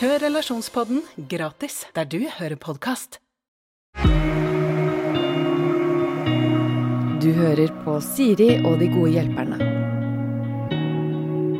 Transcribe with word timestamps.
Hør 0.00 0.16
Relasjonspodden 0.22 1.02
gratis 1.28 1.82
der 1.92 2.06
du 2.08 2.22
hører 2.38 2.56
podkast. 2.56 3.18
Du 7.20 7.26
hører 7.36 7.68
på 7.84 7.98
Siri 8.06 8.46
og 8.64 8.80
de 8.80 8.88
gode 8.94 9.10
hjelperne. 9.18 9.58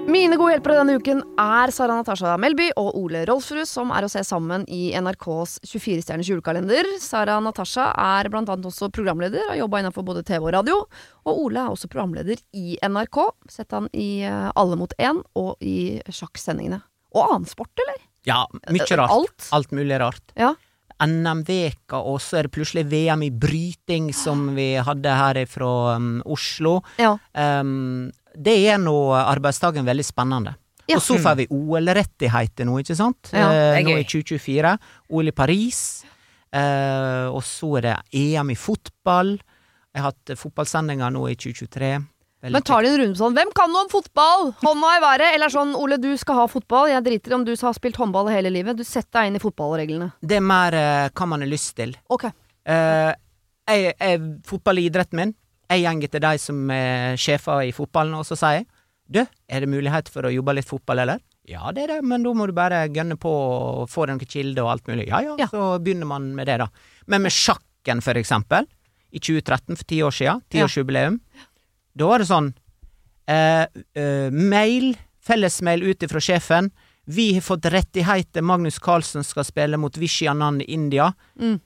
Mine 0.08 0.40
gode 0.40 0.54
hjelpere 0.54 0.78
denne 0.78 0.96
uken 0.96 1.20
er 1.36 1.74
Sara 1.76 2.00
Natasha 2.00 2.38
Melby 2.40 2.70
og 2.80 2.96
Ole 3.02 3.26
Rolfsrud, 3.28 3.68
som 3.68 3.92
er 3.92 4.08
å 4.08 4.12
se 4.16 4.24
sammen 4.24 4.64
i 4.72 4.96
NRKs 4.96 5.60
24-stjerners 5.60 6.32
julekalender. 6.32 6.88
Sara 6.96 7.36
Natasha 7.44 7.90
er 7.92 8.32
annet 8.32 8.72
også 8.72 8.88
programleder, 8.88 9.50
har 9.52 9.60
jobba 9.60 9.84
innenfor 9.84 10.08
både 10.14 10.24
TV 10.24 10.48
og 10.48 10.54
radio. 10.56 10.86
Og 11.28 11.44
Ole 11.44 11.60
er 11.60 11.76
også 11.76 11.92
programleder 11.92 12.40
i 12.56 12.80
NRK. 12.80 13.20
Sett 13.52 13.76
han 13.76 13.92
i 13.92 14.22
eh, 14.24 14.48
Alle 14.56 14.80
mot 14.80 14.96
én 14.96 15.20
og 15.36 15.58
i 15.60 16.00
sjakksendingene. 16.08 16.80
Og 17.12 17.26
annen 17.26 17.52
sport, 17.52 17.74
eller? 17.84 18.06
Ja, 18.28 18.44
mye 18.68 18.96
rart. 18.98 19.10
Alt? 19.14 19.48
Alt 19.56 19.70
mulig 19.76 20.00
rart. 20.00 20.34
Ja. 20.38 20.54
NM-veka, 21.00 21.96
og 21.96 22.18
så 22.20 22.40
er 22.40 22.46
det 22.46 22.52
plutselig 22.52 22.84
VM 22.90 23.22
i 23.24 23.30
bryting 23.32 24.10
som 24.12 24.50
vi 24.56 24.74
hadde 24.84 25.14
her 25.16 25.38
fra 25.48 25.70
um, 25.96 26.18
Oslo. 26.28 26.80
Ja. 27.00 27.14
Um, 27.32 28.10
det 28.36 28.58
er 28.68 28.76
nå 28.82 28.96
arbeidsdagen 29.16 29.88
veldig 29.88 30.04
spennende. 30.04 30.54
Ja. 30.90 30.98
Og 30.98 31.04
så 31.06 31.16
får 31.22 31.38
vi 31.38 31.46
OL-rettigheter 31.54 32.66
nå, 32.66 32.80
ikke 32.82 32.96
sant? 32.98 33.30
Ja, 33.32 33.48
Eh, 33.48 33.78
er 33.78 33.84
nå 33.86 33.96
i 33.96 34.04
2024. 34.04 34.76
OL 35.08 35.30
i 35.30 35.34
Paris. 35.36 35.80
Uh, 36.50 37.30
og 37.30 37.44
så 37.46 37.76
er 37.78 37.86
det 37.86 37.96
EM 38.20 38.50
i 38.50 38.58
fotball. 38.58 39.36
Jeg 39.94 40.02
har 40.02 40.10
hatt 40.10 40.32
fotballsendinger 40.38 41.12
nå 41.14 41.28
i 41.30 41.36
2023. 41.38 41.92
Veldig 42.40 42.56
Men 42.56 42.64
tar 42.64 42.82
de 42.82 42.88
en 42.88 42.98
runde 43.02 43.18
sånn 43.20 43.34
Hvem 43.36 43.50
kan 43.56 43.72
noe 43.72 43.84
om 43.84 43.90
fotball? 43.92 44.46
Hånda 44.62 44.92
i 44.96 45.00
været. 45.04 45.34
Eller 45.36 45.52
sånn 45.52 45.74
Ole, 45.76 45.98
du 46.00 46.08
skal 46.20 46.38
ha 46.38 46.46
fotball. 46.48 46.88
Jeg 46.88 47.04
driter 47.04 47.34
i 47.34 47.36
om 47.36 47.44
du 47.44 47.52
har 47.52 47.74
spilt 47.76 47.98
håndball 48.00 48.30
hele 48.32 48.52
livet. 48.52 48.78
Du 48.78 48.84
setter 48.86 49.20
deg 49.20 49.28
inn 49.30 49.36
i 49.36 49.42
fotballreglene. 49.42 50.08
Det 50.24 50.38
er 50.38 50.46
mer 50.46 50.76
uh, 50.76 51.10
hva 51.12 51.28
man 51.28 51.44
har 51.44 51.50
lyst 51.50 51.74
til. 51.76 51.92
Ok. 52.08 52.30
Uh, 52.64 53.12
jeg, 53.68 53.92
jeg, 53.92 54.22
fotball 54.48 54.80
er 54.80 54.88
idretten 54.88 55.20
min. 55.20 55.34
Jeg 55.70 55.84
gjenger 55.84 56.10
til 56.14 56.24
de 56.24 56.32
som 56.42 56.72
er 56.74 57.20
sjefer 57.20 57.68
i 57.68 57.74
fotballen, 57.76 58.16
og 58.18 58.24
så 58.26 58.38
sier 58.38 58.60
jeg 58.62 58.66
Du, 59.10 59.20
er 59.26 59.62
det 59.62 59.68
mulighet 59.70 60.08
for 60.10 60.26
å 60.26 60.32
jobbe 60.32 60.56
litt 60.56 60.68
fotball, 60.68 61.04
eller? 61.04 61.20
Ja, 61.50 61.70
det 61.74 61.84
er 61.84 61.92
det, 61.96 62.00
men 62.06 62.22
da 62.22 62.32
må 62.36 62.46
du 62.46 62.52
bare 62.54 62.84
gønne 62.94 63.16
på 63.20 63.30
og 63.30 63.88
få 63.90 64.06
deg 64.06 64.16
noen 64.16 64.30
kilder 64.32 64.64
og 64.64 64.72
alt 64.76 64.90
mulig. 64.90 65.08
Ja, 65.10 65.20
ja, 65.24 65.36
Ja. 65.38 65.48
så 65.50 65.78
begynner 65.82 66.06
man 66.06 66.30
med 66.36 66.46
det, 66.46 66.58
da. 66.62 66.68
Men 67.10 67.24
med 67.26 67.34
sjakken, 67.34 68.02
for 68.06 68.18
eksempel, 68.20 68.68
i 69.10 69.18
2013, 69.18 69.76
for 69.76 69.84
ti 69.90 69.98
år 70.06 70.14
siden, 70.14 70.42
tiårsjubileum, 70.54 71.18
da 71.98 72.06
var 72.06 72.22
det 72.22 72.28
sånn 72.30 72.52
eh, 73.30 73.64
eh, 73.98 74.30
Mail, 74.30 74.92
fellesmail 75.26 75.82
ut 75.82 76.02
ifra 76.06 76.20
sjefen. 76.22 76.70
Vi 77.10 77.32
har 77.34 77.42
fått 77.42 77.66
rettigheter, 77.72 78.42
Magnus 78.46 78.78
Carlsen 78.78 79.24
skal 79.26 79.44
spille 79.44 79.76
mot 79.80 79.96
Vishy 79.98 80.28
Anand 80.30 80.62
i 80.62 80.68
India. 80.74 81.10
Mm. 81.40 81.58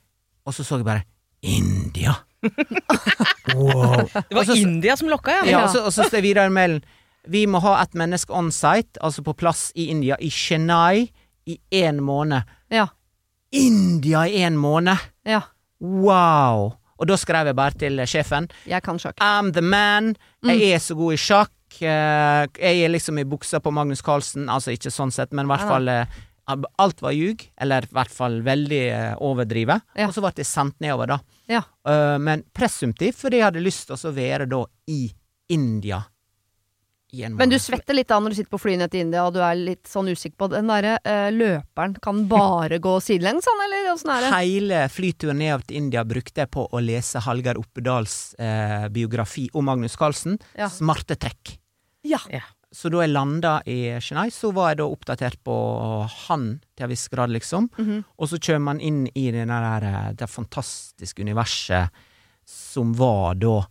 Og 0.47 0.55
så 0.56 0.64
så 0.64 0.78
jeg 0.80 0.86
bare 0.89 1.05
India! 1.45 2.14
wow. 3.55 4.05
Det 4.12 4.34
var 4.34 4.41
Og 4.41 4.47
så- 4.47 4.56
India 4.56 4.97
som 4.97 5.08
lokka, 5.08 5.30
ja. 5.30 5.45
Ja, 5.50 5.62
og 5.64 5.70
så, 5.72 5.84
og 5.84 5.92
så 5.92 6.05
står 6.05 6.19
det 6.20 6.22
videre 6.27 6.46
i 6.46 6.52
mailen 6.52 6.83
Vi 7.29 7.46
må 7.48 7.61
ha 7.64 7.79
et 7.83 7.95
menneske 7.96 8.33
on 8.36 8.51
site, 8.52 9.01
altså 9.01 9.23
på 9.24 9.33
plass 9.33 9.70
i 9.74 9.86
India, 9.89 10.17
i 10.20 10.29
Chennai, 10.30 11.08
i 11.46 11.58
én 11.73 12.01
måned. 12.05 12.42
Ja. 12.73 12.86
India 13.52 14.27
i 14.29 14.42
én 14.45 14.56
måned! 14.61 14.96
Ja. 15.24 15.41
Wow! 15.80 16.74
Og 17.05 17.11
da 17.11 17.19
skrev 17.20 17.51
jeg 17.51 17.57
bare 17.59 17.77
til 17.77 18.01
sjefen 18.09 18.47
Jeg 18.65 18.81
kan 18.85 18.97
sjakk. 19.01 19.19
I'm 19.20 19.51
the 19.53 19.61
man. 19.61 20.15
Mm. 20.41 20.55
Jeg 20.55 20.79
er 20.79 20.81
så 20.81 20.97
god 20.97 21.13
i 21.13 21.20
sjakk. 21.20 21.53
Eh, 21.85 22.45
Jeg 22.57 22.85
er 22.87 22.92
liksom 22.95 23.19
i 23.20 23.27
buksa 23.29 23.61
på 23.61 23.73
Magnus 23.75 24.01
Carlsen. 24.05 24.48
Altså 24.48 24.73
ikke 24.73 24.92
sånn 24.95 25.13
sett, 25.13 25.35
men 25.37 25.45
i 25.45 25.53
hvert 25.53 25.69
fall 25.69 25.91
eh, 25.92 26.23
Alt 26.81 27.01
var 27.01 27.13
ljug, 27.17 27.41
eller 27.61 27.87
i 27.87 27.92
hvert 27.97 28.13
fall 28.13 28.41
veldig 28.45 28.81
eh, 28.92 29.13
overdrivet. 29.25 29.85
Ja. 29.97 30.09
Og 30.09 30.17
så 30.17 30.25
ble 30.25 30.33
det 30.37 30.45
sendt 30.48 30.81
nedover, 30.85 31.15
da. 31.15 31.20
Ja. 31.48 31.61
Men 32.20 32.42
presumptivt, 32.57 33.17
fordi 33.21 33.41
jeg 33.41 33.47
hadde 33.51 33.63
lyst 33.65 33.89
til 33.89 33.97
å 33.97 34.13
være 34.17 34.47
da 34.48 34.63
i 34.92 35.03
India. 35.53 36.03
Men 37.39 37.52
du 37.52 37.57
svetter 37.63 37.97
litt 37.97 38.11
da 38.11 38.19
når 38.20 38.35
du 38.35 38.39
sitter 38.41 38.52
på 38.55 38.61
flyet 38.63 38.80
ned 38.83 38.92
til 38.92 39.05
India 39.07 39.25
og 39.27 39.36
du 39.36 39.41
er 39.45 39.58
litt 39.58 39.89
sånn 39.91 40.11
usikker 40.11 40.36
på 40.41 40.48
den 40.52 40.70
derre 40.73 40.97
eh, 41.05 41.29
løperen. 41.35 41.97
Kan 42.05 42.25
bare 42.30 42.80
gå 42.83 42.97
sidelengs, 43.05 43.48
han, 43.51 43.63
eller 43.67 43.92
åssen 43.92 44.13
er 44.14 44.27
det? 44.27 44.33
Hele 44.35 44.83
flyturen 44.92 45.41
ned 45.42 45.67
til 45.69 45.83
India 45.85 46.05
brukte 46.08 46.45
jeg 46.45 46.53
på 46.55 46.67
å 46.67 46.83
lese 46.83 47.23
Hallgeir 47.24 47.61
Oppedals 47.61 48.19
eh, 48.42 48.89
biografi 48.95 49.47
om 49.55 49.67
Magnus 49.70 49.97
Carlsen. 50.01 50.39
Ja. 50.58 50.70
Smarte 50.73 51.19
trekk. 51.20 51.57
Ja. 52.05 52.20
Så 52.74 52.91
da 52.91 53.05
jeg 53.05 53.13
landa 53.14 53.58
i 53.70 53.95
Chennai, 54.03 54.33
så 54.35 54.51
var 54.55 54.73
jeg 54.73 54.80
da 54.83 54.89
oppdatert 54.91 55.39
på 55.47 55.55
han 56.27 56.48
til 56.74 56.86
en 56.89 56.91
viss 56.91 57.07
grad, 57.13 57.30
liksom. 57.30 57.70
Mhm. 57.79 58.03
Og 58.19 58.30
så 58.30 58.41
kommer 58.42 58.73
man 58.73 58.83
inn 58.83 59.07
i 59.14 59.30
det 59.30 59.47
der, 59.47 59.86
eh, 59.86 60.13
det 60.19 60.30
fantastiske 60.30 61.23
universet 61.23 61.91
som 62.45 62.92
var 62.92 63.35
da 63.35 63.63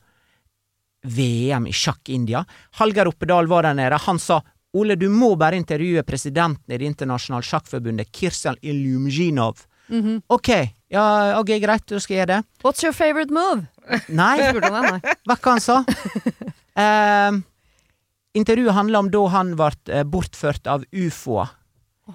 VM 1.03 1.67
i 1.67 1.73
sjakk 1.73 2.09
India. 2.09 2.45
Hallgeir 2.79 3.07
Oppedal 3.07 3.47
var 3.47 3.63
der 3.67 3.73
nede. 3.73 3.99
Han 4.07 4.19
sa 4.19 4.41
Ole, 4.73 4.95
du 4.97 5.05
må 5.09 5.35
bare 5.37 5.59
intervjue 5.59 6.01
presidenten 6.01 6.73
i 6.73 6.77
Det 6.77 6.85
internasjonale 6.85 7.45
sjakkforbundet, 7.45 8.09
Kirsan 8.11 8.55
Ilyumzhinov. 8.61 9.67
-hmm. 9.87 10.21
Ok, 10.27 10.49
ja, 10.87 11.39
ok, 11.39 11.47
greit, 11.61 11.85
da 11.87 11.99
skal 12.01 12.15
jeg 12.15 12.21
gjøre 12.23 12.35
det. 12.35 12.65
What's 12.65 12.83
your 12.85 12.93
favorite 12.95 13.33
move? 13.33 13.67
Nei, 14.09 14.37
hva 15.27 15.37
kan 15.37 15.57
han 15.57 15.63
sa? 15.63 15.81
Uh, 16.73 17.41
intervjuet 18.39 18.75
handla 18.75 19.03
om 19.03 19.11
da 19.13 19.25
han 19.35 19.53
ble 19.59 19.71
eh, 19.93 20.05
bortført 20.07 20.69
av 20.69 20.85
ufoer 20.89 21.51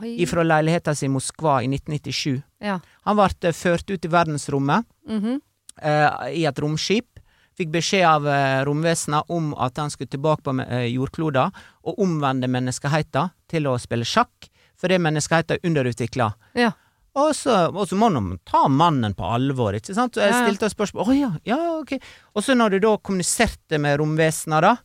ifra 0.03 0.43
fra 0.43 0.45
leiligheten 0.45 0.97
sin 0.97 1.09
i 1.09 1.15
Moskva 1.15 1.61
i 1.63 1.69
1997. 1.71 2.41
Ja. 2.61 2.79
Han 3.07 3.17
ble 3.17 3.29
eh, 3.49 3.55
ført 3.57 3.89
ut 3.91 4.05
i 4.05 4.11
verdensrommet 4.13 4.85
mm 5.09 5.21
-hmm. 5.21 5.41
uh, 5.85 6.29
i 6.35 6.45
et 6.45 6.59
romskip. 6.59 7.18
Fikk 7.59 7.73
beskjed 7.75 8.07
av 8.07 8.29
eh, 8.31 8.61
romvesenet 8.69 9.33
om 9.35 9.51
at 9.59 9.81
han 9.83 9.91
skulle 9.91 10.13
tilbake 10.13 10.47
på 10.47 10.55
jordkloden 10.95 11.57
og 11.89 12.03
omvende 12.05 12.51
menneskeheten 12.51 13.33
til 13.51 13.67
å 13.67 13.79
spille 13.83 14.07
sjakk, 14.07 14.47
fordi 14.79 15.01
menneskeheten 15.03 15.59
er 15.59 15.67
underutvikla. 15.67 16.31
Ja. 16.59 16.75
Og 17.19 17.33
så, 17.37 17.55
og 17.73 17.89
så 17.89 17.97
må 17.99 18.11
man 18.15 18.37
ta 18.47 18.67
mannen 18.71 19.15
på 19.19 19.27
alvor, 19.27 19.75
ikke 19.75 19.97
sant? 19.97 20.15
Så 20.15 20.23
jeg 20.23 20.37
stilte 20.37 20.69
et 20.69 20.75
spørsmål 20.75 21.09
Å 21.09 21.17
ja, 21.17 21.31
ja, 21.49 21.59
ok. 21.81 21.97
Og 22.37 22.45
så 22.45 22.55
når 22.55 22.77
du 22.77 22.85
da 22.85 22.93
kommuniserte 23.01 23.81
med 23.83 23.99
romvesenet, 24.03 24.69
da 24.69 24.77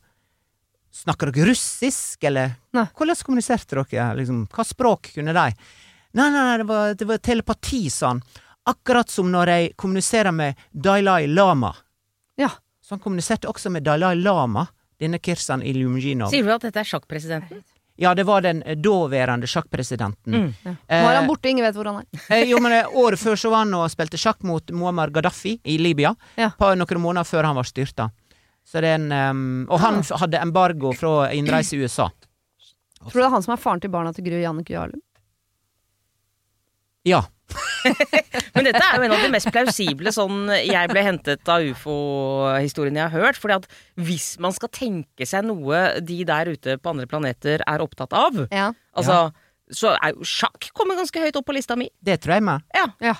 Snakker 0.94 1.32
dere 1.34 1.48
russisk, 1.50 2.22
eller 2.30 2.52
Nei. 2.78 2.84
Hvordan 2.94 3.18
kommuniserte 3.26 3.80
dere? 3.80 4.12
Liksom, 4.20 4.44
hva 4.54 4.66
språk 4.68 5.10
kunne 5.16 5.34
de? 5.34 5.46
Nei, 6.14 6.28
nei, 6.28 6.44
nei, 6.44 6.58
det 6.62 6.68
var, 6.70 6.94
det 6.94 7.08
var 7.10 7.22
telepati, 7.26 7.88
sa 7.90 8.12
han. 8.12 8.22
Akkurat 8.70 9.10
som 9.10 9.32
når 9.34 9.50
jeg 9.50 9.72
kommuniserer 9.82 10.36
med 10.38 10.62
Dalai 10.70 11.26
Lama. 11.32 11.72
Ja. 12.40 12.50
Så 12.84 12.96
han 12.96 13.04
kommuniserte 13.04 13.48
også 13.48 13.72
med 13.72 13.86
Dalai 13.88 14.16
Lama, 14.16 14.66
denne 15.00 15.20
Kirsan 15.20 15.64
Ilyumjinov. 15.64 16.34
Sier 16.34 16.44
du 16.44 16.52
at 16.54 16.66
dette 16.66 16.82
er 16.82 16.88
sjakkpresidenten? 16.88 17.64
Ja, 17.96 18.16
det 18.16 18.24
var 18.26 18.42
den 18.42 18.64
eh, 18.64 18.78
daværende 18.78 19.48
sjakkpresidenten. 19.48 20.34
Mm. 20.34 20.54
Nå 20.66 20.74
er 20.88 21.04
han 21.04 21.24
Eh, 21.24 21.28
borte, 21.28 21.50
ingen 21.50 21.66
vet 21.66 21.78
hvor 21.78 21.92
han 21.92 22.02
er. 22.02 22.24
Eh, 22.34 22.48
jo, 22.50 22.58
men 22.64 22.74
eh, 22.80 22.98
Året 22.98 23.22
før 23.22 23.38
så 23.38 23.52
var 23.54 23.64
han 23.64 23.74
og 23.78 23.86
spilte 23.94 24.18
sjakk 24.18 24.42
mot 24.44 24.74
Muammar 24.74 25.14
Gaddafi 25.14 25.60
i 25.64 25.78
Libya. 25.78 26.16
Ja. 26.36 26.50
På 26.58 26.74
noen 26.76 27.02
måneder 27.04 27.30
før 27.30 27.52
han 27.52 27.56
var 27.60 27.70
styrta. 27.70 28.10
Så 28.66 28.82
det 28.82 28.94
er 28.96 28.98
en, 28.98 29.12
um, 29.12 29.66
og 29.70 29.80
han 29.84 30.02
ja. 30.02 30.18
hadde 30.24 30.40
embargo 30.42 30.94
fra 30.96 31.30
innreise 31.36 31.76
i 31.76 31.84
USA. 31.84 32.10
Tror 33.04 33.12
du 33.12 33.20
det 33.20 33.28
er 33.28 33.34
han 33.36 33.44
som 33.44 33.54
er 33.54 33.62
faren 33.62 33.84
til 33.84 33.92
barna 33.92 34.14
til 34.16 34.26
Gry 34.26 34.40
Jannicke 34.42 34.74
Jarlum? 34.74 35.02
Ja. 37.04 37.26
Men 38.56 38.68
dette 38.70 38.82
er 38.84 38.98
jo 39.00 39.06
en 39.08 39.16
av 39.16 39.24
de 39.26 39.32
mest 39.34 39.50
plausible 39.54 40.14
sånn 40.16 40.48
jeg 40.60 40.92
ble 40.92 41.04
hentet 41.06 41.50
av 41.52 41.64
ufo-historiene 41.74 43.02
jeg 43.04 43.14
har 43.16 43.26
hørt. 43.28 43.40
fordi 43.42 43.58
at 43.62 43.68
hvis 44.00 44.28
man 44.44 44.54
skal 44.56 44.72
tenke 44.74 45.28
seg 45.28 45.46
noe 45.48 46.00
de 46.02 46.22
der 46.28 46.54
ute 46.54 46.78
på 46.80 46.94
andre 46.94 47.10
planeter 47.10 47.64
er 47.68 47.84
opptatt 47.86 48.14
av, 48.14 48.48
Ja. 48.52 48.72
altså 48.96 49.34
så 49.74 49.94
er 49.96 50.12
jo 50.14 50.26
sjakk 50.28 50.68
kommet 50.76 51.00
ganske 51.00 51.18
høyt 51.24 51.38
opp 51.40 51.46
på 51.48 51.54
lista 51.56 51.76
mi. 51.80 51.88
Det 52.04 52.20
tror 52.22 52.36
jeg 52.36 52.44
med. 52.44 52.62
Ja. 52.76 52.88
Ja. 53.02 53.14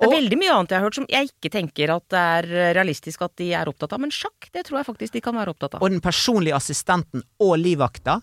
Det 0.00 0.06
er 0.08 0.14
veldig 0.16 0.36
mye 0.40 0.52
annet 0.54 0.70
jeg 0.72 0.78
har 0.80 0.86
hørt 0.86 0.96
som 0.96 1.06
jeg 1.12 1.28
ikke 1.28 1.50
tenker 1.52 1.90
at 1.92 2.04
det 2.08 2.20
er 2.20 2.46
realistisk 2.78 3.20
at 3.26 3.34
de 3.36 3.50
er 3.52 3.68
opptatt 3.68 3.92
av, 3.92 4.00
men 4.00 4.08
sjakk 4.14 4.48
det 4.54 4.62
tror 4.64 4.78
jeg 4.80 4.86
faktisk 4.86 5.12
de 5.18 5.20
kan 5.26 5.36
være 5.36 5.52
opptatt 5.52 5.74
av. 5.76 5.82
Og 5.84 5.90
den 5.92 6.00
personlige 6.00 6.56
assistenten 6.56 7.20
og 7.42 7.58
livvakta 7.60 8.20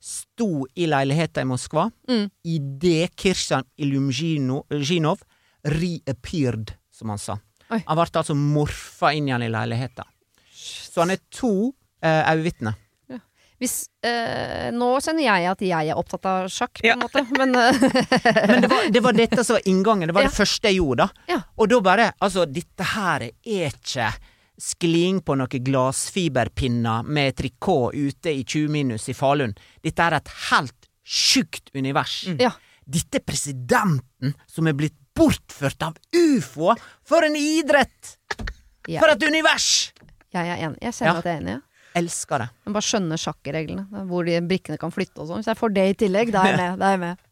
sto 0.00 0.66
i 0.74 0.86
leiligheta 0.88 1.40
i 1.42 1.44
Moskva 1.48 1.90
Mm. 2.08 2.30
idet 2.44 3.14
Kirsjan 3.16 3.64
Ilyumzhinov 3.78 5.20
reappeared, 5.64 6.72
som 6.92 7.08
han 7.12 7.18
sa. 7.18 7.38
Oi. 7.70 7.82
Han 7.86 7.96
ble 7.98 8.06
altså 8.22 8.34
morfa 8.34 9.12
inn 9.14 9.28
igjen 9.28 9.44
i 9.46 9.50
leiligheta. 9.52 10.04
Så 10.90 11.00
han 11.04 11.10
er 11.14 11.20
to 11.30 11.72
eh, 12.02 12.24
øyevitner. 12.32 12.74
Hvis, 13.60 13.90
eh, 14.08 14.70
nå 14.72 14.86
kjenner 15.04 15.20
jeg 15.26 15.44
at 15.50 15.60
jeg 15.60 15.90
er 15.92 15.98
opptatt 16.00 16.24
av 16.24 16.46
sjakk, 16.48 16.78
på 16.80 16.86
Ja. 16.88 16.94
en 16.94 17.02
måte, 17.04 17.20
men 17.36 17.52
eh, 17.54 17.76
Men 18.48 18.62
det 18.64 18.70
var, 18.72 18.86
det 18.90 19.02
var 19.04 19.12
dette 19.12 19.44
som 19.44 19.58
var 19.58 19.66
inngangen. 19.68 20.08
Det 20.08 20.14
var 20.16 20.22
Ja. 20.24 20.28
det 20.32 20.36
første 20.38 20.68
jeg 20.70 20.78
gjorde, 20.80 20.96
da. 20.96 21.08
Ja. 21.28 21.40
Og 21.58 21.68
da 21.68 21.80
bare 21.84 22.12
Altså, 22.22 22.46
dette 22.48 22.82
her 22.94 23.20
er 23.28 23.68
ikke 23.68 24.08
skliing 24.60 25.20
på 25.24 25.36
noen 25.40 25.64
glassfiberpinner 25.66 27.02
med 27.08 27.36
trikot 27.38 27.94
ute 27.96 28.32
i 28.32 28.42
20 28.44 28.68
minus 28.74 29.08
i 29.08 29.14
Falun. 29.16 29.54
Dette 29.84 30.06
er 30.06 30.18
et 30.20 30.32
helt 30.50 30.90
sjukt 31.06 31.72
univers. 31.74 32.22
Ja. 32.38 32.52
Dette 32.90 33.20
er 33.20 33.24
presidenten 33.26 34.34
som 34.50 34.68
er 34.70 34.76
blitt 34.78 34.96
bortført 35.16 35.82
av 35.84 35.96
ufoer! 36.16 36.78
For 37.06 37.24
en 37.26 37.36
idrett! 37.38 38.16
Ja. 38.88 39.00
For 39.02 39.10
et 39.12 39.24
univers! 39.26 39.90
jeg 40.30 40.46
er 40.46 40.60
enig. 40.68 40.78
Jeg 40.84 40.94
kjenner 40.94 41.12
Ja. 41.16 41.18
at 41.18 41.26
jeg 41.26 41.34
er 41.34 41.40
enig. 41.42 41.56
Ja. 41.58 41.60
Elsker 41.98 42.38
det. 42.38 42.46
Men 42.64 42.74
bare 42.76 42.86
skjønne 42.86 43.16
sjakkreglene, 43.18 44.04
hvor 44.06 44.22
de 44.28 44.36
brikkene 44.46 44.78
kan 44.78 44.92
flytte 44.94 45.18
og 45.18 45.26
sånn. 45.26 45.40
Hvis 45.42 45.48
jeg 45.50 45.58
får 45.58 45.72
det 45.74 45.86
i 45.90 45.94
tillegg, 46.04 46.30
da 46.30 46.44
er 46.46 46.52
jeg 46.52 46.60
med. 46.60 46.78
Da 46.78 46.86
er 46.86 46.92
jeg 46.94 47.00
med. 47.02 47.24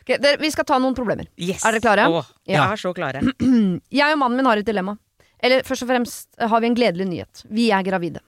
Okay, 0.00 0.16
der, 0.24 0.38
vi 0.40 0.50
skal 0.54 0.64
ta 0.70 0.78
noen 0.80 0.96
problemer. 0.96 1.28
Yes. 1.36 1.66
Er 1.68 1.76
dere 1.76 1.84
klare? 1.84 2.06
Åh, 2.08 2.30
jeg 2.48 2.56
er 2.62 2.80
så 2.80 2.94
klare. 2.96 3.20
Jeg 4.00 4.14
og 4.14 4.18
mannen 4.22 4.40
min 4.40 4.48
har 4.48 4.56
et 4.62 4.64
dilemma. 4.64 4.96
Eller 5.42 5.66
først 5.66 5.84
og 5.84 5.90
fremst 5.90 6.40
har 6.40 6.62
vi 6.62 6.70
en 6.70 6.78
gledelig 6.78 7.06
nyhet. 7.10 7.44
Vi 7.52 7.68
er 7.74 7.84
gravide. 7.86 8.22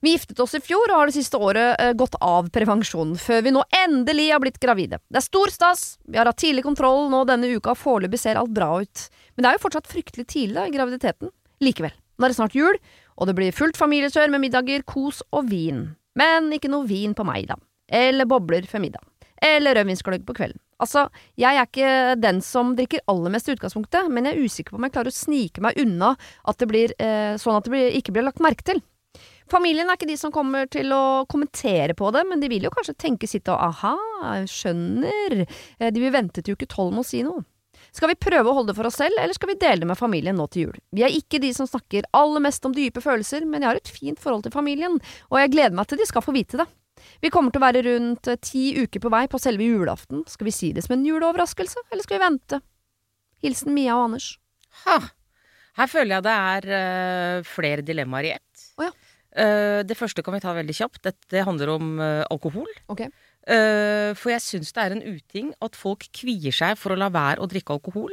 Vi 0.00 0.12
giftet 0.14 0.38
oss 0.40 0.54
i 0.54 0.60
fjor 0.62 0.92
og 0.92 1.00
har 1.00 1.10
det 1.10 1.16
siste 1.16 1.38
året 1.42 1.80
eh, 1.82 1.92
gått 1.98 2.14
av 2.22 2.46
prevensjon, 2.54 3.16
før 3.18 3.42
vi 3.42 3.52
nå 3.54 3.64
endelig 3.80 4.28
har 4.30 4.42
blitt 4.42 4.60
gravide. 4.62 5.00
Det 5.10 5.18
er 5.18 5.26
stor 5.26 5.50
stas, 5.50 5.86
vi 6.06 6.20
har 6.20 6.30
hatt 6.30 6.38
tidlig 6.38 6.62
kontroll 6.66 7.08
nå 7.10 7.24
denne 7.26 7.50
uka, 7.50 7.74
og 7.74 7.80
foreløpig 7.80 8.20
ser 8.22 8.38
alt 8.38 8.54
bra 8.54 8.70
ut. 8.78 9.08
Men 9.34 9.42
det 9.42 9.50
er 9.50 9.58
jo 9.58 9.64
fortsatt 9.66 9.90
fryktelig 9.90 10.28
tidlig 10.30 10.60
da, 10.60 10.68
i 10.68 10.74
graviditeten. 10.76 11.32
Likevel. 11.66 11.96
Nå 12.18 12.26
er 12.26 12.34
det 12.34 12.38
snart 12.38 12.54
jul, 12.54 12.78
og 13.18 13.30
det 13.30 13.34
blir 13.38 13.54
fullt 13.54 13.78
familiekjør 13.78 14.30
med 14.34 14.44
middager, 14.46 14.86
kos 14.86 15.24
og 15.34 15.50
vin. 15.50 15.88
Men 16.18 16.52
ikke 16.54 16.70
noe 16.70 16.86
vin 16.86 17.14
på 17.18 17.26
meg, 17.26 17.50
da. 17.50 17.58
Eller 17.90 18.28
bobler 18.30 18.66
før 18.70 18.86
middag. 18.86 19.02
Eller 19.44 19.78
rødvinsgløgg 19.78 20.26
på 20.26 20.36
kvelden. 20.38 20.60
Altså, 20.82 21.08
jeg 21.38 21.58
er 21.58 21.66
ikke 21.66 22.20
den 22.20 22.40
som 22.44 22.76
drikker 22.78 23.02
aller 23.10 23.34
mest 23.34 23.48
i 23.48 23.54
utgangspunktet, 23.56 24.10
men 24.10 24.28
jeg 24.28 24.36
er 24.36 24.46
usikker 24.46 24.74
på 24.74 24.78
om 24.78 24.86
jeg 24.86 24.94
klarer 24.94 25.10
å 25.10 25.18
snike 25.18 25.64
meg 25.64 25.80
unna 25.82 26.12
at 26.46 26.60
det 26.62 26.68
blir, 26.70 26.94
eh, 26.98 27.34
sånn 27.40 27.58
at 27.58 27.66
det 27.66 27.74
blir, 27.74 27.90
ikke 27.98 28.14
blir 28.14 28.26
lagt 28.26 28.42
merke 28.44 28.66
til. 28.66 28.82
Familien 29.48 29.88
er 29.88 29.96
ikke 29.96 30.10
de 30.10 30.16
som 30.20 30.32
kommer 30.32 30.68
til 30.70 30.92
å 30.92 31.24
kommentere 31.30 31.96
på 31.96 32.10
det, 32.12 32.24
men 32.28 32.40
de 32.42 32.50
vil 32.52 32.66
jo 32.68 32.72
kanskje 32.74 32.98
tenke 33.00 33.28
sitt 33.30 33.48
og 33.48 33.56
aha, 33.70 33.94
skjønner, 34.44 35.46
Eh, 35.78 35.92
de 35.92 36.00
vil 36.00 36.12
vente 36.12 36.42
til 36.42 36.54
uke 36.54 36.66
tolv 36.66 36.92
med 36.92 37.04
å 37.04 37.08
si 37.08 37.22
noe. 37.22 37.44
Skal 37.94 38.10
vi 38.10 38.18
prøve 38.20 38.50
å 38.50 38.54
holde 38.56 38.72
det 38.72 38.76
for 38.76 38.88
oss 38.88 38.98
selv, 39.00 39.16
eller 39.18 39.34
skal 39.36 39.52
vi 39.52 39.60
dele 39.60 39.80
det 39.80 39.88
med 39.88 39.98
familien 39.98 40.36
nå 40.36 40.48
til 40.50 40.66
jul? 40.66 40.78
Vi 40.92 41.04
er 41.06 41.14
ikke 41.14 41.40
de 41.40 41.52
som 41.54 41.68
snakker 41.68 42.08
aller 42.16 42.42
mest 42.44 42.64
om 42.66 42.74
dype 42.74 43.00
følelser, 43.00 43.46
men 43.46 43.62
jeg 43.62 43.70
har 43.70 43.80
et 43.80 43.88
fint 43.88 44.20
forhold 44.20 44.44
til 44.44 44.54
familien, 44.54 44.98
og 45.30 45.38
jeg 45.40 45.52
gleder 45.54 45.76
meg 45.78 45.88
til 45.88 46.00
de 46.00 46.08
skal 46.08 46.24
få 46.24 46.34
vite 46.36 46.60
det. 46.60 46.66
Vi 47.24 47.30
kommer 47.34 47.50
til 47.54 47.60
å 47.60 47.66
være 47.66 47.84
rundt 47.86 48.30
eh, 48.30 48.40
ti 48.42 48.64
uker 48.78 49.02
på 49.02 49.12
vei 49.12 49.24
på 49.30 49.40
selve 49.42 49.66
julaften. 49.66 50.24
Skal 50.30 50.48
vi 50.48 50.54
si 50.54 50.72
det 50.76 50.84
som 50.86 50.96
en 50.96 51.06
juleoverraskelse, 51.06 51.86
eller 51.90 52.06
skal 52.06 52.18
vi 52.18 52.24
vente? 52.24 52.60
Hilsen 53.42 53.74
Mia 53.74 53.96
og 53.98 54.08
Anders. 54.08 54.32
Ha. 54.84 55.00
Her 55.78 55.90
føler 55.90 56.16
jeg 56.16 56.26
det 56.26 56.34
er 56.34 56.68
uh, 56.74 57.46
flere 57.46 57.84
dilemmaer 57.86 58.26
i 58.26 58.32
ett. 58.34 58.62
Oh, 58.78 58.86
ja. 58.86 58.90
uh, 59.38 59.80
det 59.86 59.94
første 59.98 60.24
kan 60.26 60.34
vi 60.34 60.42
ta 60.42 60.54
veldig 60.56 60.74
kjapt. 60.74 61.02
Dette 61.06 61.44
handler 61.46 61.70
om 61.76 61.92
uh, 62.02 62.24
alkohol. 62.34 62.66
Okay. 62.90 63.10
Eh, 63.48 64.10
for 64.18 64.34
jeg 64.34 64.44
syns 64.44 64.74
det 64.76 64.82
er 64.82 64.94
en 64.94 65.04
uting 65.04 65.52
at 65.64 65.76
folk 65.78 66.04
kvier 66.12 66.52
seg 66.52 66.76
for 66.76 66.92
å 66.92 66.98
la 67.00 67.08
være 67.12 67.40
å 67.40 67.48
drikke 67.48 67.78
alkohol. 67.78 68.12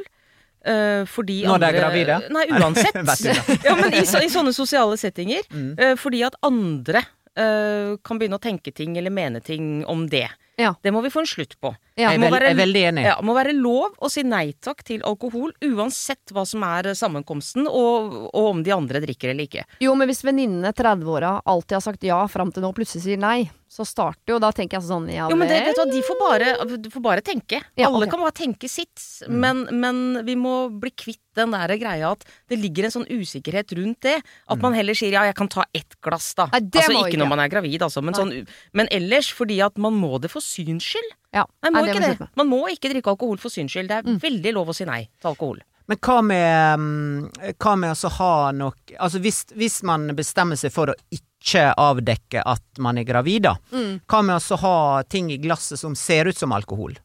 Eh, 0.66 1.02
fordi 1.06 1.42
Når 1.44 1.60
de 1.60 1.66
er 1.66 1.68
andre- 1.68 1.82
gravide? 1.82 2.16
Nei, 2.32 2.46
uansett. 2.56 2.96
Det? 3.26 3.34
ja, 3.68 3.74
men 3.76 3.92
i, 3.92 4.00
i 4.00 4.32
sånne 4.32 4.54
sosiale 4.56 4.96
settinger. 5.00 5.44
Mm. 5.52 5.74
eh, 5.76 5.94
fordi 6.00 6.24
at 6.26 6.38
andre 6.46 7.04
kan 7.36 8.18
begynne 8.18 8.38
å 8.38 8.42
tenke 8.42 8.72
ting 8.72 8.96
eller 8.96 9.12
mene 9.12 9.42
ting 9.44 9.84
om 9.84 10.06
det. 10.08 10.28
Ja. 10.56 10.74
Det 10.82 10.92
må 10.94 11.02
vi 11.04 11.10
få 11.12 11.20
en 11.20 11.28
slutt 11.28 11.56
på. 11.60 11.74
Ja. 11.96 12.10
Jeg 12.10 12.18
er, 12.18 12.20
må 12.20 12.28
jeg 12.36 12.50
er 12.52 12.58
veldig 12.58 12.82
enig. 12.90 13.04
Ja, 13.08 13.14
må 13.24 13.34
være 13.36 13.52
lov 13.56 13.94
å 14.04 14.08
si 14.12 14.22
nei 14.24 14.50
takk 14.64 14.82
til 14.88 15.04
alkohol, 15.06 15.52
uansett 15.64 16.32
hva 16.32 16.44
som 16.48 16.64
er 16.68 16.90
sammenkomsten, 16.96 17.68
og, 17.68 18.16
og 18.32 18.48
om 18.54 18.62
de 18.64 18.72
andre 18.74 19.00
drikker 19.04 19.32
eller 19.32 19.48
ikke. 19.48 19.64
Jo, 19.84 19.94
men 19.96 20.08
hvis 20.10 20.24
venninnene 20.26 20.72
30-åra 20.76 21.38
alltid 21.44 21.78
har 21.78 21.84
sagt 21.84 22.04
ja 22.08 22.20
fram 22.28 22.52
til 22.52 22.64
nå, 22.64 22.72
plutselig 22.76 23.04
sier 23.06 23.20
nei, 23.20 23.46
så 23.76 23.82
starter 23.84 24.30
jo 24.30 24.36
Da 24.40 24.52
tenker 24.54 24.78
jeg 24.78 24.86
sånn, 24.86 25.08
ja 25.10 25.24
Jo, 25.26 25.34
men 25.36 25.48
det, 25.50 25.56
vet 25.66 25.74
du 25.74 25.80
hva, 25.82 25.86
De 25.90 26.02
får 26.06 26.18
bare, 26.20 26.50
du 26.78 26.86
får 26.92 27.02
bare 27.02 27.24
tenke. 27.26 27.58
Ja, 27.74 27.88
Alle 27.90 28.04
okay. 28.06 28.12
kan 28.12 28.22
bare 28.22 28.36
tenke 28.38 28.68
sitt. 28.70 29.02
Mm. 29.26 29.40
Men, 29.42 29.62
men 29.82 29.98
vi 30.28 30.36
må 30.38 30.52
bli 30.70 30.92
kvitt 30.94 31.20
den 31.36 31.52
der 31.52 31.74
greia 31.76 32.12
at 32.14 32.22
det 32.48 32.56
ligger 32.62 32.86
en 32.86 32.94
sånn 32.94 33.08
usikkerhet 33.10 33.74
rundt 33.76 34.00
det. 34.06 34.14
At 34.46 34.56
Mm. 34.56 34.62
man 34.62 34.76
heller 34.78 34.96
sier 34.96 35.12
ja, 35.18 35.24
jeg 35.28 35.34
kan 35.36 35.50
ta 35.52 35.66
ett 35.76 35.98
glass, 36.00 36.30
da. 36.38 36.46
Nei, 36.54 36.62
altså 36.70 36.94
ikke 36.94 37.10
ikke. 37.10 37.18
når 37.20 37.28
man 37.34 37.42
er 37.42 37.50
gravid, 37.52 37.82
altså. 37.84 38.00
Men, 38.06 38.14
sånn, 38.16 38.32
men 38.72 38.88
ellers 38.94 39.28
fordi 39.34 39.58
at 39.66 39.76
man 39.82 39.98
må 39.98 40.14
det 40.22 40.30
for 40.32 40.40
syns 40.46 40.86
skyld. 40.86 41.14
Ja. 41.36 41.44
Nei, 41.62 41.70
må 41.74 41.82
Nei, 41.84 41.92
ikke 41.92 42.02
det. 42.18 42.28
Man 42.38 42.48
må 42.48 42.62
ikke 42.72 42.92
drikke 42.94 43.12
alkohol 43.12 43.40
for 43.42 43.52
syns 43.52 43.74
skyld. 43.74 43.90
Det 43.90 43.98
er 43.98 44.06
Mm. 44.08 44.20
veldig 44.22 44.52
lov 44.56 44.68
å 44.72 44.74
si 44.78 44.84
nei 44.88 45.02
til 45.20 45.32
alkohol. 45.34 45.58
Men 45.88 45.98
hva 46.02 46.16
med, 46.24 46.80
mm, 46.80 47.54
hva 47.62 47.76
med 47.78 47.92
å 47.94 48.08
ha 48.10 48.50
nok 48.50 48.76
Altså 48.98 49.20
hvis, 49.22 49.44
hvis 49.54 49.82
man 49.86 50.08
bestemmer 50.18 50.58
seg 50.58 50.72
for 50.74 50.90
å 50.90 50.94
ikke 51.14 51.68
avdekke 51.78 52.42
at 52.44 52.80
man 52.82 52.98
er 52.98 53.04
gravid, 53.06 53.42
da. 53.46 53.52
Mm. 53.70 54.00
Hva 54.08 54.22
med 54.26 54.34
å 54.40 54.56
ha 54.64 55.02
ting 55.06 55.30
i 55.30 55.38
glasset 55.38 55.78
som 55.78 55.94
ser 55.94 56.26
ut 56.26 56.36
som 56.36 56.50
alkohol? 56.56 56.96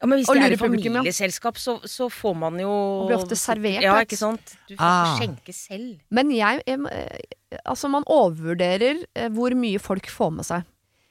Ja, 0.00 0.06
men 0.08 0.22
hvis 0.22 0.30
Og 0.30 0.36
det 0.38 0.46
er 0.46 0.54
ja. 0.54 0.56
familieselskap, 0.62 1.58
så, 1.60 1.74
så 1.84 2.06
får 2.08 2.36
man 2.40 2.56
jo 2.58 2.70
Og 2.70 3.10
blir 3.10 3.18
ofte 3.18 3.36
servert, 3.36 3.82
Ja, 3.84 3.98
ikke 4.00 4.16
sant. 4.16 4.54
Du 4.66 4.72
får 4.78 4.80
Ah. 4.80 5.18
skjenke 5.18 5.52
selv. 5.52 5.98
Men 6.10 6.30
jeg, 6.32 6.62
jeg 6.66 6.80
eh, 6.88 7.60
Altså, 7.66 7.90
man 7.90 8.04
overvurderer 8.08 9.04
eh, 9.14 9.28
hvor 9.28 9.52
mye 9.58 9.78
folk 9.82 10.06
får 10.08 10.30
med 10.32 10.46
seg. 10.46 10.64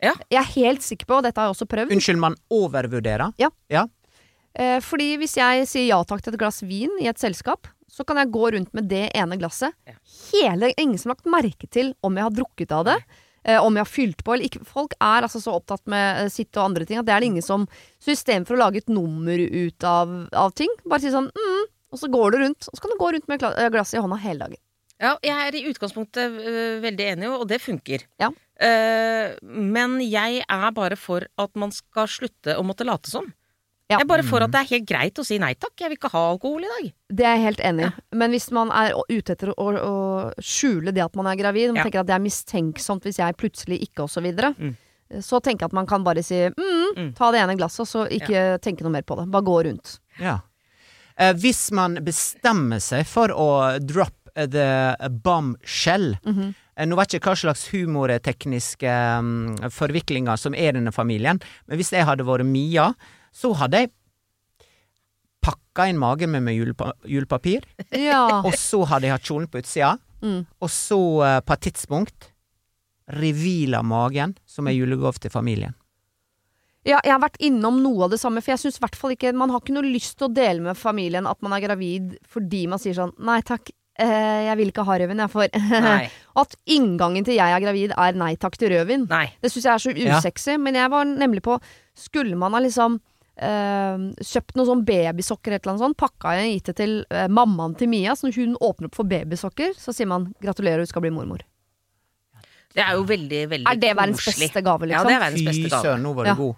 Ja. 0.03 0.13
Jeg 0.31 0.39
er 0.39 0.51
helt 0.55 0.85
sikker 0.85 1.09
på, 1.09 1.19
og 1.19 1.25
dette 1.27 1.41
har 1.41 1.49
jeg 1.49 1.57
også 1.57 1.67
prøvd, 1.69 1.93
Unnskyld, 1.95 2.21
man 2.21 2.37
overvurderer? 2.53 3.33
eh, 4.55 4.77
fordi 4.83 5.11
hvis 5.21 5.35
jeg 5.39 5.67
sier 5.69 5.89
ja 5.91 5.99
takk 6.07 6.23
til 6.23 6.35
et 6.35 6.41
glass 6.41 6.61
vin 6.63 6.93
i 7.03 7.09
et 7.11 7.19
selskap, 7.21 7.67
så 7.89 8.05
kan 8.07 8.19
jeg 8.21 8.31
gå 8.31 8.51
rundt 8.55 8.73
med 8.77 8.87
det 8.91 9.07
ene 9.17 9.37
glasset. 9.39 9.75
Ja. 9.89 9.97
Hele, 10.29 10.71
ingen 10.77 10.99
som 11.01 11.11
har 11.11 11.17
lagt 11.17 11.33
merke 11.33 11.67
til 11.67 11.91
om 12.05 12.15
jeg 12.15 12.27
har 12.27 12.37
drukket 12.37 12.75
av 12.75 12.85
det. 12.87 12.99
Eh, 13.43 13.57
om 13.59 13.75
jeg 13.75 13.85
har 13.85 13.89
fylt 13.91 14.23
på 14.23 14.35
eller 14.35 14.49
ikke. 14.49 14.63
Folk 14.67 14.95
er 14.99 15.25
altså 15.25 15.41
så 15.41 15.55
opptatt 15.57 15.85
med 15.89 16.25
eh, 16.25 16.31
sitt 16.31 16.51
og 16.59 16.69
andre 16.69 16.87
ting 16.87 16.99
at 16.99 17.07
det 17.07 17.15
er 17.15 17.23
det 17.23 17.29
ingen 17.31 17.45
som 17.45 17.65
Så 17.99 18.11
istedenfor 18.13 18.57
å 18.57 18.63
lage 18.65 18.83
et 18.83 18.91
nummer 18.91 19.39
ut 19.39 19.87
av, 19.87 20.15
av 20.35 20.55
ting, 20.59 20.71
bare 20.85 21.03
si 21.03 21.11
sånn 21.13 21.31
mm, 21.31 21.69
og 21.89 22.01
så 22.01 22.09
går 22.11 22.33
du 22.35 22.41
rundt. 22.43 22.67
Og 22.69 22.77
så 22.77 22.83
kan 22.83 22.93
du 22.93 22.99
gå 22.99 23.13
rundt 23.15 23.29
med 23.31 23.45
eh, 23.47 23.71
glasset 23.73 23.97
i 23.97 24.03
hånda 24.03 24.19
hele 24.21 24.45
dagen. 24.45 24.61
Ja, 24.99 25.13
jeg 25.23 25.47
er 25.47 25.55
i 25.55 25.63
utgangspunktet 25.69 26.39
øh, 26.43 26.77
veldig 26.83 27.05
enig, 27.13 27.31
og 27.31 27.47
det 27.49 27.61
funker. 27.63 28.03
Ja. 28.19 28.33
Eh, 28.59 29.35
men 29.41 29.99
jeg 30.03 30.41
er 30.43 30.71
bare 30.75 30.97
for 30.99 31.23
at 31.39 31.55
man 31.55 31.71
skal 31.71 32.07
slutte 32.11 32.57
å 32.59 32.63
måtte 32.67 32.85
late 32.87 33.07
som. 33.11 33.29
Ja. 33.89 33.97
Jeg 33.97 34.03
er 34.05 34.09
bare 34.11 34.25
for 34.27 34.43
at 34.45 34.51
det 34.53 34.59
er 34.59 34.67
helt 34.75 34.85
greit 34.85 35.17
å 35.17 35.23
si 35.25 35.39
nei 35.41 35.55
takk, 35.57 35.73
jeg 35.81 35.89
vil 35.89 35.97
ikke 35.97 36.11
ha 36.13 36.19
alkohol 36.35 36.61
i 36.61 36.69
dag. 36.69 36.89
Det 37.09 37.25
er 37.25 37.37
jeg 37.39 37.45
helt 37.47 37.63
enig 37.65 37.87
i. 37.87 37.93
Men 38.21 38.35
hvis 38.35 38.51
man 38.53 38.69
er 38.69 38.93
ute 39.09 39.33
etter 39.33 39.49
å, 39.55 39.65
å 39.81 39.95
skjule 40.45 40.93
det 40.93 41.01
at 41.07 41.15
man 41.17 41.25
er 41.31 41.39
gravid, 41.39 41.71
man 41.71 41.79
Ja. 41.81 41.83
tenker 41.87 42.03
at 42.03 42.05
det 42.11 42.13
er 42.13 42.21
mistenksomt 42.21 43.01
hvis 43.07 43.17
jeg 43.17 43.37
plutselig 43.39 43.79
ikke, 43.87 44.03
og 44.05 44.09
så 44.13 44.21
videre, 44.21 44.53
Mm. 44.59 44.75
så 45.25 45.41
tenker 45.41 45.63
jeg 45.65 45.71
at 45.71 45.73
man 45.73 45.87
kan 45.87 46.03
bare 46.03 46.21
si 46.21 46.35
mm, 46.35 46.93
Mm. 46.97 47.15
ta 47.15 47.31
det 47.31 47.39
ene 47.41 47.57
glasset, 47.57 47.79
og 47.81 47.87
så 47.87 48.05
ikke 48.11 48.59
tenke 48.61 48.81
noe 48.83 48.91
mer 48.91 49.01
på 49.01 49.17
det. 49.17 49.25
Bare 49.31 49.41
gå 49.41 49.57
rundt. 49.65 49.99
Ja. 50.19 50.41
Eh, 51.17 51.33
hvis 51.33 51.71
man 51.71 51.95
bestemmer 52.05 52.79
seg 52.79 53.07
for 53.07 53.27
å 53.29 53.79
drop 53.83 54.13
the 54.47 55.09
bombshell 55.09 56.17
Mm 56.23 56.33
-hmm. 56.35 56.53
Nå 56.87 56.95
vet 56.95 57.11
jeg 57.13 57.19
ikke 57.21 57.29
hva 57.29 57.35
slags 57.35 57.67
humortekniske 57.71 59.19
um, 59.19 59.55
forviklinger 59.69 60.35
som 60.37 60.53
er 60.53 60.69
i 60.69 60.71
denne 60.71 60.91
familien, 60.93 61.39
men 61.67 61.77
hvis 61.77 61.91
jeg 61.91 62.05
hadde 62.05 62.23
vært 62.23 62.45
Mia, 62.45 62.93
så 63.33 63.53
hadde 63.53 63.77
jeg 63.77 63.89
pakka 65.41 65.87
inn 65.89 65.97
magen 65.99 66.31
med 66.31 66.53
julepa 66.55 66.91
julepapir, 67.07 67.63
Ja. 67.91 68.41
og 68.45 68.53
så 68.53 68.85
hadde 68.85 69.03
jeg 69.07 69.11
hatt 69.11 69.23
kjolen 69.23 69.47
på 69.47 69.57
utsida, 69.59 69.97
Mm. 70.21 70.45
og 70.61 70.69
så 70.69 70.99
uh, 71.19 71.39
på 71.41 71.53
et 71.53 71.59
tidspunkt 71.61 72.31
reveala 73.09 73.81
magen 73.83 74.35
som 74.45 74.67
en 74.67 74.75
julegave 74.75 75.19
til 75.19 75.31
familien. 75.31 75.73
ja, 76.85 76.99
jeg 77.03 77.11
har 77.11 77.19
vært 77.19 77.37
innom 77.39 77.81
noe 77.83 78.03
av 78.05 78.09
det 78.11 78.19
samme, 78.19 78.41
for 78.41 78.51
jeg 78.51 78.59
syns 78.59 78.77
i 78.77 78.79
hvert 78.85 78.95
fall 78.95 79.11
ikke 79.11 79.33
Man 79.35 79.49
har 79.49 79.59
ikke 79.59 79.73
noe 79.73 79.83
lyst 79.83 80.17
til 80.17 80.29
å 80.29 80.33
dele 80.33 80.61
med 80.61 80.77
familien 80.77 81.27
at 81.27 81.41
man 81.41 81.51
er 81.53 81.59
gravid 81.67 82.17
fordi 82.25 82.67
man 82.67 82.79
sier 82.79 82.93
sånn 82.93 83.11
Nei 83.19 83.41
takk, 83.41 83.69
eh, 83.99 84.45
jeg 84.47 84.57
vil 84.61 84.71
ikke 84.71 84.85
ha 84.87 84.95
rødvin, 85.01 85.21
jeg 85.25 85.33
får 85.33 85.49
At 86.41 86.55
inngangen 86.71 87.25
til 87.27 87.35
jeg 87.35 87.51
er 87.55 87.63
gravid 87.63 87.93
er 87.97 88.17
nei 88.17 88.33
takk 88.39 88.55
til 88.57 88.71
rødvin. 88.73 89.05
Nei. 89.11 89.25
Det 89.43 89.51
syns 89.51 89.65
jeg 89.67 89.73
er 89.73 89.83
så 89.83 89.93
Ja. 89.99 90.57
Men 90.57 90.75
jeg 90.79 90.89
var 90.93 91.05
nemlig 91.05 91.43
på 91.43 91.59
Skulle 91.99 92.37
man 92.39 92.53
ha 92.55 92.61
liksom 92.63 92.99
eh, 93.39 93.97
kjøpt 94.23 94.55
noen 94.55 94.67
sånn 94.69 94.85
babysokker 94.87 95.55
eller 95.55 95.73
noe 95.73 95.83
sånt, 95.83 95.97
pakka 95.99 96.35
jeg 96.39 96.57
gitt 96.57 96.71
det 96.71 96.75
til 96.79 96.95
eh, 97.11 97.27
mammaen 97.27 97.75
til 97.79 97.89
Mia, 97.91 98.15
så 98.15 98.27
når 98.27 98.39
hun 98.39 98.55
åpner 98.59 98.89
opp 98.89 98.95
for 98.99 99.07
babysokker, 99.09 99.75
så 99.79 99.93
sier 99.95 100.07
man 100.11 100.33
'gratulerer, 100.41 100.83
du 100.83 100.89
skal 100.91 101.03
bli 101.05 101.11
mormor'. 101.15 101.43
Det 102.75 102.83
er 102.85 102.93
jo 102.95 103.03
veldig, 103.03 103.43
veldig 103.49 103.67
Er 103.71 103.79
det 103.81 103.93
verdens 103.97 104.23
koselig. 104.23 104.47
beste 104.49 104.61
gave, 104.63 104.87
Ja, 104.87 104.99
liksom? 105.01 105.07
det 105.07 105.15
er 105.15 105.23
verdens 105.25 105.41
Fy 105.41 105.45
beste 105.49 105.69
gave. 105.69 105.83
søren, 105.83 106.03
nå 106.03 106.13
var 106.15 106.23
du 106.23 106.29
Ja. 106.29 106.35
god. 106.35 106.55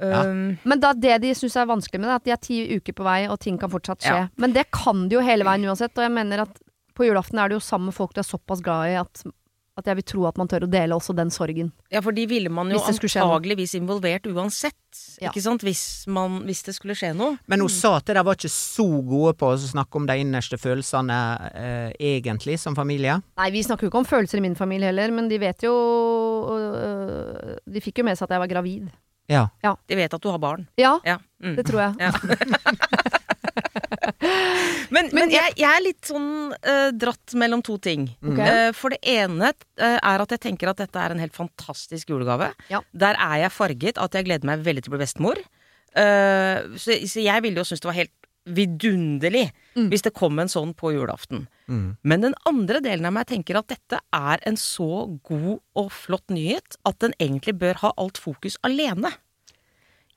Ja. 0.00 0.22
Um, 0.24 0.58
Men 0.64 0.80
da, 0.80 0.92
det 0.94 1.20
de 1.20 1.34
syns 1.34 1.56
er 1.56 1.66
vanskelig 1.66 2.00
med 2.00 2.08
det, 2.08 2.12
er 2.12 2.14
at 2.16 2.24
de 2.24 2.30
er 2.32 2.36
ti 2.40 2.76
uker 2.78 2.92
på 2.96 3.04
vei, 3.04 3.28
og 3.28 3.38
ting 3.38 3.58
kan 3.58 3.68
fortsatt 3.70 4.00
skje. 4.00 4.16
Ja. 4.24 4.28
Men 4.38 4.52
det 4.54 4.70
kan 4.72 5.08
de 5.08 5.14
jo 5.16 5.20
hele 5.20 5.44
veien 5.44 5.64
uansett, 5.68 5.92
og 5.98 6.02
jeg 6.02 6.10
mener 6.10 6.40
at 6.46 6.58
på 6.94 7.06
julaften 7.08 7.38
er 7.42 7.48
det 7.52 7.60
jo 7.60 7.64
sammen 7.64 7.90
med 7.90 7.96
folk 7.96 8.14
du 8.16 8.20
er 8.22 8.28
såpass 8.28 8.60
glad 8.64 8.90
i 8.92 8.98
at, 9.00 9.22
at 9.80 9.86
jeg 9.88 9.96
vil 9.96 10.04
tro 10.04 10.24
at 10.28 10.36
man 10.36 10.48
tør 10.52 10.66
å 10.66 10.70
dele 10.70 10.92
også 10.96 11.14
den 11.16 11.30
sorgen. 11.32 11.70
ja, 11.90 12.02
for 12.04 12.12
de 12.12 12.26
ville 12.28 12.50
man 12.52 12.68
jo 12.70 12.78
antageligvis 12.78 13.72
involvert 13.78 14.26
uansett. 14.28 14.76
Ja. 15.22 15.30
Ikke 15.30 15.40
sant? 15.40 15.62
Hvis, 15.64 16.04
man, 16.12 16.42
hvis 16.44 16.60
det 16.66 16.74
skulle 16.76 16.92
skje 16.98 17.14
noe. 17.16 17.38
Men 17.48 17.64
hun 17.64 17.70
sa 17.72 17.94
at 17.96 18.10
de 18.12 18.20
var 18.20 18.36
ikke 18.36 18.50
så 18.52 18.84
gode 19.00 19.32
på 19.40 19.48
å 19.48 19.56
snakke 19.56 19.96
om 19.96 20.06
de 20.10 20.18
innerste 20.20 20.58
følelsene 20.60 21.16
eh, 21.54 21.92
egentlig, 22.18 22.58
som 22.60 22.76
familie. 22.76 23.16
Nei, 23.40 23.48
vi 23.54 23.62
snakker 23.64 23.88
jo 23.88 23.92
ikke 23.94 24.02
om 24.04 24.10
følelser 24.10 24.42
i 24.42 24.44
min 24.44 24.58
familie 24.58 24.90
heller, 24.92 25.14
men 25.16 25.30
de 25.32 25.40
vet 25.40 25.64
jo 25.64 25.72
øh, 26.52 27.56
De 27.64 27.80
fikk 27.80 28.02
jo 28.02 28.04
med 28.10 28.18
seg 28.20 28.28
at 28.28 28.36
jeg 28.36 28.44
var 28.44 28.52
gravid. 28.52 28.90
Ja. 29.32 29.46
De 29.88 29.96
vet 29.96 30.12
at 30.12 30.20
du 30.20 30.28
har 30.28 30.38
barn. 30.42 30.66
Ja, 30.76 30.98
Ja. 31.08 31.16
Mm. 31.42 31.56
det 31.56 31.64
tror 31.66 31.80
jeg. 31.80 31.94
Ja. 31.98 32.12
men 34.94 35.10
men 35.14 35.30
jeg, 35.32 35.54
jeg 35.60 35.68
er 35.68 35.84
litt 35.84 36.08
sånn 36.10 36.52
uh, 36.54 36.90
dratt 36.94 37.34
mellom 37.38 37.62
to 37.64 37.78
ting. 37.82 38.08
Okay. 38.18 38.68
Uh, 38.68 38.70
for 38.76 38.94
det 38.94 39.00
ene 39.06 39.52
uh, 39.52 39.98
er 39.98 40.24
at 40.24 40.34
jeg 40.34 40.42
tenker 40.48 40.72
at 40.72 40.82
dette 40.82 40.98
er 40.98 41.14
en 41.14 41.22
helt 41.22 41.36
fantastisk 41.36 42.10
julegave. 42.12 42.52
Ja. 42.72 42.82
Der 42.92 43.18
er 43.18 43.44
jeg 43.44 43.54
farget 43.54 44.00
at 44.02 44.18
jeg 44.18 44.28
gleder 44.28 44.48
meg 44.52 44.64
veldig 44.66 44.84
til 44.84 44.92
å 44.92 44.96
bli 44.96 45.04
bestemor. 45.04 45.40
Eh, 45.92 46.58
så, 46.80 46.94
så 47.04 47.20
jeg 47.20 47.42
ville 47.44 47.60
jo 47.60 47.66
synes 47.68 47.82
det 47.84 47.90
var 47.90 47.98
helt 48.00 48.14
vidunderlig 48.48 49.50
Mm. 49.72 49.88
hvis 49.88 50.02
det 50.04 50.12
kom 50.12 50.36
en 50.42 50.50
sånn 50.52 50.74
på 50.76 50.90
julaften. 50.92 51.46
Mm. 51.64 51.96
Men 52.04 52.24
den 52.26 52.34
andre 52.48 52.82
delen 52.84 53.06
av 53.08 53.14
meg 53.16 53.30
tenker 53.30 53.56
at 53.56 53.70
dette 53.72 54.00
er 54.12 54.42
en 54.44 54.58
så 54.60 55.06
god 55.24 55.62
og 55.78 55.88
flott 55.96 56.28
nyhet 56.28 56.76
at 56.88 56.98
den 57.00 57.14
egentlig 57.16 57.54
bør 57.62 57.80
ha 57.80 57.92
alt 57.96 58.20
fokus 58.20 58.58
alene. 58.68 59.14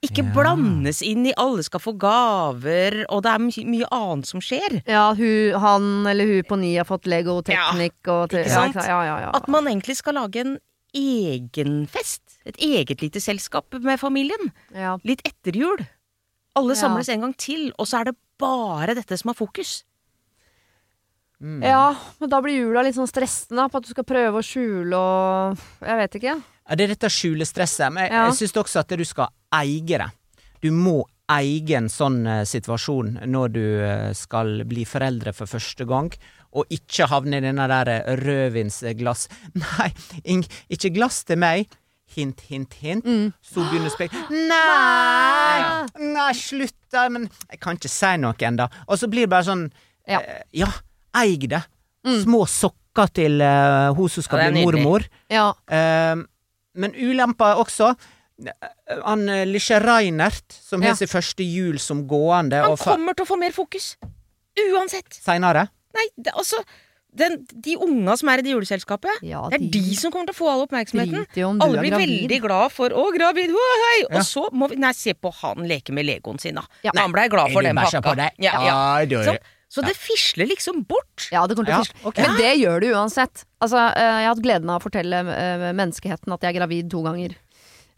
Ikke 0.03 0.23
Ja. 0.23 0.31
blandes 0.35 1.01
inn 1.01 1.25
i 1.25 1.33
alle 1.37 1.63
skal 1.63 1.79
få 1.79 1.93
gaver, 1.97 3.05
og 3.09 3.23
det 3.23 3.31
er 3.31 3.39
my 3.39 3.51
mye 3.65 3.87
annet 3.91 4.25
som 4.27 4.39
skjer. 4.39 4.83
Ja, 4.85 5.13
hun, 5.15 5.59
han 5.59 6.05
eller 6.07 6.25
hun 6.25 6.43
på 6.43 6.57
ni 6.59 6.75
har 6.75 6.85
fått 6.85 7.07
Lego 7.07 7.41
Teknikk 7.41 8.07
og 8.07 8.29
til, 8.29 8.39
ikke 8.43 8.51
sant? 8.53 8.75
Ja, 8.75 9.01
ja, 9.03 9.19
ja. 9.19 9.31
At 9.33 9.47
man 9.47 9.65
egentlig 9.65 9.95
skal 9.97 10.13
lage 10.15 10.35
en 10.43 10.59
egen 10.93 11.87
fest. 11.87 12.21
Et 12.45 12.55
eget 12.57 13.01
lite 13.01 13.19
selskap 13.19 13.65
med 13.81 13.99
familien. 13.99 14.51
ja. 14.73 14.97
Litt 15.03 15.21
etter 15.25 15.55
jul. 15.55 15.77
Alle 16.55 16.73
Ja. 16.75 16.81
samles 16.87 17.09
en 17.09 17.21
gang 17.21 17.33
til, 17.37 17.73
og 17.79 17.87
så 17.87 18.01
er 18.01 18.03
det 18.05 18.15
bare 18.37 18.93
dette 18.95 19.17
som 19.17 19.29
har 19.29 19.35
fokus. 19.35 19.83
Mm. 21.41 21.61
ja, 21.63 21.93
men 22.21 22.29
da 22.29 22.39
blir 22.41 22.55
jula 22.55 22.81
litt 22.81 22.95
sånn 22.95 23.09
stressende 23.11 23.65
på 23.69 23.75
at 23.81 23.83
du 23.83 23.89
skal 23.91 24.05
prøve 24.07 24.39
å 24.39 24.45
skjule 24.45 24.95
og 24.95 25.57
Jeg 25.83 25.97
vet 25.99 26.15
ikke. 26.21 26.35
Ja, 26.69 26.75
det 26.75 26.85
er 26.85 26.93
dette 26.95 27.09
skjulestresset. 27.11 27.91
Men 27.91 28.05
jeg, 28.05 28.11
Ja. 28.13 28.25
jeg 28.29 28.33
syns 28.39 28.53
også 28.63 28.79
at 28.79 28.87
du 28.87 29.03
skal 29.03 29.27
eie 29.53 29.99
det. 29.99 30.09
Du 30.63 30.71
må 30.73 31.03
eie 31.31 31.77
en 31.77 31.87
sånn 31.89 32.25
eh, 32.29 32.43
situasjon 32.45 33.15
når 33.29 33.53
du 33.53 33.63
eh, 33.81 34.11
skal 34.17 34.61
bli 34.69 34.85
foreldre 34.85 35.33
for 35.33 35.49
første 35.49 35.87
gang, 35.89 36.11
og 36.55 36.69
ikke 36.71 37.09
havne 37.11 37.39
i 37.39 37.43
denne 37.43 37.65
der 37.71 37.89
eh, 37.91 38.11
rødvinsglass 38.21 39.25
Nei, 39.63 39.89
ikke 40.69 40.93
glass 40.95 41.23
til 41.27 41.41
meg. 41.41 41.67
Hint, 42.15 42.43
hint, 42.47 42.75
hint. 42.79 43.05
Mm. 43.05 43.31
Så 43.43 43.63
begynner 43.65 43.91
spek... 43.91 44.13
Nei! 44.51 45.85
Nei, 46.13 46.29
slutt 46.37 46.77
da! 46.93 47.07
Men 47.11 47.25
jeg 47.49 47.59
kan 47.63 47.79
ikke 47.79 47.91
si 47.91 48.11
noe 48.21 48.37
ennå. 48.47 48.67
Og 48.87 49.01
så 49.01 49.09
blir 49.11 49.25
det 49.25 49.33
bare 49.33 49.47
sånn 49.49 49.65
Ja. 50.07 50.21
eh, 50.21 50.43
Ja, 50.61 50.69
eig 51.17 51.49
det. 51.51 51.63
Mm. 52.05 52.19
Små 52.21 52.43
sokker 52.45 53.09
til 53.17 53.41
uh, 53.41 53.89
hun 53.97 54.11
som 54.13 54.23
skal 54.23 54.45
Ja, 54.45 54.51
bli 54.53 54.63
mormor. 54.63 55.03
Ja. 55.33 55.49
Uh, 55.65 56.21
men 56.77 56.93
ulempa 56.95 57.55
også 57.59 57.95
Han 59.05 59.29
eh, 59.29 59.45
Lisje 59.47 59.79
Reinert, 59.79 60.43
som 60.51 60.81
Ja. 60.83 60.89
har 60.91 60.95
sin 60.99 61.07
første 61.07 61.43
jul 61.45 61.77
som 61.79 62.05
gående, 62.07 62.61
Han 62.61 62.71
og 62.73 62.79
fa- 62.79 62.95
kommer 62.95 63.15
til 63.15 63.23
å 63.25 63.29
få 63.29 63.37
mer 63.39 63.51
fokus. 63.55 63.95
Uansett. 64.71 65.09
seinere 65.19 65.67
Nei, 65.95 66.05
det, 66.17 66.31
altså 66.33 66.59
den, 67.15 67.45
De 67.47 67.75
unga 67.79 68.17
som 68.19 68.27
er 68.31 68.39
i 68.39 68.43
det 68.43 68.51
juleselskapet, 68.51 69.21
ja 69.23 69.45
det 69.49 69.55
er 69.61 69.65
de 69.71 69.95
som 69.95 70.11
kommer 70.11 70.27
til 70.27 70.35
å 70.35 70.39
få 70.41 70.49
all 70.51 70.63
oppmerksomheten. 70.65 71.23
Alle 71.63 71.79
blir 71.79 71.91
gravid. 71.93 72.09
veldig 72.27 72.39
glad 72.43 72.71
for 72.75 72.89
'å, 72.89 73.05
gravid', 73.15 73.51
å, 73.55 73.65
hei! 73.83 74.01
Ja. 74.09 74.17
Og 74.19 74.23
så 74.27 74.49
må 74.51 74.69
vi 74.69 74.75
Nei, 74.75 74.91
se 74.91 75.13
på 75.13 75.31
han 75.33 75.63
leke 75.67 75.93
med 75.93 76.05
legoen 76.05 76.39
sin, 76.39 76.55
da. 76.55 76.63
Ja. 76.83 76.91
Han 76.97 77.13
blei 77.13 77.29
glad 77.29 77.53
for 77.53 77.61
den 77.63 77.75
pakka. 77.75 78.31
Ja, 78.37 78.51
ja. 78.65 79.23
Så, 79.23 79.37
så 79.69 79.81
det 79.85 79.95
fisler 79.95 80.45
liksom 80.47 80.83
bort. 80.85 81.29
Ja, 81.31 81.47
det 81.47 81.55
kommer 81.55 81.67
til 81.71 81.75
å 81.79 81.85
fisle. 81.85 82.05
Okay. 82.05 82.27
Men 82.27 82.35
det 82.37 82.51
gjør 82.59 82.79
det 82.81 82.91
uansett. 82.91 83.45
Altså, 83.61 83.77
eh, 83.95 84.01
jeg 84.03 84.27
har 84.27 84.35
hatt 84.35 84.43
gleden 84.43 84.69
av 84.69 84.81
å 84.81 84.83
fortelle 84.83 85.19
eh, 85.19 85.71
menneskeheten 85.73 86.33
at 86.33 86.41
jeg 86.41 86.55
er 86.55 86.59
gravid 86.59 86.89
to 86.91 87.01
ganger. 87.01 87.35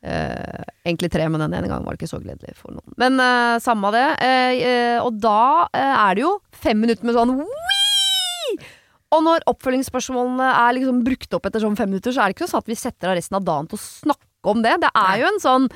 Eh, 0.06 0.64
egentlig 0.86 1.10
tre, 1.12 1.26
men 1.30 1.42
den 1.42 1.56
ene 1.58 1.70
gangen 1.70 1.86
var 1.86 1.96
det 1.96 2.04
ikke 2.04 2.12
så 2.14 2.22
gledelig 2.22 2.54
for 2.60 2.76
noen. 2.76 2.94
Men 3.02 3.18
uh, 3.20 3.58
samme 3.64 3.90
av 3.90 3.98
det. 3.98 4.06
Uh, 4.22 4.98
og 5.08 5.18
da 5.24 5.40
er 5.74 6.18
det 6.18 6.24
jo 6.24 6.38
fem 6.56 6.80
minutter 6.84 7.08
med 7.08 7.18
sånn 7.18 7.34
«Wii!» 7.42 8.58
Og 9.16 9.22
når 9.24 9.46
oppfølgingsspørsmålene 9.48 10.48
er 10.52 10.74
liksom 10.76 11.04
brukt 11.06 11.36
opp 11.36 11.46
etter 11.48 11.64
sånn 11.64 11.78
fem 11.80 11.90
minutter, 11.90 12.12
så 12.14 12.24
er 12.24 12.30
det 12.30 12.38
ikke 12.38 12.50
sånn 12.52 12.64
at 12.66 12.72
vi 12.72 12.76
setter 12.76 13.12
av 13.12 13.16
resten 13.16 13.38
av 13.40 13.46
dagen 13.48 13.70
til 13.72 13.80
å 13.80 13.84
snakke 13.86 14.52
om 14.52 14.60
det. 14.66 14.74
Det 14.84 14.90
er 15.00 15.22
jo 15.22 15.30
en 15.30 15.40
sånn 15.44 15.70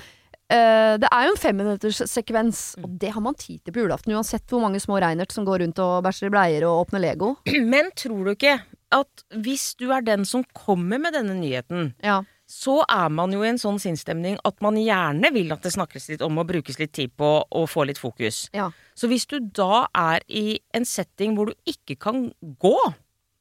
det 0.51 1.07
er 1.07 1.21
jo 1.23 1.31
en 1.31 1.37
femminutterssekvens, 1.39 2.57
og 2.83 2.97
det 2.99 3.13
har 3.15 3.23
man 3.23 3.37
tid 3.39 3.61
til 3.63 3.71
på 3.71 3.85
julaften. 3.85 4.11
Uansett 4.19 4.51
hvor 4.51 4.59
mange 4.59 4.81
små 4.83 4.97
Reinert 4.99 5.31
som 5.31 5.45
går 5.47 5.61
rundt 5.63 5.79
og 5.79 6.01
bæsjer 6.03 6.27
i 6.27 6.33
bleier 6.33 6.65
og 6.67 6.81
åpner 6.81 6.99
Lego. 7.05 7.29
Men 7.71 7.87
tror 7.95 8.27
du 8.27 8.33
ikke 8.33 8.57
at 8.91 9.23
hvis 9.31 9.69
du 9.79 9.87
er 9.95 10.03
den 10.03 10.27
som 10.27 10.43
kommer 10.51 10.99
med 10.99 11.15
denne 11.15 11.37
nyheten, 11.39 11.93
Ja. 12.03 12.19
Så 12.51 12.81
er 12.91 13.07
man 13.13 13.31
jo 13.31 13.43
i 13.45 13.49
en 13.51 13.59
sånn 13.61 13.77
sinnsstemning 13.79 14.35
at 14.47 14.57
man 14.63 14.75
gjerne 14.75 15.29
vil 15.33 15.53
at 15.55 15.63
det 15.63 15.71
snakkes 15.71 16.09
litt 16.11 16.23
om 16.25 16.41
og 16.41 16.49
brukes 16.49 16.79
litt 16.81 16.91
tid 16.97 17.13
på 17.17 17.29
å 17.47 17.61
få 17.69 17.85
litt 17.87 18.01
fokus. 18.01 18.43
Ja. 18.55 18.69
Så 18.97 19.07
hvis 19.07 19.23
du 19.31 19.37
da 19.39 19.85
er 19.95 20.19
i 20.27 20.59
en 20.75 20.83
setting 20.87 21.37
hvor 21.37 21.51
du 21.51 21.55
ikke 21.71 21.95
kan 21.95 22.25
gå, 22.59 22.75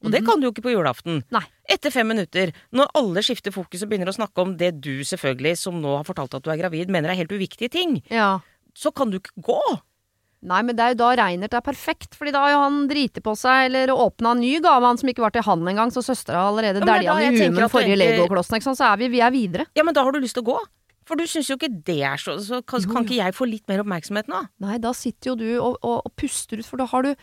og 0.00 0.14
det 0.14 0.22
kan 0.24 0.40
du 0.40 0.46
jo 0.46 0.52
ikke 0.54 0.62
på 0.64 0.72
julaften, 0.72 1.18
Nei. 1.34 1.42
etter 1.68 1.92
fem 1.92 2.08
minutter, 2.08 2.54
når 2.72 2.88
alle 2.96 3.20
skifter 3.26 3.52
fokus 3.52 3.82
og 3.84 3.90
begynner 3.90 4.08
å 4.08 4.16
snakke 4.16 4.40
om 4.46 4.54
det 4.56 4.70
du 4.80 5.02
selvfølgelig, 5.04 5.58
som 5.60 5.76
nå 5.82 5.98
har 5.98 6.06
fortalt 6.08 6.38
at 6.38 6.46
du 6.46 6.48
er 6.54 6.62
gravid, 6.62 6.88
mener 6.88 7.10
er 7.12 7.18
helt 7.20 7.34
uviktige 7.34 7.68
ting, 7.68 7.98
Ja. 8.08 8.38
så 8.74 8.94
kan 8.94 9.10
du 9.10 9.18
ikke 9.18 9.42
gå. 9.42 9.60
Nei, 10.42 10.62
men 10.64 10.76
det 10.76 10.84
er 10.84 10.92
jo 10.94 11.00
da 11.02 11.10
Reinert 11.20 11.52
er 11.52 11.60
perfekt, 11.60 12.14
Fordi 12.16 12.32
da 12.32 12.40
har 12.46 12.54
jo 12.54 12.60
han 12.62 12.76
driti 12.88 13.20
på 13.20 13.34
seg 13.36 13.66
eller 13.68 13.92
åpna 13.92 14.32
en 14.32 14.40
ny 14.40 14.54
gave, 14.64 14.80
han 14.88 14.96
som 15.00 15.10
ikke 15.12 15.20
var 15.20 15.34
til 15.34 15.44
han 15.44 15.66
engang, 15.68 15.92
så 15.92 16.00
søstera 16.04 16.40
har 16.46 16.52
allerede 16.54 16.80
er 16.80 16.88
dælja 16.88 17.12
han 17.18 17.26
i 17.26 17.32
huet 17.36 17.52
med 17.52 17.60
den 17.60 17.72
forrige 17.72 17.92
egentlig- 17.96 18.14
legoklossen, 18.16 18.56
ikke 18.56 18.68
sant, 18.70 18.80
så 18.80 18.88
er 18.92 18.96
vi, 19.02 19.08
vi 19.12 19.20
er 19.20 19.30
videre. 19.34 19.66
Ja, 19.76 19.84
men 19.84 19.94
da 19.94 20.02
har 20.06 20.12
du 20.12 20.20
lyst 20.20 20.38
til 20.38 20.44
å 20.46 20.52
gå. 20.54 20.58
For 21.04 21.18
du 21.18 21.24
syns 21.26 21.48
jo 21.50 21.56
ikke 21.58 21.82
det 21.84 22.02
er 22.06 22.16
så 22.22 22.38
Så 22.38 22.62
kan, 22.64 22.80
kan 22.86 23.04
ikke 23.04 23.16
jeg 23.18 23.34
få 23.34 23.48
litt 23.50 23.66
mer 23.68 23.80
oppmerksomhet 23.82 24.28
nå? 24.30 24.44
Nei, 24.62 24.78
da 24.78 24.92
sitter 24.92 25.32
jo 25.32 25.34
du 25.34 25.48
og, 25.58 25.76
og, 25.82 26.02
og 26.06 26.12
puster 26.16 26.60
ut, 26.60 26.64
for 26.68 26.76
da 26.80 26.86
har 26.86 27.02
du 27.02 27.14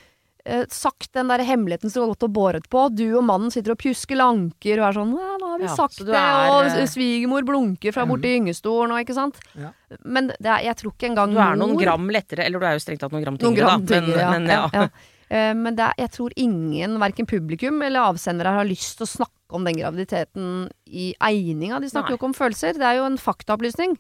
eh, 0.48 0.63
sagt 0.72 1.12
den 1.18 1.27
der 1.30 1.44
hemmeligheten 1.44 1.92
som 1.92 2.00
du 2.01 2.06
har 2.08 2.13
gått 2.16 2.24
og 2.30 2.34
båret 2.34 2.70
på. 2.72 2.86
Du 2.96 3.04
og 3.20 3.25
mannen 3.27 3.51
sitter 3.54 3.75
og 3.75 3.82
pjusker 3.84 4.18
lanker 4.18 4.80
og 4.82 4.88
er 4.88 4.96
sånn 4.98 5.12
'Nå 5.12 5.42
har 5.44 5.60
vi 5.60 5.68
Ja, 5.68 5.75
sagt 5.75 6.00
det', 6.00 6.16
er, 6.16 6.50
og 6.54 6.66
eh, 6.72 6.86
svigermor 6.88 7.44
blunker 7.46 7.92
fra 7.94 8.06
borti 8.10 8.32
gyngestolen 8.38 8.92
og 8.96 9.04
ikke 9.04 9.13
sant. 9.18 9.38
Ja. 9.60 9.74
Men 10.04 10.32
det 10.39 10.48
er, 10.48 10.63
jeg 10.72 10.75
tror 10.82 10.92
ikke 10.96 11.10
engang 11.12 11.34
Du 11.36 11.39
er 11.39 11.56
noen 11.60 11.74
mor- 11.75 11.84
gram 11.84 12.08
lettere, 12.10 12.46
eller 12.48 12.60
du 12.60 12.66
er 12.66 12.74
jo 12.80 12.84
strengt 12.88 13.00
tatt 13.04 13.12
noen 13.12 13.24
gram 13.24 13.38
Noen 13.38 13.56
tyngre, 13.56 13.66
gram 13.68 13.86
da. 13.86 13.94
tyngre, 14.00 14.18
ja. 14.20 14.32
Men, 14.32 14.44
men 14.44 14.51
ja. 14.51 14.70
ja. 14.74 14.89
Eh, 15.30 15.54
Men 15.54 15.75
det 15.75 15.84
er, 15.84 15.94
jeg 15.98 16.12
tror 16.12 16.32
ingen, 16.38 17.00
verken 17.00 17.25
publikum 17.27 17.82
eller 17.84 18.00
avsendere, 18.00 18.48
har 18.56 18.63
lyst 18.66 18.98
til 18.98 19.04
å 19.04 19.12
snakke 19.12 19.34
om 19.51 19.63
den 19.68 19.75
graviditeten 19.75 20.70
i 20.88 21.13
egninga. 21.20 21.80
De 21.82 21.89
snakker 21.89 22.12
jo 22.16 22.18
ikke 22.18 22.30
om 22.32 22.34
følelser. 22.34 22.74
Det 22.80 22.84
er 22.88 22.96
jo 23.01 23.06
en 23.06 23.18
faktaopplysning. 23.18 23.98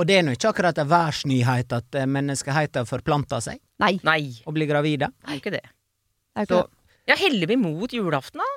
Og 0.00 0.06
det 0.08 0.16
er 0.16 0.24
nå 0.24 0.32
ikke 0.32 0.48
akkurat 0.54 0.78
en 0.80 0.88
værsnyhet 0.88 1.74
at 1.76 1.96
eh, 2.00 2.06
menneskeheten 2.08 2.86
forplanter 2.88 3.42
seg 3.44 3.58
Nei, 3.82 3.94
Nei, 4.06 4.22
og 4.48 4.54
blir 4.56 4.68
gravide. 4.70 5.10
det 5.12 5.28
er 5.28 5.36
jo 5.36 5.42
ikke 5.42 5.52
det. 5.58 5.64
det 5.66 6.40
er 6.40 6.46
ikke 6.48 6.56
Så 6.56 6.60
det. 6.64 6.76
ja, 7.10 7.16
heller 7.20 7.50
vi 7.50 7.56
mot 7.60 7.92
julaften, 7.96 8.40
da? 8.40 8.48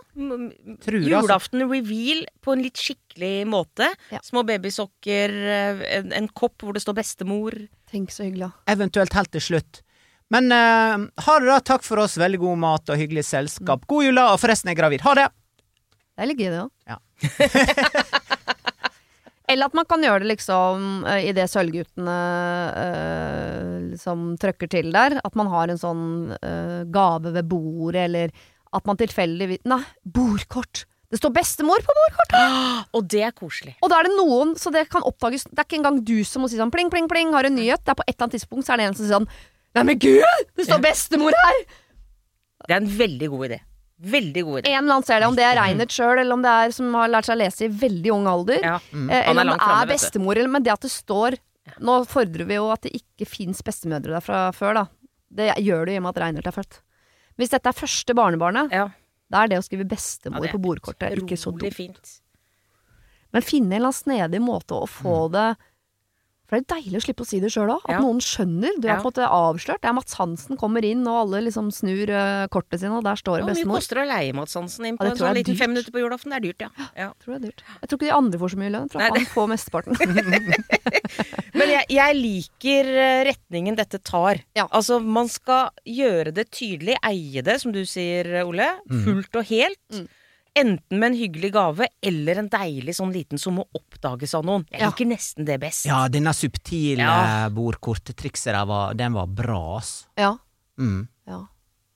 Tror 0.84 0.98
du, 0.98 1.00
altså. 1.04 1.14
Julaften-reveal 1.14 2.26
på 2.44 2.56
en 2.56 2.64
litt 2.64 2.80
skikkelig 2.80 3.32
måte. 3.52 3.88
Ja. 4.14 4.20
Små 4.24 4.44
babysokker, 4.48 5.36
eh, 5.58 5.84
en, 6.00 6.12
en 6.16 6.28
kopp 6.32 6.64
hvor 6.64 6.76
det 6.78 6.84
står 6.86 6.98
bestemor. 7.02 7.56
Tenk 7.92 8.12
så 8.16 8.24
hyggelig. 8.28 8.50
da. 8.52 8.74
Eventuelt 8.76 9.16
helt 9.20 9.32
til 9.36 9.44
slutt. 9.52 9.82
Men 10.34 10.48
uh, 10.50 11.04
ha 11.28 11.34
det, 11.44 11.50
da. 11.52 11.60
Takk 11.74 11.84
for 11.86 12.00
oss. 12.02 12.16
Veldig 12.18 12.40
god 12.42 12.58
mat 12.64 12.90
og 12.90 12.98
hyggelig 12.98 13.26
selskap. 13.28 13.84
God 13.92 14.08
jul, 14.08 14.16
da. 14.18 14.30
Og 14.34 14.40
forresten, 14.42 14.72
jeg 14.72 14.80
er 14.80 14.82
gravid. 14.82 15.04
Ha 15.06 15.14
det! 15.20 15.28
Det 16.14 16.24
er 16.24 16.30
litt 16.30 16.42
gøy, 16.42 16.50
det 16.54 16.62
òg. 16.64 16.72
Ja. 16.90 17.00
Eller 19.52 19.68
at 19.68 19.76
man 19.76 19.88
kan 19.90 20.04
gjøre 20.04 20.24
det 20.24 20.30
liksom 20.32 21.04
uh, 21.04 21.20
idet 21.20 21.50
Sølvguttene 21.52 22.16
eh, 22.80 23.74
liksom 23.92 24.38
trøkker 24.40 24.72
til 24.72 24.94
der. 24.96 25.18
At 25.20 25.36
man 25.36 25.52
har 25.52 25.72
en 25.72 25.82
sånn 25.82 26.06
eh, 26.38 26.84
gave 26.94 27.34
ved 27.36 27.50
bordet, 27.52 28.06
eller 28.08 28.32
at 28.74 28.88
man 28.90 29.00
tilfeldigvis 29.00 29.66
Nei, 29.70 29.82
bordkort! 30.04 30.86
Det 31.14 31.20
står 31.20 31.34
bestemor 31.36 31.84
på 31.86 31.94
bordkortet! 31.98 32.56
Og 32.98 33.10
det 33.12 33.26
er 33.28 33.36
koselig. 33.36 33.76
Og 33.84 33.92
da 33.92 34.00
er 34.00 34.08
det 34.08 34.16
noen, 34.16 34.56
så 34.58 34.72
det 34.74 34.88
kan 34.90 35.04
oppdages 35.06 35.46
Det 35.52 35.60
er 35.60 35.68
ikke 35.68 35.82
engang 35.82 36.00
du 36.08 36.16
som 36.26 36.42
må 36.42 36.50
si 36.50 36.58
sånn 36.58 36.74
pling, 36.74 36.90
pling, 36.94 37.12
pling, 37.12 37.36
har 37.36 37.46
en 37.50 37.60
nyhet. 37.60 37.84
Det 37.84 37.94
er 37.94 38.00
på 38.00 38.08
et 38.08 38.16
eller 38.16 38.30
annet 38.30 38.40
tidspunkt 38.40 38.66
så 38.66 38.74
er 38.74 38.82
det 38.82 38.88
en 38.90 38.98
som 38.98 39.06
sier 39.06 39.20
sånn 39.20 39.30
Nei, 39.74 39.84
men 39.90 39.98
gud! 39.98 40.50
Det 40.56 40.70
står 40.70 40.82
bestemor 40.86 41.36
her! 41.36 41.62
Det 42.64 42.72
er 42.72 42.80
en 42.80 42.92
veldig 42.96 43.30
god 43.34 43.48
idé. 43.50 43.60
Veldig 44.04 44.42
god 44.44 44.60
idé. 44.60 44.72
En 44.76 45.04
ser 45.04 45.22
det, 45.22 45.28
om 45.28 45.36
det 45.38 45.46
er 45.48 45.56
Reinert 45.56 45.94
sjøl, 45.96 46.20
eller 46.20 46.36
om 46.36 46.42
det 46.44 46.52
er 46.52 46.74
som 46.76 46.94
har 46.98 47.12
lært 47.12 47.30
seg 47.30 47.38
å 47.38 47.40
lese 47.40 47.66
i 47.66 47.72
veldig 47.72 48.12
ung 48.12 48.26
alder. 48.28 48.60
Ja. 48.60 48.78
Mm. 48.92 49.08
Eller 49.10 49.46
er 49.46 49.52
om 49.54 49.62
det 49.62 49.70
er 49.78 49.92
bestemor, 49.94 50.36
eller, 50.40 50.52
men 50.52 50.66
det 50.66 50.74
at 50.76 50.84
det 50.88 50.92
står 50.92 51.40
Nå 51.80 51.94
fordrer 52.12 52.44
vi 52.44 52.58
jo 52.58 52.66
at 52.74 52.84
det 52.84 52.92
ikke 52.98 53.24
fins 53.24 53.62
bestemødre 53.64 54.12
der 54.18 54.24
fra 54.26 54.40
før, 54.52 54.82
da. 54.82 54.84
Det 55.32 55.46
gjør 55.64 55.88
det 55.88 55.94
i 55.94 56.00
og 56.02 56.04
med 56.04 56.12
at 56.12 56.20
Reinert 56.20 56.50
er 56.50 56.56
født. 56.58 56.82
Hvis 57.40 57.54
dette 57.54 57.72
er 57.72 57.78
første 57.78 58.14
barnebarnet, 58.14 58.74
Ja. 58.76 58.90
da 59.32 59.44
er 59.44 59.48
det 59.48 59.62
å 59.62 59.64
skrive 59.64 59.88
bestemor 59.88 60.44
er 60.44 60.52
på 60.52 60.60
bordkortet 60.60 61.16
ikke 61.18 61.40
så 61.40 61.56
dumt. 61.56 61.74
fint. 61.74 62.20
Men 63.32 63.42
finne 63.42 63.72
en 63.72 63.80
eller 63.80 63.94
annen 63.94 64.02
snedig 64.04 64.42
måte 64.44 64.76
å 64.76 64.86
få 64.86 65.32
det 65.32 65.56
For 66.54 66.62
det 66.62 66.70
er 66.70 66.84
deilig 66.84 67.00
å 67.00 67.02
slippe 67.02 67.24
å 67.24 67.26
si 67.26 67.38
det 67.42 67.50
sjøl 67.50 67.72
òg. 67.74 67.82
At 67.88 67.96
Ja. 67.96 68.00
noen 68.04 68.20
skjønner. 68.22 68.76
Du 68.78 68.86
er 68.86 69.00
på 69.02 69.10
en 69.10 69.10
måte 69.10 69.26
avslørt. 69.26 69.82
Det 69.82 69.90
er 69.90 69.96
Mats 69.98 70.14
Hansen 70.20 70.56
kommer 70.56 70.86
inn, 70.86 71.02
og 71.10 71.16
alle 71.24 71.40
liksom 71.50 71.72
snur 71.74 72.12
uh, 72.14 72.46
kortet 72.54 72.84
sine, 72.84 72.94
og 72.94 73.04
der 73.04 73.18
står 73.18 73.42
det 73.42 73.48
Hvor 73.48 73.58
mye 73.58 73.74
koster 73.80 73.98
det 73.98 74.04
å 74.06 74.10
leie 74.12 74.36
Mats 74.38 74.54
Hansen 74.54 74.86
inn 74.86 75.00
på 75.00 75.08
en 75.08 75.18
sånn 75.18 75.34
liten 75.34 75.58
fem 75.58 75.74
minutter 75.74 75.90
på 75.90 76.04
julaften? 76.04 76.30
Det 76.30 76.38
er 76.38 76.46
dyrt, 76.46 76.62
ja. 76.62 76.70
ja. 76.94 77.10
Jeg 77.10 77.26
tror 77.26 77.34
det 77.34 77.40
er 77.40 77.46
dyrt. 77.48 77.66
Jeg 77.82 77.90
tror 77.90 77.98
ikke 77.98 78.06
de 78.06 78.14
andre 78.20 78.44
får 78.44 78.54
så 78.54 78.62
mye 78.62 78.74
lønn, 78.78 78.90
for 78.94 79.02
Nei, 79.02 79.10
han 79.18 79.30
får 79.34 79.50
mesteparten. 79.56 79.98
Men 81.58 81.74
jeg, 81.74 81.86
jeg 81.98 82.22
liker 82.22 82.94
eh, 83.02 83.26
retningen 83.34 83.82
dette 83.82 83.98
tar. 84.06 84.46
Ja. 84.54 84.68
Altså, 84.70 85.00
man 85.02 85.34
skal 85.34 85.74
gjøre 85.90 86.38
det 86.38 86.52
tydelig, 86.54 87.02
eie 87.02 87.42
det, 87.42 87.62
som 87.66 87.74
du 87.74 87.82
sier, 87.90 88.30
Ole. 88.46 88.76
Fullt 88.94 89.42
og 89.42 89.50
helt. 89.50 89.82
Mm. 89.90 90.06
Enten 90.56 91.00
med 91.00 91.08
en 91.12 91.16
hyggelig 91.18 91.50
gave 91.56 91.88
eller 92.06 92.38
en 92.44 92.50
deilig 92.54 92.94
sånn 93.00 93.14
liten 93.14 93.40
som 93.42 93.56
må 93.58 93.64
oppdages 93.74 94.36
av 94.38 94.44
noen. 94.46 94.66
Jeg 94.72 94.82
Ja. 94.84 94.90
liker 94.92 95.08
nesten 95.10 95.46
det 95.48 95.60
best. 95.60 95.86
Ja, 95.90 96.04
denne 96.08 96.30
subtile 96.38 97.00
Ja. 97.02 97.50
bordkorttrikset 97.50 98.54
der, 98.54 98.66
var, 98.70 98.94
den 98.94 99.14
var 99.14 99.26
bra, 99.28 99.78
ass. 99.78 100.06
Ja. 100.16 100.36
Mm. 100.78 101.08
Ja. 101.28 101.40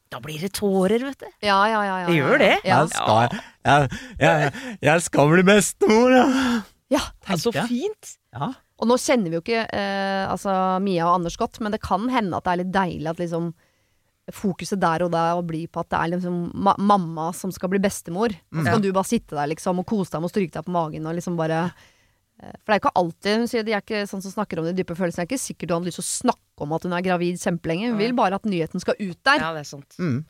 Da 0.10 0.20
blir 0.24 0.40
det 0.40 0.54
tårer, 0.54 1.00
vet 1.04 1.20
du. 1.20 1.28
Ja, 1.44 1.68
ja, 1.68 1.84
ja, 1.84 2.00
ja, 2.02 2.08
Det 2.08 2.16
gjør 2.16 2.40
det. 2.40 2.54
Ja. 2.66 2.80
Jeg, 2.82 2.90
skal, 2.90 3.42
jeg, 3.66 4.00
jeg, 4.20 4.78
jeg 4.82 5.02
skal 5.02 5.30
bli 5.34 5.44
bestemor, 5.44 6.16
ja. 6.16 6.62
ja. 6.90 7.02
Så 7.38 7.52
fint. 7.68 8.18
ja. 8.34 8.54
Og 8.80 8.88
nå 8.88 8.94
kjenner 9.02 9.30
vi 9.32 9.38
jo 9.40 9.42
ikke 9.42 9.64
eh, 9.74 10.26
altså 10.30 10.80
Mia 10.86 11.08
og 11.10 11.16
Anders 11.20 11.36
godt, 11.38 11.60
men 11.66 11.72
det 11.74 11.82
kan 11.82 12.08
hende 12.14 12.38
at 12.38 12.44
det 12.46 12.52
er 12.54 12.60
litt 12.64 12.74
deilig 12.76 13.10
at 13.10 13.18
liksom 13.22 13.54
fokuset 14.34 14.80
der 14.80 15.04
og 15.06 15.12
der 15.14 15.42
blir 15.48 15.68
på 15.72 15.80
at 15.80 15.90
det 15.94 16.00
er 16.00 16.10
liksom 16.18 16.52
ma 16.54 16.74
mamma 16.80 17.30
som 17.34 17.52
skal 17.56 17.70
bli 17.72 17.80
bestemor. 17.80 18.34
Og 18.52 18.64
så 18.66 18.74
Ja. 18.74 18.78
du 18.80 18.92
bare 18.92 19.08
sitte 19.08 19.36
der 19.36 19.48
liksom 19.48 19.80
og 19.80 19.86
kose 19.88 20.12
deg 20.12 20.22
med 20.22 20.30
å 20.30 20.34
stryke 20.34 20.52
deg 20.58 20.66
på 20.66 20.72
magen 20.76 21.06
og 21.08 21.16
liksom 21.16 21.38
bare 21.38 21.72
eh, 22.42 22.52
For 22.64 22.74
det 22.74 22.76
er 22.76 22.82
ikke 22.82 22.96
alltid 22.96 23.38
Hun 23.40 23.48
sier 23.48 23.64
de 23.64 23.74
er 23.74 23.82
ikke 23.82 24.04
sånn 24.08 24.22
som 24.22 24.32
snakker 24.32 24.60
om 24.60 24.66
de 24.66 24.74
dype 24.74 24.96
følelsene. 24.96 25.24
Det 25.24 25.32
er 25.32 25.32
ikke 25.38 25.46
sikkert 25.48 25.68
du 25.70 25.74
hadde 25.74 25.86
lyst 25.90 26.02
til 26.02 26.06
å 26.06 26.14
snakke 26.28 26.62
om 26.68 26.74
at 26.74 26.84
hun 26.84 26.94
er 26.94 27.02
gravid 27.02 27.40
kjempelenge. 27.40 27.90
Hun 27.90 27.98
vil 27.98 28.14
bare 28.14 28.36
at 28.36 28.44
nyheten 28.44 28.80
skal 28.84 28.96
ut 29.00 29.18
der. 29.24 29.40
Ja, 29.40 29.54
det 29.54 29.64
er 29.64 29.70
sant. 29.72 29.96
Mm. 29.98 30.26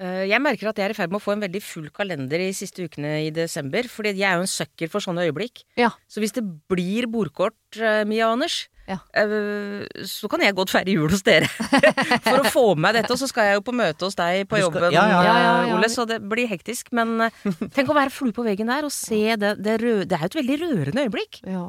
Eh, 0.00 0.24
Jeg 0.30 0.40
merker 0.40 0.68
at 0.70 0.76
jeg 0.80 0.86
er 0.88 0.94
i 0.94 0.96
ferd 0.96 1.10
med 1.12 1.20
å 1.20 1.24
få 1.24 1.32
en 1.36 1.42
veldig 1.44 1.60
full 1.62 1.90
kalender 1.90 2.40
i 2.40 2.50
siste 2.56 2.82
ukene 2.88 3.26
i 3.26 3.30
desember. 3.30 3.82
Fordi 3.84 4.14
jeg 4.16 4.26
er 4.30 4.36
jo 4.40 4.46
en 4.46 4.50
sucker 4.50 4.88
for 4.88 5.00
sånne 5.04 5.28
øyeblikk. 5.28 5.64
Ja. 5.76 5.90
Så 6.08 6.20
hvis 6.24 6.32
det 6.32 6.42
blir 6.72 7.04
bordkort, 7.06 7.54
eh, 7.76 8.04
Mia 8.04 8.26
og 8.30 8.38
Anders, 8.40 8.68
Ja. 8.88 8.96
eh, 9.14 9.84
så 10.08 10.28
kan 10.30 10.42
jeg 10.44 10.56
godt 10.56 10.72
feire 10.72 10.94
jul 10.94 11.10
hos 11.12 11.22
dere. 11.26 11.48
for 12.26 12.40
å 12.40 12.50
få 12.50 12.64
med 12.74 12.84
meg 12.88 12.98
dette. 13.00 13.12
Og 13.14 13.20
så 13.20 13.28
skal 13.30 13.50
jeg 13.50 13.60
jo 13.60 13.66
på 13.66 13.74
møte 13.76 14.06
hos 14.08 14.18
deg 14.18 14.46
på 14.48 14.56
Du 14.58 14.64
skal- 14.64 14.66
jobben, 14.66 14.96
ja, 14.96 15.04
ja, 15.08 15.20
ja, 15.26 15.36
ja, 15.36 15.52
eh, 15.60 15.68
ja. 15.70 15.76
Ole, 15.76 15.92
så 15.92 16.06
det 16.08 16.20
blir 16.26 16.50
hektisk. 16.50 16.90
Men 16.96 17.28
eh, 17.28 17.44
tenk 17.76 17.92
å 17.92 17.98
være 17.98 18.14
flue 18.14 18.34
på 18.36 18.46
veggen 18.46 18.72
der 18.72 18.88
og 18.88 18.94
se 18.94 19.36
det. 19.36 19.56
Det, 19.62 19.78
røde, 19.84 20.08
det 20.10 20.18
er 20.18 20.26
jo 20.26 20.32
et 20.32 20.40
veldig 20.40 20.58
rørende 20.64 21.06
øyeblikk. 21.06 21.42
Ja. 21.46 21.68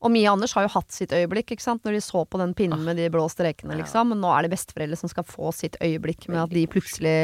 Og 0.00 0.08
Mie 0.14 0.24
og 0.30 0.38
Anders 0.38 0.54
har 0.56 0.64
jo 0.64 0.72
hatt 0.72 0.94
sitt 0.96 1.12
øyeblikk, 1.12 1.52
ikke 1.52 1.64
sant? 1.64 1.84
når 1.84 1.98
de 1.98 2.00
så 2.00 2.24
på 2.24 2.38
den 2.40 2.54
pinnen 2.56 2.80
med 2.86 2.96
de 2.96 3.10
blå 3.12 3.26
strekene, 3.28 3.76
liksom. 3.82 4.14
Men 4.14 4.22
nå 4.24 4.30
er 4.32 4.46
det 4.46 4.54
besteforeldre 4.54 4.96
som 4.96 5.12
skal 5.12 5.26
få 5.28 5.52
sitt 5.52 5.76
øyeblikk 5.84 6.24
med 6.32 6.40
at 6.46 6.54
de 6.54 6.64
plutselig 6.72 7.16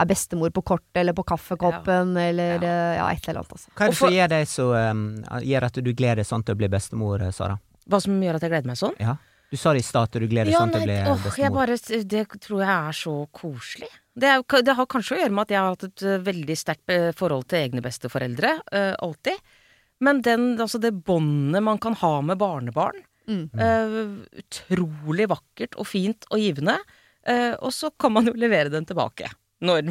er 0.00 0.08
bestemor 0.08 0.48
på 0.54 0.62
kortet 0.64 1.02
eller 1.02 1.12
på 1.12 1.26
kaffekoppen 1.28 2.14
eller 2.16 2.62
ja. 2.64 2.76
ja, 2.96 3.08
et 3.12 3.26
eller 3.28 3.42
annet. 3.42 3.52
Altså. 3.52 3.72
Hva 3.76 3.84
er 3.84 3.90
det 3.92 3.98
som 3.98 4.14
gjør, 4.16 4.30
deg 4.32 4.48
så, 4.48 4.68
um, 4.72 5.02
gjør 5.44 5.66
at 5.68 5.80
du 5.84 5.90
gleder 5.92 6.22
deg 6.22 6.28
sånn 6.30 6.46
til 6.46 6.56
å 6.56 6.60
bli 6.62 6.70
bestemor, 6.72 7.26
Sara? 7.36 7.58
Hva 7.88 8.00
som 8.02 8.20
gjør 8.22 8.36
at 8.36 8.42
jeg 8.42 8.50
gleder 8.52 8.66
meg 8.70 8.76
sånn? 8.80 8.96
Ja. 9.00 9.16
Du 9.50 9.56
sa 9.58 9.72
det 9.74 9.80
i 9.82 9.86
stad 9.88 10.02
at 10.06 10.12
du 10.20 10.26
gleder 10.30 10.46
deg 10.46 10.54
Ja, 10.54 10.58
sånn 10.62 10.70
til 10.70 10.82
å 10.82 10.86
bli 10.86 10.94
åh, 11.00 11.06
jeg 11.10 11.24
bestemor. 11.24 11.54
bare, 11.56 11.76
det 12.06 12.20
tror 12.44 12.60
jeg 12.62 12.70
er 12.70 12.92
så 13.00 13.14
koselig. 13.34 13.88
Det, 14.14 14.28
er, 14.30 14.62
det 14.62 14.74
har 14.78 14.86
kanskje 14.86 15.16
å 15.16 15.18
gjøre 15.24 15.34
med 15.34 15.42
at 15.42 15.50
jeg 15.54 15.58
har 15.60 15.72
hatt 15.74 15.86
et 15.88 16.02
eh, 16.06 16.20
veldig 16.28 16.56
sterkt 16.60 16.92
eh, 16.94 17.08
forhold 17.18 17.48
til 17.50 17.58
egne 17.64 17.82
besteforeldre. 17.82 18.52
eh, 18.70 18.92
alltid. 19.02 19.40
Men 20.00 20.20
den, 20.22 20.44
altså 20.60 20.78
det 20.80 20.92
båndet 21.04 21.62
man 21.66 21.78
kan 21.82 21.94
ha 21.98 22.20
med 22.22 22.38
barnebarn. 22.38 23.02
Mm. 23.30 23.50
eh, 23.58 24.40
utrolig 24.42 25.26
vakkert 25.30 25.74
og 25.78 25.86
fint 25.86 26.24
og 26.30 26.38
givende. 26.42 26.78
eh, 27.26 27.52
og 27.60 27.72
så 27.74 27.90
kan 27.98 28.12
man 28.12 28.26
jo 28.30 28.32
levere 28.38 28.70
den 28.70 28.86
tilbake. 28.86 29.28
Når, 29.66 29.82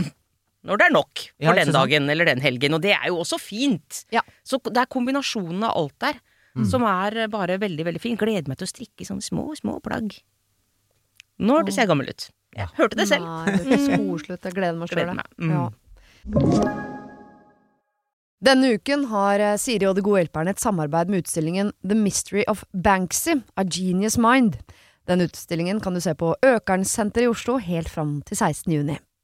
når 0.66 0.78
det 0.82 0.88
er 0.88 0.96
nok 0.96 1.20
for 1.20 1.46
Ja, 1.46 1.54
den 1.54 1.72
dagen 1.76 2.10
eller 2.10 2.26
den 2.26 2.42
helgen. 2.42 2.74
Og 2.74 2.82
det 2.82 2.96
er 2.96 3.08
jo 3.12 3.20
også 3.22 3.38
fint. 3.40 4.06
Ja. 4.12 4.22
Så 4.44 4.60
det 4.72 4.78
er 4.82 4.90
kombinasjonen 4.92 5.64
av 5.68 5.76
alt 5.78 6.00
der 6.00 6.20
Mm. 6.58 6.66
som 6.66 6.84
er 6.90 7.28
bare 7.32 7.60
veldig, 7.62 7.86
veldig 7.86 8.02
fin. 8.02 8.18
Gleder 8.20 8.50
meg 8.50 8.60
til 8.60 8.68
å 8.68 8.72
strikke 8.72 9.04
i 9.04 9.08
sånne 9.08 9.26
små, 9.26 9.46
små 9.60 9.78
plagg. 9.86 10.18
Nå 11.40 11.60
ser 11.70 11.84
jeg 11.86 11.92
gammel 11.92 12.10
ut. 12.12 12.30
Ja. 12.58 12.68
Hørte 12.76 12.98
det 13.00 13.08
selv. 13.12 13.28
Nei, 13.28 13.54
det 13.54 13.66
høres 13.68 13.88
koselig. 13.94 14.40
Jeg 14.44 14.58
gleder 14.58 14.80
meg 14.80 14.92
sjøl. 14.92 15.14
Mm. 15.38 15.52
Ja. 15.54 15.66
Denne 18.40 18.74
uken 18.80 19.06
har 19.12 19.42
eh, 19.44 19.58
Siri 19.60 19.88
og 19.90 19.98
De 19.98 20.04
gode 20.04 20.24
hjelperne 20.24 20.54
et 20.56 20.62
samarbeid 20.64 21.12
med 21.12 21.26
utstillingen 21.26 21.74
The 21.84 21.98
Mystery 21.98 22.46
of 22.48 22.64
Banksy, 22.72 23.42
A 23.60 23.66
Genius 23.68 24.18
Mind. 24.20 24.58
Den 25.10 25.26
utstillingen 25.26 25.82
kan 25.84 25.96
du 25.96 26.02
se 26.04 26.14
på 26.16 26.32
Økernsenteret 26.46 27.28
i 27.28 27.32
Oslo 27.32 27.58
helt 27.60 27.90
fram 27.92 28.22
til 28.28 28.40
16. 28.40 28.72
juni. 28.74 28.98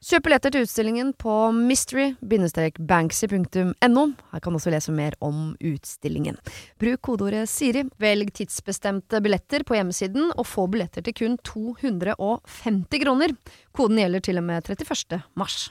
Kjøp 0.00 0.24
billetter 0.24 0.48
til 0.54 0.62
utstillingen 0.64 1.10
på 1.20 1.32
mystery-banksy.no. 1.52 4.04
Her 4.32 4.40
kan 4.40 4.54
du 4.54 4.56
også 4.56 4.72
lese 4.72 4.88
mer 4.96 5.12
om 5.20 5.52
utstillingen. 5.60 6.40
Bruk 6.80 7.04
kodeordet 7.04 7.44
Siri, 7.52 7.84
velg 8.00 8.32
tidsbestemte 8.38 9.20
billetter 9.20 9.60
på 9.68 9.76
hjemmesiden, 9.76 10.32
og 10.32 10.48
få 10.48 10.64
billetter 10.72 11.04
til 11.04 11.12
kun 11.18 11.36
250 11.44 13.04
kroner. 13.04 13.28
Koden 13.76 14.00
gjelder 14.00 14.24
til 14.24 14.40
og 14.40 14.44
med 14.48 14.72
31. 14.72 15.20
mars. 15.36 15.68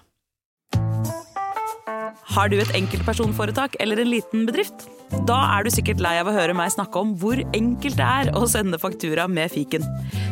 Har 2.30 2.54
du 2.54 2.62
et 2.62 2.70
enkeltpersonforetak 2.78 3.82
eller 3.82 3.98
en 3.98 4.14
liten 4.14 4.46
bedrift? 4.46 4.86
Da 5.26 5.58
er 5.58 5.66
du 5.66 5.74
sikkert 5.74 6.06
lei 6.06 6.22
av 6.22 6.30
å 6.30 6.38
høre 6.38 6.54
meg 6.54 6.70
snakke 6.78 7.02
om 7.02 7.18
hvor 7.18 7.42
enkelt 7.50 7.98
det 7.98 8.06
er 8.06 8.30
å 8.38 8.46
sende 8.46 8.78
faktura 8.78 9.26
med 9.26 9.50
fiken. 9.58 9.82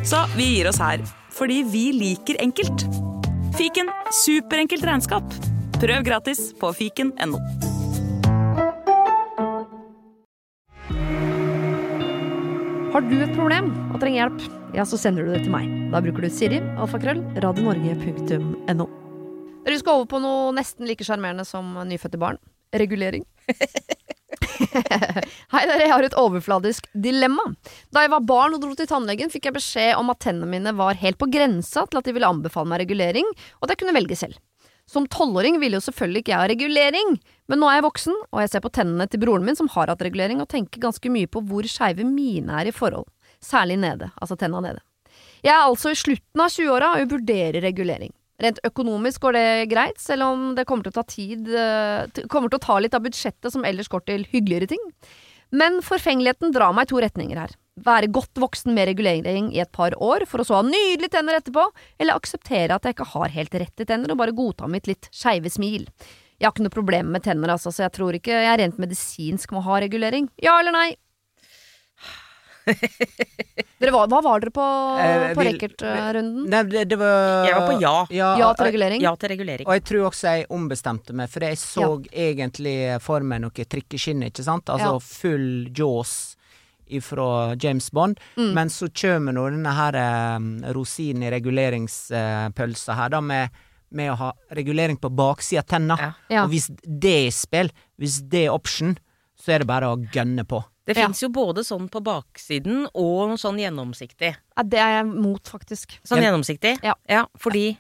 Så 0.05 0.21
vi 0.38 0.53
gir 0.53 0.69
oss 0.69 0.77
her, 0.86 1.01
fordi 1.33 1.65
vi 1.65 1.97
liker 1.97 2.38
enkelt. 2.45 3.07
Fiken 3.55 3.88
superenkelt 4.12 4.83
regnskap. 4.83 5.23
Prøv 5.79 6.03
gratis 6.03 6.51
på 6.60 6.71
fiken.no. 6.75 7.39
Har 12.91 13.05
du 13.05 13.17
et 13.21 13.36
problem 13.38 13.69
og 13.93 13.99
trenger 14.01 14.23
hjelp, 14.23 14.45
ja, 14.73 14.83
så 14.89 14.97
sender 14.97 15.27
du 15.27 15.36
det 15.36 15.43
til 15.45 15.53
meg. 15.53 15.69
Da 15.93 16.01
bruker 16.01 16.25
du 16.25 16.33
Siri, 16.33 16.60
alfakrøll, 16.81 17.21
radionorge.no. 17.43 18.88
Dere 19.67 19.79
skal 19.83 19.99
over 19.99 20.10
på 20.10 20.21
noe 20.23 20.51
nesten 20.55 20.88
like 20.89 21.05
sjarmerende 21.05 21.45
som 21.45 21.75
nyfødte 21.86 22.19
barn. 22.19 22.41
Regulering. 22.73 23.27
Hei 25.54 25.63
dere, 25.67 25.84
jeg 25.84 25.91
har 25.91 26.06
et 26.06 26.17
overfladisk 26.17 26.89
dilemma. 26.93 27.45
Da 27.93 28.04
jeg 28.06 28.13
var 28.13 28.26
barn 28.28 28.58
og 28.58 28.63
dro 28.63 28.76
til 28.78 28.89
tannlegen, 28.89 29.32
fikk 29.34 29.50
jeg 29.50 29.58
beskjed 29.58 29.93
om 30.00 30.12
at 30.13 30.21
tennene 30.23 30.50
mine 30.52 30.73
var 30.78 31.00
helt 31.02 31.19
på 31.21 31.30
grensa 31.32 31.86
til 31.88 32.02
at 32.02 32.08
de 32.08 32.15
ville 32.15 32.30
anbefale 32.30 32.69
meg 32.69 32.84
regulering, 32.84 33.28
og 33.60 33.67
at 33.67 33.76
jeg 33.76 33.84
kunne 33.84 33.95
velge 33.97 34.19
selv. 34.19 34.38
Som 34.88 35.08
tolvåring 35.12 35.58
ville 35.60 35.76
jo 35.80 35.84
selvfølgelig 35.84 36.23
ikke 36.23 36.32
jeg 36.32 36.39
ha 36.39 36.47
regulering, 36.47 37.17
men 37.52 37.60
nå 37.60 37.67
er 37.67 37.80
jeg 37.80 37.88
voksen, 37.89 38.19
og 38.32 38.43
jeg 38.43 38.54
ser 38.54 38.63
på 38.63 38.71
tennene 38.71 39.08
til 39.12 39.19
broren 39.23 39.43
min 39.43 39.58
som 39.60 39.67
har 39.73 39.91
hatt 39.91 40.04
regulering, 40.06 40.39
og 40.43 40.47
tenker 40.54 40.84
ganske 40.84 41.12
mye 41.12 41.28
på 41.28 41.43
hvor 41.50 41.67
skeive 41.67 42.08
mine 42.08 42.56
er 42.62 42.69
i 42.69 42.76
forhold, 42.76 43.08
særlig 43.43 43.82
nede, 43.84 44.13
altså 44.15 44.39
tenna 44.39 44.63
nede. 44.63 44.80
Jeg 45.43 45.54
er 45.54 45.65
altså 45.65 45.91
i 45.91 46.00
slutten 46.00 46.41
av 46.43 46.54
20-åra 46.54 46.93
og 46.97 47.12
vurderer 47.12 47.62
regulering. 47.63 48.13
Rent 48.43 48.60
økonomisk 48.67 49.23
går 49.23 49.34
det 49.34 49.47
greit, 49.71 49.97
selv 50.02 50.28
om 50.28 50.50
det 50.58 50.67
kommer 50.69 50.86
til 50.86 50.93
å 50.93 50.97
ta 51.00 51.06
tid 51.10 51.47
eh, 51.50 52.26
Kommer 52.30 52.52
til 52.52 52.60
å 52.60 52.65
ta 52.67 52.76
litt 52.78 52.93
av 52.93 53.02
budsjettet 53.06 53.50
som 53.54 53.65
ellers 53.65 53.89
går 53.89 54.04
til 54.06 54.28
hyggeligere 54.30 54.69
ting. 54.76 54.84
Men 55.58 55.80
forfengeligheten 55.86 56.52
drar 56.54 56.76
meg 56.76 56.86
i 56.86 56.91
to 56.91 57.02
retninger 57.02 57.39
her. 57.39 57.56
Være 57.86 58.10
godt 58.13 58.38
voksen 58.41 58.73
med 58.76 58.89
regulering 58.89 59.50
i 59.56 59.62
et 59.63 59.71
par 59.73 59.95
år, 60.04 60.26
for 60.30 60.41
å 60.41 60.45
så 60.47 60.60
ha 60.60 60.65
nydelige 60.65 61.13
tenner 61.15 61.39
etterpå, 61.39 61.63
eller 61.97 62.17
akseptere 62.17 62.76
at 62.76 62.86
jeg 62.86 62.97
ikke 62.97 63.12
har 63.13 63.34
helt 63.34 63.58
rette 63.63 63.88
tenner, 63.88 64.12
og 64.12 64.21
bare 64.21 64.36
godta 64.36 64.69
mitt 64.69 64.89
litt 64.89 65.10
skeive 65.13 65.50
smil. 65.54 65.88
Jeg 66.38 66.45
har 66.45 66.54
ikke 66.54 66.67
noe 66.67 66.73
problem 66.78 67.13
med 67.15 67.26
tenner, 67.26 67.54
altså, 67.54 67.71
så 67.73 67.88
jeg 67.88 67.95
tror 67.95 68.17
ikke 68.17 68.41
jeg 68.43 68.60
rent 68.62 68.82
medisinsk 68.82 69.56
må 69.56 69.63
ha 69.65 69.80
regulering. 69.82 70.28
Ja 70.43 70.60
eller 70.60 70.76
nei? 70.76 70.89
Dere 73.88 73.95
var, 73.95 74.08
hva 74.12 74.19
var 74.26 74.41
dere 74.43 74.52
på, 74.52 74.63
Eh, 75.00 75.34
på? 75.38 75.43
Nei, 76.52 76.63
det, 76.67 76.82
det 76.91 76.97
var 77.00 77.45
Jeg 77.47 77.56
var 77.56 77.67
på 77.69 77.76
ja. 77.82 77.93
Ja 78.12 78.50
til 78.58 78.67
regulering? 78.67 79.02
Ja 79.06 79.13
til 79.15 79.32
regulering. 79.32 79.67
Og 79.67 79.78
jeg 79.78 79.84
tror 79.88 80.10
også 80.10 80.34
jeg 80.36 80.47
ombestemte 80.52 81.15
meg, 81.15 81.30
for 81.32 81.45
jeg 81.47 81.60
så 81.62 81.88
egentlig 82.12 82.76
for 83.06 83.23
meg 83.23 83.45
noe 83.45 83.67
trikkeskinn, 83.76 84.26
ikke 84.28 84.43
sant? 84.43 84.67
Altså 84.73 84.97
Ja. 84.97 85.00
full 85.00 85.69
jaws 85.71 86.36
ifra 86.88 87.56
James 87.60 87.89
Bond. 87.91 88.19
Mm. 88.36 88.52
Men 88.56 88.69
så 88.71 88.88
kommer 88.91 89.36
nå 89.36 89.47
denne 89.52 89.73
her 89.76 89.95
eh, 90.04 90.71
rosinen 90.76 91.23
i 91.23 91.32
reguleringspølsa 91.32 92.95
her, 92.95 93.10
da, 93.15 93.21
med, 93.23 93.50
med 93.91 94.12
å 94.12 94.15
ha 94.19 94.30
regulering 94.56 94.97
på 95.00 95.10
baksida 95.15 95.63
av 95.63 95.67
tenna. 95.71 95.97
Ja. 96.00 96.12
Ja. 96.30 96.43
Og 96.45 96.52
hvis 96.52 96.69
det 96.84 97.15
er 97.28 97.32
spill, 97.36 97.71
hvis 98.00 98.19
det 98.28 98.45
er 98.47 98.56
option, 98.56 98.97
så 99.39 99.56
er 99.56 99.63
det 99.63 99.69
bare 99.69 99.91
å 99.93 100.00
gønne 100.12 100.43
på. 100.47 100.63
Det 100.88 100.95
Ja. 100.95 101.06
fins 101.08 101.19
jo 101.21 101.28
både 101.30 101.65
sånn 101.67 101.89
på 101.91 102.00
baksiden 102.02 102.86
og 102.95 103.36
sånn 103.38 103.60
gjennomsiktig. 103.60 104.36
Ja, 104.56 104.63
det 104.63 104.80
er 104.80 105.04
jeg 105.04 105.06
mot, 105.12 105.43
faktisk. 105.43 106.00
Sånn 106.08 106.23
gjennomsiktig? 106.23 106.78
Ja. 106.82 106.95
ja 107.10 107.26
fordi 107.38 107.78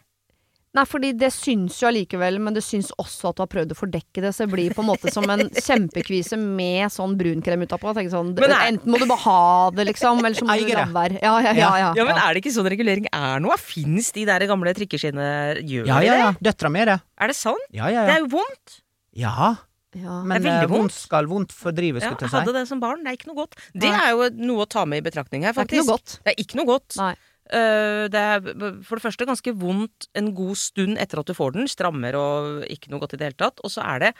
Nei, 0.75 0.83
fordi 0.85 1.09
det 1.17 1.31
syns 1.33 1.79
jo 1.81 1.87
allikevel, 1.87 2.35
men 2.43 2.53
det 2.53 2.61
syns 2.61 2.91
også 3.01 3.31
at 3.31 3.37
du 3.39 3.41
har 3.41 3.49
prøvd 3.49 3.71
å 3.73 3.77
fordekke 3.79 4.21
det, 4.21 4.29
så 4.35 4.45
det 4.45 4.51
blir 4.51 4.75
på 4.75 4.83
en 4.83 4.89
måte 4.91 5.09
som 5.09 5.25
en 5.33 5.47
kjempekvise 5.67 6.37
med 6.37 6.91
sånn 6.93 7.15
brunkrem 7.17 7.63
utapå. 7.65 7.95
Sånn, 8.11 8.35
Men 8.37 8.53
enten 8.53 8.91
må 8.93 8.99
du 9.01 9.07
bare 9.09 9.23
ha 9.23 9.71
det, 9.73 9.87
liksom, 9.89 10.19
eller 10.21 10.37
så 10.37 10.45
må 10.45 10.53
du 10.59 10.69
la 10.75 10.85
være. 10.85 11.17
Ja, 11.23 11.33
ja, 11.41 11.53
ja. 11.57 11.71
ja. 11.81 11.93
Ja, 11.97 12.05
men 12.05 12.19
er 12.21 12.35
det 12.35 12.43
ikke 12.43 12.53
sånn 12.53 12.69
regulering 12.69 13.07
er 13.09 13.41
noe? 13.41 13.57
Fins 13.57 14.11
de 14.13 14.27
der 14.29 14.45
gamle 14.45 14.75
trikkeskinnene 14.77 15.63
Gjør 15.65 15.87
Ja, 15.87 16.01
ja, 16.05 16.19
ja. 16.19 16.29
det? 16.35 16.51
Døtra 16.51 16.69
mi 16.69 16.83
er 16.83 16.91
det. 16.91 16.99
Er 17.17 17.33
det 17.33 17.39
sant? 17.39 17.65
Ja, 17.73 17.89
ja, 17.89 18.05
Det 18.05 18.19
er 18.19 18.21
jo 18.27 18.29
vondt. 18.37 18.77
Ja, 19.17 19.55
ja. 19.95 20.23
men 20.23 20.41
Det 20.41 20.51
er 20.51 20.63
eh, 20.63 20.67
vondt. 20.67 20.77
vondt 20.79 20.93
skal 20.93 21.25
vondt 21.27 21.51
fordrive, 21.55 22.01
Ja, 22.01 22.09
skulle 22.11 22.27
jeg 22.27 22.31
jeg 22.31 22.39
hadde 22.41 22.53
det 22.59 22.67
som 22.67 22.79
barn. 22.79 23.03
Det 23.03 23.11
er 23.13 23.17
ikke 23.17 23.27
noe 23.31 23.39
godt. 23.45 23.55
Det 23.73 23.89
Nei. 23.89 24.01
er 24.03 24.09
jo 24.11 24.29
noe 24.47 24.65
å 24.65 24.69
ta 24.69 24.85
med 24.85 24.97
i 24.99 25.09
betraktning 25.09 25.43
her, 25.43 25.53
Det 25.53 25.63
er 25.63 25.65
ikke 25.71 25.83
noe 25.85 25.95
godt. 25.97 26.19
Det 26.23 26.33
er 26.33 26.43
ikke 26.43 26.55
noe 26.59 26.65
godt. 26.65 26.97
Nei. 26.97 27.15
Uh, 27.47 28.07
det 28.11 28.19
er 28.19 28.41
for 28.83 28.99
det 28.99 29.03
første 29.05 29.25
ganske 29.25 29.53
vondt 29.55 30.09
en 30.19 30.33
god 30.35 30.57
stund 30.59 30.97
etter 30.99 31.19
at 31.21 31.25
du 31.27 31.33
får 31.33 31.53
den. 31.55 31.67
Strammer 31.71 32.13
og 32.19 32.65
ikke 32.67 32.91
noe 32.91 32.99
godt 32.99 33.13
i 33.15 33.17
det 33.21 33.29
hele 33.29 33.39
tatt. 33.39 33.61
Og 33.63 33.71
så 33.71 33.85
er 33.87 33.99
det 34.03 34.11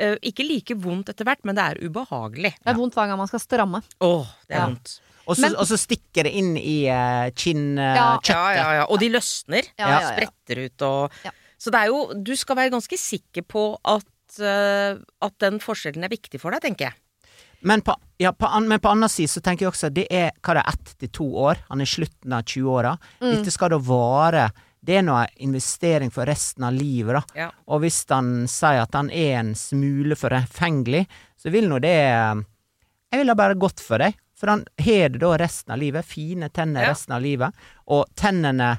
uh, 0.00 0.14
ikke 0.22 0.46
like 0.46 0.76
vondt 0.78 1.10
etter 1.10 1.26
hvert, 1.26 1.42
men 1.44 1.58
det 1.58 1.64
er 1.64 1.80
ubehagelig. 1.82 2.54
Det 2.62 2.70
er 2.70 2.78
vondt 2.78 2.94
hver 2.94 3.10
gang 3.10 3.18
man 3.18 3.26
skal 3.26 3.42
stramme. 3.42 3.82
Åh, 4.00 4.26
det 4.46 4.54
er 4.54 4.60
Ja. 4.60 4.66
vondt. 4.70 5.00
Og 5.28 5.36
så 5.36 5.42
Men- 5.42 5.56
og 5.60 5.66
så 5.68 5.76
stikker 5.76 6.24
det 6.24 6.32
inn 6.32 6.54
i 6.56 6.86
uh, 6.88 7.28
kinnkjøttet. 7.36 8.30
Ja, 8.30 8.44
ja, 8.54 8.68
ja. 8.78 8.84
Og 8.88 8.98
de 9.02 9.10
løsner. 9.10 9.66
Ja, 9.76 9.88
ja, 9.90 9.98
ja. 10.00 10.12
Spretter 10.14 10.64
ut 10.64 10.82
og 10.82 11.12
Ja. 11.24 11.30
Så 11.58 11.72
det 11.74 11.80
er 11.82 11.86
jo 11.90 12.14
Du 12.14 12.36
skal 12.36 12.54
være 12.56 12.70
ganske 12.70 12.96
sikker 12.96 13.42
på 13.42 13.76
at, 13.84 14.04
eh, 14.40 14.98
at 15.24 15.34
den 15.42 15.58
forskjellen 15.62 16.04
er 16.04 16.12
viktig 16.12 16.40
for 16.42 16.54
deg, 16.54 16.62
tenker 16.66 16.90
jeg. 16.90 16.98
Men 17.66 17.82
på, 17.82 17.94
ja, 18.22 18.30
på, 18.32 18.46
men 18.62 18.78
på 18.78 18.90
annen 18.92 19.10
side 19.10 19.32
så 19.32 19.40
tenker 19.42 19.66
jeg 19.66 19.72
også 19.72 19.88
at 19.88 19.94
det 19.96 20.04
er 20.14 20.28
hva 20.38 20.54
det 20.54 20.62
er 20.62 20.76
ett 20.76 20.92
til 21.02 21.10
to 21.18 21.26
år. 21.48 21.62
Han 21.72 21.80
er 21.82 21.90
slutten 21.90 22.34
av 22.36 22.44
20-åra. 22.46 22.92
Mm. 23.18 23.30
Dette 23.32 23.54
skal 23.54 23.72
da 23.74 23.78
vare 23.82 24.44
Det 24.78 24.94
er 24.94 25.02
nå 25.02 25.16
en 25.18 25.32
investering 25.48 26.12
for 26.14 26.28
resten 26.30 26.62
av 26.68 26.72
livet, 26.76 27.16
da. 27.18 27.22
Ja. 27.34 27.48
Og 27.66 27.82
hvis 27.82 27.98
han 28.14 28.46
sier 28.48 28.84
at 28.84 28.94
han 28.94 29.10
er 29.10 29.40
en 29.40 29.50
smule 29.58 30.14
forfengelig, 30.16 31.02
så 31.36 31.50
vil 31.50 31.66
nå 31.68 31.80
det 31.82 31.96
Jeg 31.98 33.18
ville 33.24 33.34
bare 33.34 33.58
gått 33.58 33.82
for 33.82 33.98
deg. 33.98 34.14
For 34.38 34.52
han 34.52 34.62
har 34.78 35.08
det 35.10 35.18
da 35.18 35.32
resten 35.42 35.74
av 35.74 35.80
livet. 35.82 36.06
Fine 36.06 36.48
tenner 36.54 36.86
Ja. 36.86 36.92
resten 36.94 37.16
av 37.16 37.22
livet. 37.26 37.52
Og 37.90 38.06
tennene 38.14 38.76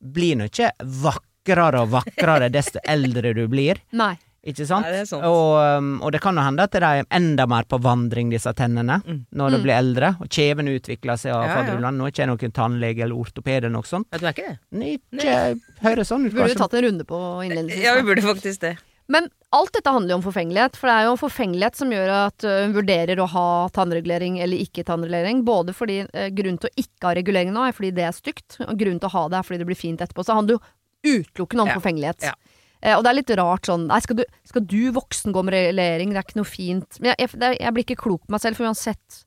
blir 0.00 0.36
nå 0.38 0.46
ikke 0.46 0.70
vakrere 1.02 1.82
og 1.82 1.90
vakrere 1.98 2.48
desto 2.56 2.78
eldre 2.86 3.34
du 3.34 3.42
blir. 3.50 3.82
Nei. 3.90 4.14
Ikke 4.40 4.64
sant? 4.64 4.86
Nei, 4.86 4.92
det 5.02 5.08
sant. 5.10 5.22
Og, 5.28 5.58
um, 5.78 5.88
og 6.00 6.12
det 6.12 6.20
kan 6.24 6.34
jo 6.34 6.40
hende 6.40 6.64
at 6.64 6.72
de 6.72 6.80
er 6.80 7.04
enda 7.12 7.44
mer 7.46 7.66
på 7.68 7.76
vandring, 7.84 8.30
disse 8.32 8.48
tennene, 8.56 9.02
Mm. 9.04 9.26
når 9.36 9.50
de 9.50 9.58
blir 9.62 9.74
eldre. 9.76 10.16
Og 10.20 10.28
kjeven 10.32 10.68
utvikler 10.72 11.18
seg 11.20 11.32
av 11.34 11.44
Ja, 11.44 11.62
ja. 11.68 11.90
Nå 11.90 12.06
er 12.06 12.10
ikke 12.10 12.24
jeg 12.24 12.30
noen 12.30 12.52
tannlege 12.56 13.02
eller 13.04 13.16
ortoped 13.20 13.52
eller 13.58 13.68
noe 13.70 13.82
sånt. 13.84 14.06
Ja, 14.12 14.18
du 14.18 14.26
er 14.26 14.32
ikke 14.32 14.48
det? 14.48 14.58
Nei, 14.72 14.98
Ikke 15.12 15.60
høres 15.82 16.08
sånn 16.08 16.24
ut, 16.26 16.32
Burde 16.32 16.48
vi 16.48 16.54
tatt 16.54 16.72
en 16.74 16.84
runde 16.84 17.04
på 17.04 17.18
innledningen 17.44 17.82
Ja, 17.82 17.94
vi 18.00 18.02
burde 18.08 18.22
faktisk 18.24 18.60
det. 18.60 18.78
Men 19.10 19.28
alt 19.52 19.72
dette 19.74 19.90
handler 19.90 20.14
jo 20.14 20.18
om 20.20 20.22
forfengelighet, 20.22 20.76
for 20.78 20.86
det 20.86 20.94
er 20.94 21.04
jo 21.10 21.16
forfengelighet 21.18 21.74
som 21.76 21.90
gjør 21.90 22.10
at 22.30 22.40
hun 22.46 22.72
vurderer 22.72 23.18
å 23.18 23.26
ha 23.28 23.68
tannregulering 23.74 24.38
eller 24.40 24.56
ikke 24.56 24.84
tannregulering. 24.86 25.42
Både 25.44 25.74
fordi 25.74 26.06
grunnen 26.32 26.60
til 26.62 26.70
å 26.70 26.76
ikke 26.78 27.08
ha 27.08 27.14
regulering 27.18 27.50
nå 27.52 27.66
er 27.66 27.72
fordi 27.74 27.90
det 27.92 28.04
er 28.06 28.12
stygt, 28.14 28.60
og 28.62 28.78
grunnen 28.78 29.00
til 29.02 29.10
å 29.10 29.16
ha 29.18 29.28
det 29.28 29.36
er 29.40 29.42
fordi 29.42 29.58
det 29.58 29.66
blir 29.66 29.76
fint 29.76 29.98
etterpå. 30.00 30.22
Så 30.24 30.32
handler 30.38 30.56
jo 30.56 30.62
utelukkende 31.02 31.62
om 31.62 31.68
Ja. 31.68 31.74
forfengelighet. 31.80 32.22
Ja. 32.22 32.34
Eh, 32.80 32.96
og 32.96 33.04
det 33.04 33.10
er 33.10 33.18
litt 33.18 33.32
rart 33.38 33.68
sånn 33.68 33.88
Nei, 33.90 33.98
skal 34.04 34.20
du, 34.22 34.22
skal 34.48 34.64
du 34.64 34.92
voksen 34.96 35.34
gå 35.36 35.42
med 35.46 35.56
regulering? 35.56 36.14
Det 36.14 36.20
er 36.20 36.28
ikke 36.28 36.40
noe 36.40 36.48
fint. 36.48 37.00
Men 37.00 37.12
jeg, 37.12 37.32
jeg, 37.34 37.58
jeg 37.60 37.74
blir 37.76 37.86
ikke 37.86 38.00
klok 38.04 38.24
på 38.24 38.34
meg 38.36 38.44
selv, 38.44 38.60
for 38.60 38.70
uansett 38.70 39.24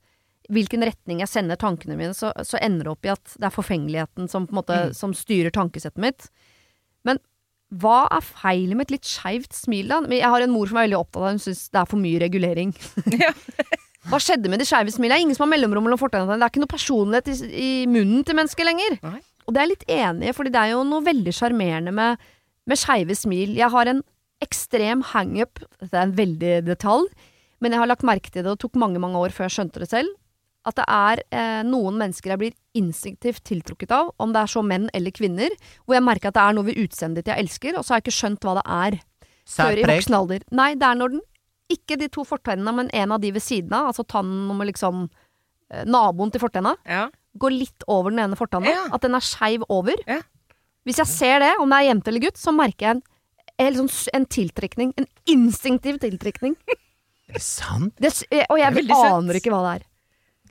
hvilken 0.53 0.83
retning 0.83 1.21
jeg 1.23 1.31
sender 1.31 1.59
tankene 1.59 1.95
mine, 1.95 2.15
så, 2.17 2.33
så 2.43 2.59
ender 2.59 2.85
det 2.85 2.91
opp 2.91 3.07
i 3.07 3.13
at 3.13 3.37
det 3.39 3.47
er 3.47 3.53
forfengeligheten 3.53 4.27
som 4.29 4.47
måte 4.51 4.89
som 4.97 5.13
styrer 5.15 5.53
tankesettet 5.55 6.01
mitt. 6.03 6.27
Men 7.07 7.21
hva 7.79 8.03
er 8.13 8.25
feilen 8.25 8.77
med 8.77 8.89
et 8.89 8.97
litt 8.97 9.07
skeivt 9.07 9.55
smil, 9.55 9.87
da? 9.89 10.01
Jeg 10.11 10.29
har 10.29 10.43
en 10.43 10.53
mor 10.53 10.69
som 10.69 10.77
er 10.77 10.89
veldig 10.89 10.99
opptatt 10.99 11.23
av 11.23 11.31
Hun 11.31 11.41
syns 11.41 11.63
det 11.73 11.79
er 11.79 11.89
for 11.89 12.01
mye 12.01 12.19
regulering. 12.21 12.75
Hva 14.11 14.19
skjedde 14.19 14.51
med 14.51 14.59
de 14.59 14.67
skeive 14.67 14.91
smilene? 14.91 15.23
Ingen 15.23 15.37
som 15.37 15.45
har 15.45 15.53
mellomrom 15.53 15.85
mellom 15.87 16.01
fortennene. 16.01 16.35
Det 16.37 16.45
er 16.45 16.51
ikke 16.51 16.63
noe 16.65 16.73
personlighet 16.73 17.31
i, 17.31 17.35
i 17.63 17.71
munnen 17.89 18.25
til 18.27 18.37
mennesket 18.37 18.67
lenger. 18.67 18.97
Nei. 19.05 19.19
Og 19.47 19.55
det 19.55 19.59
er 19.59 19.65
jeg 19.65 19.73
litt 19.73 19.89
enig 19.91 20.29
i, 20.29 20.35
for 20.35 20.47
det 20.47 20.59
er 20.59 20.73
jo 20.73 20.83
noe 20.87 21.03
veldig 21.03 21.33
sjarmerende 21.35 21.93
med, 21.95 22.27
med 22.69 22.79
skeive 22.79 23.15
smil. 23.17 23.55
Jeg 23.57 23.69
har 23.73 23.89
en 23.91 24.01
ekstrem 24.43 25.03
hangup, 25.13 25.61
dette 25.79 25.95
er 25.95 26.07
en 26.07 26.15
veldig 26.17 26.53
detalj, 26.67 27.07
men 27.63 27.71
jeg 27.71 27.79
har 27.79 27.87
lagt 27.87 28.03
merke 28.07 28.31
til 28.31 28.43
det, 28.43 28.49
og 28.51 28.57
det 28.57 28.63
tok 28.65 28.75
mange, 28.81 28.99
mange 28.99 29.19
år 29.19 29.31
før 29.31 29.47
jeg 29.47 29.55
skjønte 29.57 29.79
det 29.83 29.89
selv, 29.91 30.11
at 30.67 30.77
det 30.79 30.85
er 30.87 31.21
eh, 31.35 31.61
noen 31.67 31.97
mennesker 31.99 32.31
jeg 32.33 32.39
blir 32.39 32.53
instinktivt 32.79 33.43
tiltrukket 33.47 33.91
av, 33.95 34.13
om 34.23 34.31
det 34.35 34.41
er 34.45 34.51
så 34.51 34.63
menn 34.63 34.89
eller 34.95 35.11
kvinner, 35.15 35.51
hvor 35.83 35.97
jeg 35.97 36.05
merker 36.07 36.31
at 36.31 36.37
det 36.37 36.43
er 36.43 36.55
noe 36.55 36.67
ved 36.69 36.79
utseendet 36.83 37.27
jeg 37.27 37.39
elsker, 37.43 37.75
og 37.79 37.83
så 37.83 37.93
har 37.93 37.99
jeg 38.01 38.05
ikke 38.07 38.15
skjønt 38.19 38.47
hva 38.47 38.55
det 38.59 38.65
er 38.79 38.97
før 39.53 39.79
i 39.81 39.83
voksen 39.91 40.15
alder. 40.19 40.45
Nei, 40.55 40.69
det 40.79 40.87
er 40.87 40.99
når 41.01 41.15
den 41.17 41.23
ikke 41.73 41.97
de 41.99 42.07
to 42.11 42.23
fortennene, 42.27 42.71
men 42.79 42.91
en 42.95 43.11
av 43.15 43.19
de 43.23 43.31
ved 43.35 43.43
siden 43.43 43.73
av, 43.75 43.89
altså 43.91 44.05
tannen 44.07 44.51
med 44.55 44.69
liksom 44.71 45.05
eh, 45.71 45.83
naboen 45.87 46.31
til 46.31 46.43
fortenna, 46.43 46.75
Ja. 46.87 47.09
går 47.39 47.55
litt 47.55 47.83
over 47.91 48.11
den 48.13 48.19
ene 48.23 48.37
fortanna. 48.39 48.71
Ja. 48.71 48.83
At 48.93 49.01
den 49.03 49.15
er 49.17 49.23
skeiv 49.25 49.63
over. 49.71 49.95
Ja. 50.07 50.19
Hvis 50.83 50.99
jeg 50.99 51.07
ser 51.07 51.39
det, 51.43 51.51
om 51.63 51.69
det 51.71 51.77
er 51.79 51.87
jente 51.89 52.11
eller 52.11 52.23
gutt, 52.25 52.37
så 52.41 52.51
merker 52.55 52.85
jeg 52.87 52.95
en, 52.97 53.01
en, 53.63 53.77
sånn, 53.87 54.13
en 54.17 54.25
tiltrekning. 54.25 54.93
En 54.99 55.07
instinktiv 55.31 55.99
tiltrekning. 56.03 56.55
Er 57.29 57.37
det 57.37 57.41
sant? 57.45 57.93
Det, 58.03 58.11
og 58.49 58.59
jeg 58.59 58.73
Det 58.75 58.83
er 58.91 59.09
aner 59.13 59.39
ikke 59.39 59.53
hva 59.53 59.61
det 59.63 59.73
er. 59.77 59.85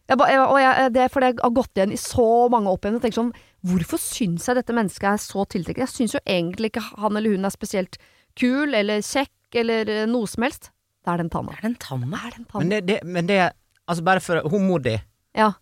Jeg, 0.08 0.18
ba- 0.18 0.28
jeg, 0.32 0.40
og 0.42 0.58
jeg, 0.60 0.92
det 0.96 1.04
for 1.12 1.22
det 1.24 1.28
har 1.40 1.52
gått 1.54 1.78
igjen 1.78 1.92
i 1.94 1.98
så 2.00 2.24
mange 2.52 2.72
opp 2.72 2.84
igjen 2.88 3.12
sånn 3.14 3.28
Hvorfor 3.62 4.00
syns 4.02 4.48
jeg 4.48 4.56
dette 4.58 4.74
mennesket 4.74 5.06
er 5.12 5.20
så 5.22 5.44
tiltrekkende? 5.46 5.86
Jeg 5.86 5.94
syns 5.94 6.16
jo 6.16 6.20
egentlig 6.26 6.72
ikke 6.72 6.82
han 6.98 7.16
eller 7.16 7.36
hun 7.36 7.46
er 7.46 7.54
spesielt 7.54 7.98
kul 8.36 8.74
eller 8.74 8.98
kjekk 9.06 9.60
eller 9.62 9.88
eh, 9.92 10.06
noe 10.10 10.26
som 10.26 10.42
helst. 10.42 10.72
Det 11.04 11.12
er 11.12 11.22
den 11.22 11.30
tanna. 11.30 11.54
Er 11.54 11.62
det 11.62 11.70
en 11.70 11.78
tann? 11.86 12.02
Det 12.08 12.18
er 12.18 12.34
den 12.34 12.48
Men 12.58 12.72
det, 12.72 12.80
det, 12.88 12.98
men 13.04 13.28
det 13.30 13.38
Altså, 13.86 14.02
bare 14.06 14.20
for 14.24 14.42
Hun 14.50 14.66
mor 14.66 14.78
di, 14.82 14.96
Ja. 15.38 15.52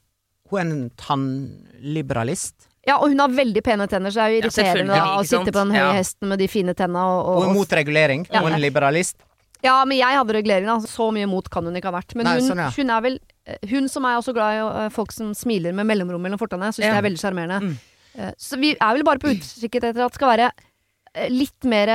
hun 0.51 0.59
er 0.61 0.65
en 0.71 0.91
tannliberalist. 0.97 2.70
Ja, 2.87 2.97
og 2.97 3.11
hun 3.13 3.19
har 3.21 3.29
veldig 3.29 3.63
pene 3.65 3.87
tenner, 3.91 4.11
så 4.13 4.23
det 4.23 4.25
er 4.25 4.31
jo 4.33 4.39
irriterende 4.45 4.97
ja, 4.97 5.05
da, 5.05 5.17
å 5.21 5.25
sitte 5.29 5.53
på 5.53 5.59
den 5.59 5.75
høye 5.75 5.83
Ja. 5.83 5.91
hesten 5.99 6.31
med 6.31 6.39
de 6.41 6.47
fine 6.49 6.75
tenna 6.75 7.03
og, 7.13 7.27
og, 7.35 7.43
er 7.49 7.53
mot 7.59 7.75
regulering. 7.81 8.25
Ja. 8.31 8.41
Er 8.41 8.55
en 8.55 8.63
liberalist. 8.63 9.17
Ja, 9.63 9.75
men 9.85 9.99
jeg 9.99 10.17
hadde 10.17 10.33
regulering, 10.33 10.65
da. 10.71 10.79
Så 10.89 11.11
mye 11.13 11.29
mot 11.29 11.45
kan 11.53 11.67
hun 11.69 11.77
ikke 11.77 11.91
ha 11.91 11.99
vært. 11.99 12.15
Men 12.17 12.25
Nei, 12.25 12.39
hun, 12.39 12.49
sånn, 12.49 12.63
ja. 12.65 12.71
hun 12.73 12.91
er 12.97 13.03
vel 13.05 13.19
eh, 13.45 13.59
Hun 13.69 13.91
som 13.93 14.07
er 14.09 14.17
også 14.17 14.33
glad 14.33 14.57
i 14.57 14.63
eh, 14.87 14.89
folk 14.95 15.13
som 15.13 15.35
smiler 15.37 15.77
med 15.77 15.85
mellomrom 15.91 16.23
mellom 16.25 16.41
fortennene. 16.41 16.71
Jeg 16.73 16.79
syns 16.81 16.87
Ja. 16.89 16.95
det 16.97 17.03
er 17.03 17.09
veldig 17.11 17.21
sjarmerende. 17.21 17.61
Mm. 17.61 17.77
Eh, 18.25 18.33
Så 18.41 18.57
vi 18.63 18.73
er 18.73 18.95
vel 18.97 19.05
bare 19.05 19.21
på 19.21 19.35
utkikk 19.35 19.77
etter 19.77 19.93
at 19.93 20.01
det 20.01 20.15
skal 20.17 20.33
være 20.33 20.51
litt 21.29 21.69
mer 21.69 21.91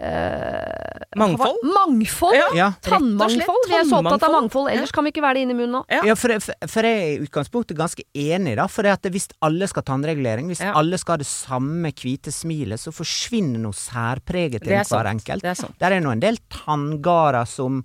eh, 0.00 1.04
Mangfold? 1.16 1.58
hva- 1.62 1.74
Mangfold? 1.74 2.34
Ja. 2.36 2.48
Ja. 2.56 2.68
Tannmangfold. 2.82 3.68
Vi 3.68 3.74
er 3.76 3.84
så 3.88 3.98
opptatt 4.00 4.22
av 4.28 4.34
mangfold, 4.36 4.70
ellers 4.72 4.92
kan 4.94 5.04
vi 5.06 5.12
ikke 5.12 5.22
være 5.24 5.34
det 5.40 5.42
inn 5.46 5.54
i 5.54 5.56
munnen 5.58 5.76
nå. 5.78 5.82
Ja. 5.92 6.02
Ja, 6.10 6.14
for, 6.18 6.34
for, 6.40 6.86
jeg 6.88 7.00
er 7.00 7.14
i 7.14 7.24
utgangspunktet 7.26 7.78
ganske 7.78 8.04
enig, 8.14 8.56
da. 8.60 8.66
For 8.70 8.86
at 8.90 9.02
hvis 9.12 9.28
alle 9.46 9.68
skal 9.70 9.84
ha 9.84 9.88
tannregulering, 9.92 10.50
hvis 10.52 10.62
Ja. 10.64 10.72
alle 10.78 10.98
skal 10.98 11.14
ha 11.18 11.22
det 11.24 11.30
samme 11.30 11.92
hvite 11.92 12.32
smilet, 12.34 12.80
så 12.80 12.92
forsvinner 12.94 13.58
noe 13.60 13.76
særpreget 13.76 14.62
til 14.64 14.72
Det 14.72 14.78
er 14.82 14.88
hver 14.90 15.10
enkelt. 15.14 15.42
Det 15.42 15.50
er 15.54 15.60
sant. 15.64 15.78
Der 15.78 15.92
er 15.96 16.00
nå 16.00 16.12
en 16.12 16.20
del 16.22 16.38
tanngarer 16.48 17.46
som 17.48 17.82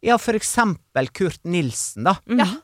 ja, 0.00 0.14
for 0.22 0.36
eksempel 0.38 1.08
Kurt 1.10 1.40
Nilsen, 1.42 2.04
da. 2.06 2.14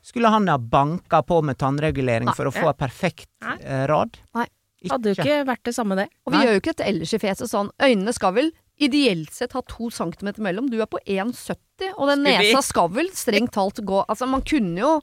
Skulle 0.06 0.30
han 0.30 0.46
ha 0.46 0.54
banka 0.58 1.18
på 1.26 1.40
med 1.42 1.58
tannregulering 1.58 2.30
for 2.36 2.46
å 2.46 2.52
få 2.54 2.68
et 2.70 2.78
perfekt 2.78 3.26
Nei. 3.42 3.56
eh, 3.64 3.86
rad? 3.90 4.20
Nei. 4.38 4.46
Hadde 4.84 5.14
jo 5.14 5.16
ikke 5.22 5.40
vært 5.48 5.64
det 5.64 5.72
samme, 5.74 5.96
det. 5.96 6.04
Og 6.26 6.30
vi 6.34 6.36
Nei. 6.38 6.44
gjør 6.46 6.52
jo 6.52 6.60
ikke 6.60 6.72
dette 6.76 6.86
ellers 6.86 7.14
i 7.16 7.18
fjeset 7.18 7.48
sånn. 7.50 7.70
Øynene 7.80 8.12
skal 8.14 8.34
vel 8.36 8.52
ideelt 8.80 9.30
sett 9.32 9.52
ha 9.52 9.62
to 9.62 9.90
centimeter 9.90 10.42
mellom. 10.42 10.68
Du 10.70 10.80
er 10.82 10.86
på 10.90 10.98
1,70, 11.06 11.92
og 11.96 12.08
den 12.08 12.24
Skulle 12.24 12.38
vi- 12.38 12.52
nesa 12.52 12.62
skal 12.62 12.88
vel 12.88 13.08
strengt 13.14 13.52
talt 13.52 13.76
gå 13.84 14.04
Altså, 14.08 14.26
man 14.28 14.42
kunne 14.42 14.78
jo 14.78 15.00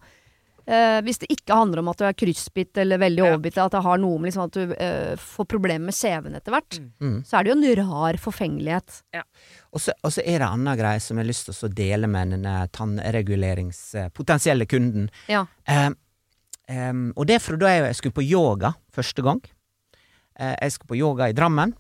eh, 0.68 1.02
hvis 1.02 1.18
det 1.20 1.28
ikke 1.34 1.56
handler 1.56 1.80
om 1.80 1.88
at 1.90 1.98
du 1.98 2.04
er 2.06 2.14
kryssbitt 2.14 2.78
eller 2.78 2.98
veldig 3.02 3.18
Ja. 3.18 3.32
overbitt, 3.34 3.58
at 3.58 3.72
det 3.72 3.82
har 3.84 3.98
noe 3.98 4.20
med 4.20 4.32
liksom 4.32 4.44
at 4.46 4.52
du 4.52 4.74
eh, 4.76 5.16
får 5.16 5.46
problemer 5.48 5.86
med 5.90 5.94
CV-en 5.96 6.36
etter 6.36 6.52
hvert, 6.54 6.80
Mm. 7.02 7.24
så 7.26 7.40
er 7.40 7.44
det 7.44 7.50
jo 7.52 7.58
en 7.58 7.90
rar 7.90 8.14
forfengelighet. 8.14 9.02
Og 9.74 9.80
så, 9.82 9.92
og 10.04 10.12
så 10.12 10.22
er 10.22 10.38
det 10.38 10.42
en 10.42 10.60
annen 10.60 10.78
greie 10.78 11.00
som 11.02 11.18
jeg 11.18 11.26
har 11.26 11.30
lyst 11.32 11.46
til 11.50 11.70
å 11.70 11.74
dele 11.74 12.08
med 12.08 12.30
denne 12.30 12.68
tannreguleringspotensielle 12.72 14.66
kunden. 14.68 15.10
Ja. 15.28 15.46
Eh, 15.68 15.90
em, 16.70 17.12
og 17.18 17.28
det 17.28 17.36
er 17.36 17.44
fra 17.44 17.58
da 17.58 17.68
jeg 17.68 17.96
skulle 17.96 18.14
på 18.16 18.24
yoga 18.30 18.74
første 18.94 19.24
gang. 19.26 19.42
Eh, 20.40 20.56
jeg 20.62 20.72
skulle 20.72 20.94
på 20.94 20.98
yoga 21.00 21.30
i 21.30 21.34
Drammen, 21.34 21.74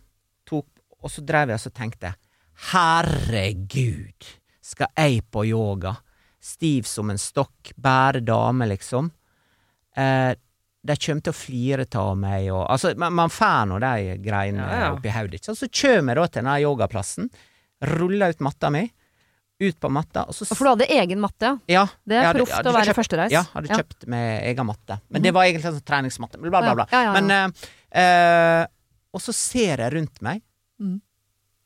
og 1.01 1.11
så 1.11 1.23
drev 1.25 1.49
jeg 1.53 1.63
og 1.67 1.73
tenkte 1.77 2.13
Herregud, 2.71 4.27
skal 4.61 4.91
jeg 4.97 5.23
på 5.31 5.45
yoga? 5.49 5.95
Stiv 6.41 6.87
som 6.89 7.09
en 7.13 7.19
stokk, 7.21 7.71
bære 7.77 8.23
dame, 8.25 8.65
liksom. 8.71 9.11
Eh, 9.97 10.31
de 10.81 10.95
kommer 10.97 11.21
til 11.21 11.33
å 11.33 11.37
flire 11.37 11.85
av 11.99 12.15
meg 12.17 12.47
og 12.49 12.63
Altså, 12.71 12.93
man, 12.97 13.13
man 13.13 13.29
får 13.29 13.67
nå 13.69 13.77
de 13.83 14.15
greiene 14.23 14.63
Ja, 14.63 14.79
ja. 14.87 14.87
oppi 14.95 15.11
hodet, 15.13 15.37
ikke 15.37 15.51
sant. 15.51 15.59
Så 15.59 15.69
kommer 15.69 16.15
jeg 16.15 16.21
da 16.23 16.27
til 16.31 16.39
denne 16.41 16.55
yogaplassen, 16.63 17.29
ruller 17.91 18.33
ut 18.33 18.41
matta 18.47 18.71
mi, 18.73 18.87
ut 19.61 19.77
på 19.77 19.91
matta, 19.93 20.23
og 20.25 20.33
så 20.33 20.47
For 20.49 20.65
du 20.65 20.71
hadde 20.71 20.87
egen 20.97 21.21
matte, 21.21 21.51
ja. 21.69 21.83
Det 22.01 22.17
er 22.17 22.33
proft 22.39 22.65
å 22.65 22.73
være 22.73 22.95
førstereis. 22.97 23.33
Ja, 23.35 23.43
hadde. 23.53 23.69
Mhm. 23.69 23.77
kjøpt 23.83 24.07
med 24.09 24.29
egen 24.49 24.69
matte. 24.71 24.97
Men 25.13 25.21
det 25.21 25.33
var 25.37 25.45
egentlig 25.45 25.69
en 25.69 25.77
sånn 25.77 25.89
treningsmatte. 25.91 26.41
Bla, 26.41 26.63
bla, 26.65 26.73
bla. 26.81 26.87
Ja. 26.89 27.13
Men 27.19 27.29
eh, 27.37 27.67
eh, 28.01 28.65
Og 29.13 29.21
så 29.21 29.33
ser 29.35 29.83
jeg 29.83 29.93
rundt 29.93 30.21
meg 30.25 30.41
Mhm. 30.81 31.01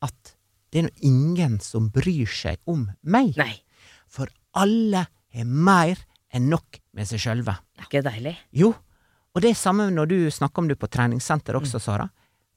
at 0.02 0.34
det 0.70 0.78
er 0.78 0.88
nå 0.90 0.90
ingen 1.08 1.58
som 1.64 1.88
bryr 1.90 2.26
seg 2.28 2.58
om 2.68 2.84
meg. 3.02 3.34
Nei. 3.36 3.54
For 4.08 4.28
alle 4.54 5.06
er 5.32 5.44
mer 5.44 5.96
enn 6.34 6.50
nok 6.52 6.80
med 6.92 7.08
seg 7.08 7.18
sjølve. 7.22 7.54
Er 7.78 7.86
ikke 7.88 8.02
deilig. 8.04 8.36
Jo, 8.52 8.74
og 9.34 9.42
det 9.42 9.50
er 9.50 9.58
samme 9.58 9.88
når 9.90 10.08
du 10.08 10.16
snakker 10.30 10.58
om 10.62 10.68
det 10.68 10.78
på 10.78 10.88
treningssenter 10.88 11.54
Mm. 11.56 11.62
også, 11.62 11.80
Sara. 11.80 12.08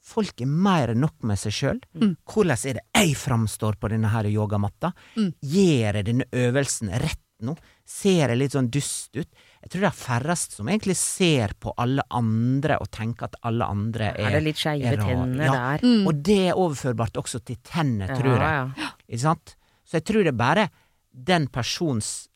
Folk 0.02 0.42
er 0.42 0.46
mer 0.48 0.90
enn 0.90 1.00
nok 1.02 1.24
med 1.24 1.38
seg 1.38 1.52
sjøl. 1.52 1.80
Mm. 1.96 2.18
Hvordan 2.26 2.66
er 2.70 2.74
det 2.74 2.84
jeg 2.96 3.16
framstår 3.16 3.76
på 3.80 3.90
denne 3.90 4.10
her 4.10 4.24
yogamatta? 4.26 4.94
Mm. 5.16 5.34
Gjør 5.42 5.94
jeg 5.96 6.06
denne 6.06 6.26
øvelsen 6.32 6.90
rett 6.92 7.20
nå? 7.42 7.58
Ser 7.86 8.30
jeg 8.30 8.38
litt 8.38 8.52
sånn 8.52 8.70
dust 8.70 9.16
ut? 9.16 9.28
Jeg 9.60 9.72
tror 9.74 9.82
det 9.84 9.90
er 9.90 9.98
færrest 10.00 10.54
som 10.56 10.70
egentlig 10.72 10.96
ser 10.96 11.52
på 11.60 11.74
alle 11.78 12.04
andre 12.16 12.78
og 12.80 12.88
tenker 12.96 13.28
at 13.28 13.36
alle 13.44 13.66
andre 13.68 14.14
er 14.14 14.30
Er 14.30 14.38
det 14.38 14.44
litt 14.46 14.62
skeive 14.62 14.88
er 14.94 15.02
tenner 15.04 15.46
Ja. 15.46 15.52
der? 15.58 15.84
Mm. 15.84 16.08
Og 16.08 16.24
det 16.24 16.38
er 16.48 16.54
overførbart 16.56 17.20
også 17.20 17.42
til 17.44 17.58
tenner, 17.68 18.08
tror 18.16 18.38
jeg. 18.38 18.40
Ja, 18.40 18.72
ja. 18.78 18.90
Ikke 19.10 19.22
sant? 19.26 19.56
Så 19.84 20.00
jeg 20.00 20.06
tror 20.08 20.24
det 20.24 20.32
er 20.34 20.40
bare 20.40 20.70
den 21.12 21.48
persons 21.52 22.30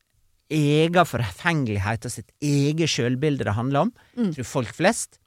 egen 0.51 1.05
forfengelighet 1.07 2.05
og 2.05 2.12
sitt 2.12 2.31
eget 2.43 2.89
sjølbilde 2.91 3.45
det 3.47 3.55
handler 3.55 3.88
om. 3.88 3.93
Jeg 4.17 4.36
tror 4.36 4.49
folk 4.59 4.73
flest 4.75 5.19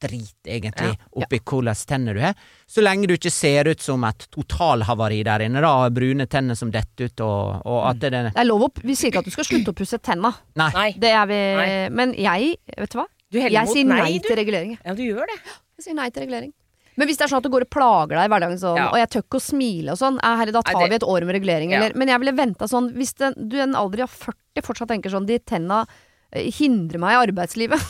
driter 0.00 0.52
egentlig 0.54 0.92
oppi 1.18 1.40
hvordan 1.42 1.74
tenner 1.88 2.14
du 2.14 2.20
har, 2.22 2.34
så 2.66 2.82
lenge 2.84 3.08
du 3.10 3.14
ikke 3.16 3.32
ser 3.34 3.68
ut 3.70 3.80
som 3.82 4.04
et 4.08 4.26
totalhavari 4.34 5.22
der 5.26 5.44
inne, 5.46 5.60
da, 5.64 5.72
brune 5.90 6.26
tenner 6.30 6.54
som 6.58 6.70
detter 6.70 7.08
ut, 7.10 7.20
og, 7.26 7.66
og 7.66 7.80
at 7.90 8.00
det 8.00 8.10
Det 8.12 8.34
er 8.36 8.48
lov 8.48 8.68
å 8.68 8.70
Vi 8.82 8.94
sier 8.94 9.10
ikke 9.12 9.24
at 9.24 9.30
du 9.30 9.34
skal 9.34 9.44
slutte 9.48 9.74
å 9.74 9.78
pusse 9.78 9.98
tenna. 9.98 10.32
Nei. 10.56 10.92
Det 10.98 11.10
er 11.10 11.26
vi 11.30 11.40
Nei. 11.58 11.88
Men 11.90 12.14
jeg, 12.14 12.54
vet 12.76 12.90
du 12.94 12.98
hva? 13.00 13.06
Du 13.30 13.38
Jeg 13.42 13.52
mot 13.52 13.74
sier 13.74 13.84
nei, 13.84 13.98
nei, 14.00 14.12
du. 14.18 14.28
til 14.28 14.36
regulering. 14.40 14.78
Ja, 14.84 14.94
du 14.94 15.02
gjør 15.04 15.26
det. 15.28 15.38
Jeg 15.78 15.84
sier 15.90 15.94
nei 15.98 16.08
til 16.10 16.24
regulering. 16.24 16.54
Men 16.98 17.06
hvis 17.06 17.18
det 17.20 17.26
er 17.26 17.30
sånn 17.30 17.38
at 17.38 17.44
det 17.46 17.52
går 17.52 17.64
og 17.66 17.70
plager 17.70 18.16
deg 18.16 18.24
i 18.26 18.30
hverdagen 18.32 18.58
sånn, 18.58 18.76
Ja. 18.80 18.88
og 18.90 18.96
jeg 18.98 19.10
tør 19.12 19.22
ikke 19.22 19.38
å 19.38 19.42
smile 19.44 19.92
og 19.92 19.98
sånn, 20.00 20.16
eh, 20.18 20.36
herre, 20.40 20.50
da 20.50 20.62
tar 20.66 20.74
Nei, 20.74 20.82
det- 20.82 20.90
vi 20.90 20.96
et 20.96 21.06
år 21.06 21.26
med 21.28 21.34
regulering, 21.36 21.70
Ja. 21.70 21.76
eller 21.82 21.94
Men 21.94 22.08
jeg 22.08 22.18
ville 22.18 22.32
venta 22.34 22.66
sånn, 22.66 22.88
hvis 22.96 23.14
den, 23.14 23.34
du 23.48 23.56
i 23.56 23.60
en 23.62 23.74
alder 23.76 24.02
av 24.02 24.10
40 24.10 24.62
fortsatt 24.66 24.88
tenker 24.88 25.10
sånn, 25.10 25.26
de 25.26 25.38
tenna 25.38 25.86
eh, 26.32 26.50
hindrer 26.54 27.00
meg 27.02 27.14
i 27.16 27.20
arbeidslivet, 27.26 27.80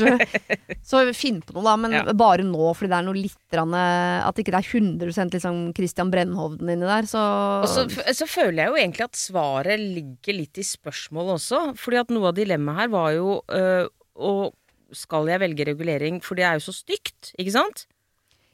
så, 0.86 1.00
finn 1.16 1.40
på 1.44 1.56
noe, 1.56 1.64
da, 1.66 1.76
men 1.80 1.92
Ja. 1.96 2.02
bare 2.12 2.44
nå, 2.46 2.70
fordi 2.76 2.90
det 2.92 2.98
er 2.98 3.06
noe 3.08 3.18
litt 3.18 3.38
grann, 3.52 3.74
eh, 3.74 4.26
At 4.26 4.36
ikke 4.42 4.52
det 4.54 4.60
er 4.62 4.70
100% 4.70 5.36
liksom 5.38 5.62
Christian 5.76 6.10
Brennhovden 6.12 6.68
inni 6.72 6.86
der, 6.86 7.08
så 7.08 7.22
Og 7.62 7.68
så, 7.70 7.86
så 8.12 8.26
føler 8.28 8.64
jeg 8.64 8.68
jo 8.72 8.78
egentlig 8.82 9.04
at 9.08 9.16
svaret 9.20 9.80
ligger 9.80 10.34
litt 10.42 10.58
i 10.58 10.66
spørsmålet 10.66 11.36
også. 11.38 11.64
Fordi 11.80 12.00
at 12.00 12.10
noe 12.14 12.28
av 12.30 12.36
dilemmaet 12.38 12.82
her 12.84 12.88
var 12.92 13.10
jo 13.16 13.40
øh, 13.48 13.88
og 14.16 14.54
skal 14.96 15.26
jeg 15.28 15.40
velge 15.42 15.64
regulering, 15.66 16.20
for 16.22 16.38
det 16.38 16.44
er 16.46 16.60
jo 16.60 16.66
så 16.68 16.72
stygt, 16.76 17.32
ikke 17.38 17.52
sant? 17.56 17.86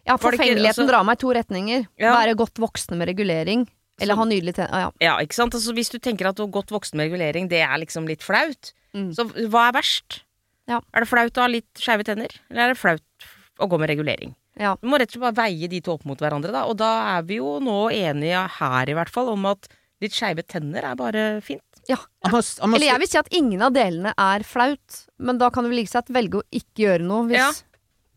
Ja, 0.09 0.17
forfengeligheten 0.19 0.83
altså- 0.83 0.89
drar 0.89 1.05
meg 1.07 1.19
i 1.19 1.23
to 1.23 1.31
retninger. 1.37 1.85
Ja. 2.01 2.17
Være 2.17 2.35
godt 2.35 2.59
voksne 2.59 2.97
med 2.99 3.07
regulering, 3.13 3.69
eller 4.01 4.15
Så- 4.15 4.19
ha 4.19 4.25
nydelig 4.25 4.55
tenner. 4.57 4.73
Ah, 4.73 4.81
ja. 4.81 4.91
Ja, 5.01 5.19
ikke 5.23 5.35
sant? 5.37 5.55
Altså, 5.55 5.73
hvis 5.77 5.91
du 5.93 5.99
tenker 5.99 6.27
at 6.27 6.37
godt 6.51 6.73
voksen 6.73 6.97
med 6.97 7.11
regulering, 7.13 7.49
det 7.49 7.61
er 7.63 7.77
liksom 7.79 8.09
litt 8.09 8.23
flaut, 8.25 8.73
Mm. 8.95 9.11
så 9.17 9.25
hva 9.49 9.69
er 9.71 9.77
verst? 9.79 10.21
Ja. 10.69 10.81
Er 10.93 11.01
det 11.05 11.09
flaut 11.11 11.39
å 11.39 11.45
ha 11.47 11.49
litt 11.51 11.81
skeive 11.81 12.05
tenner, 12.05 12.33
eller 12.51 12.63
er 12.69 12.75
det 12.75 12.79
flaut 12.81 13.27
å 13.59 13.69
gå 13.69 13.79
med 13.81 13.89
regulering? 13.93 14.35
Ja. 14.61 14.75
Du 14.83 14.87
må 14.93 14.99
rett 15.01 15.09
og 15.09 15.17
slett 15.17 15.25
bare 15.35 15.47
veie 15.49 15.69
de 15.73 15.81
to 15.81 15.95
opp 15.95 16.05
mot 16.05 16.21
hverandre, 16.21 16.53
da. 16.53 16.67
Og 16.69 16.77
da 16.77 16.91
er 17.17 17.23
vi 17.25 17.39
jo 17.41 17.55
nå 17.65 17.87
enige 17.91 18.43
her, 18.59 18.91
i 18.93 18.97
hvert 18.99 19.09
fall, 19.11 19.31
om 19.33 19.47
at 19.49 19.67
litt 20.05 20.13
skeive 20.13 20.45
tenner 20.45 20.85
er 20.85 20.95
bare 20.99 21.41
fint. 21.41 21.63
ja. 21.89 21.97
Eller 22.29 22.85
jeg 22.87 23.01
vil 23.03 23.09
si 23.11 23.19
at 23.19 23.29
ingen 23.33 23.63
av 23.65 23.73
delene 23.75 24.13
er 24.19 24.45
flaut, 24.47 25.01
men 25.19 25.39
da 25.41 25.49
kan 25.51 25.65
du 25.65 25.71
like 25.73 25.89
sett 25.91 26.13
velge 26.13 26.43
å 26.43 26.47
ikke 26.53 26.85
gjøre 26.85 27.03
noe 27.09 27.27
hvis 27.33 27.39
Ja. 27.41 27.51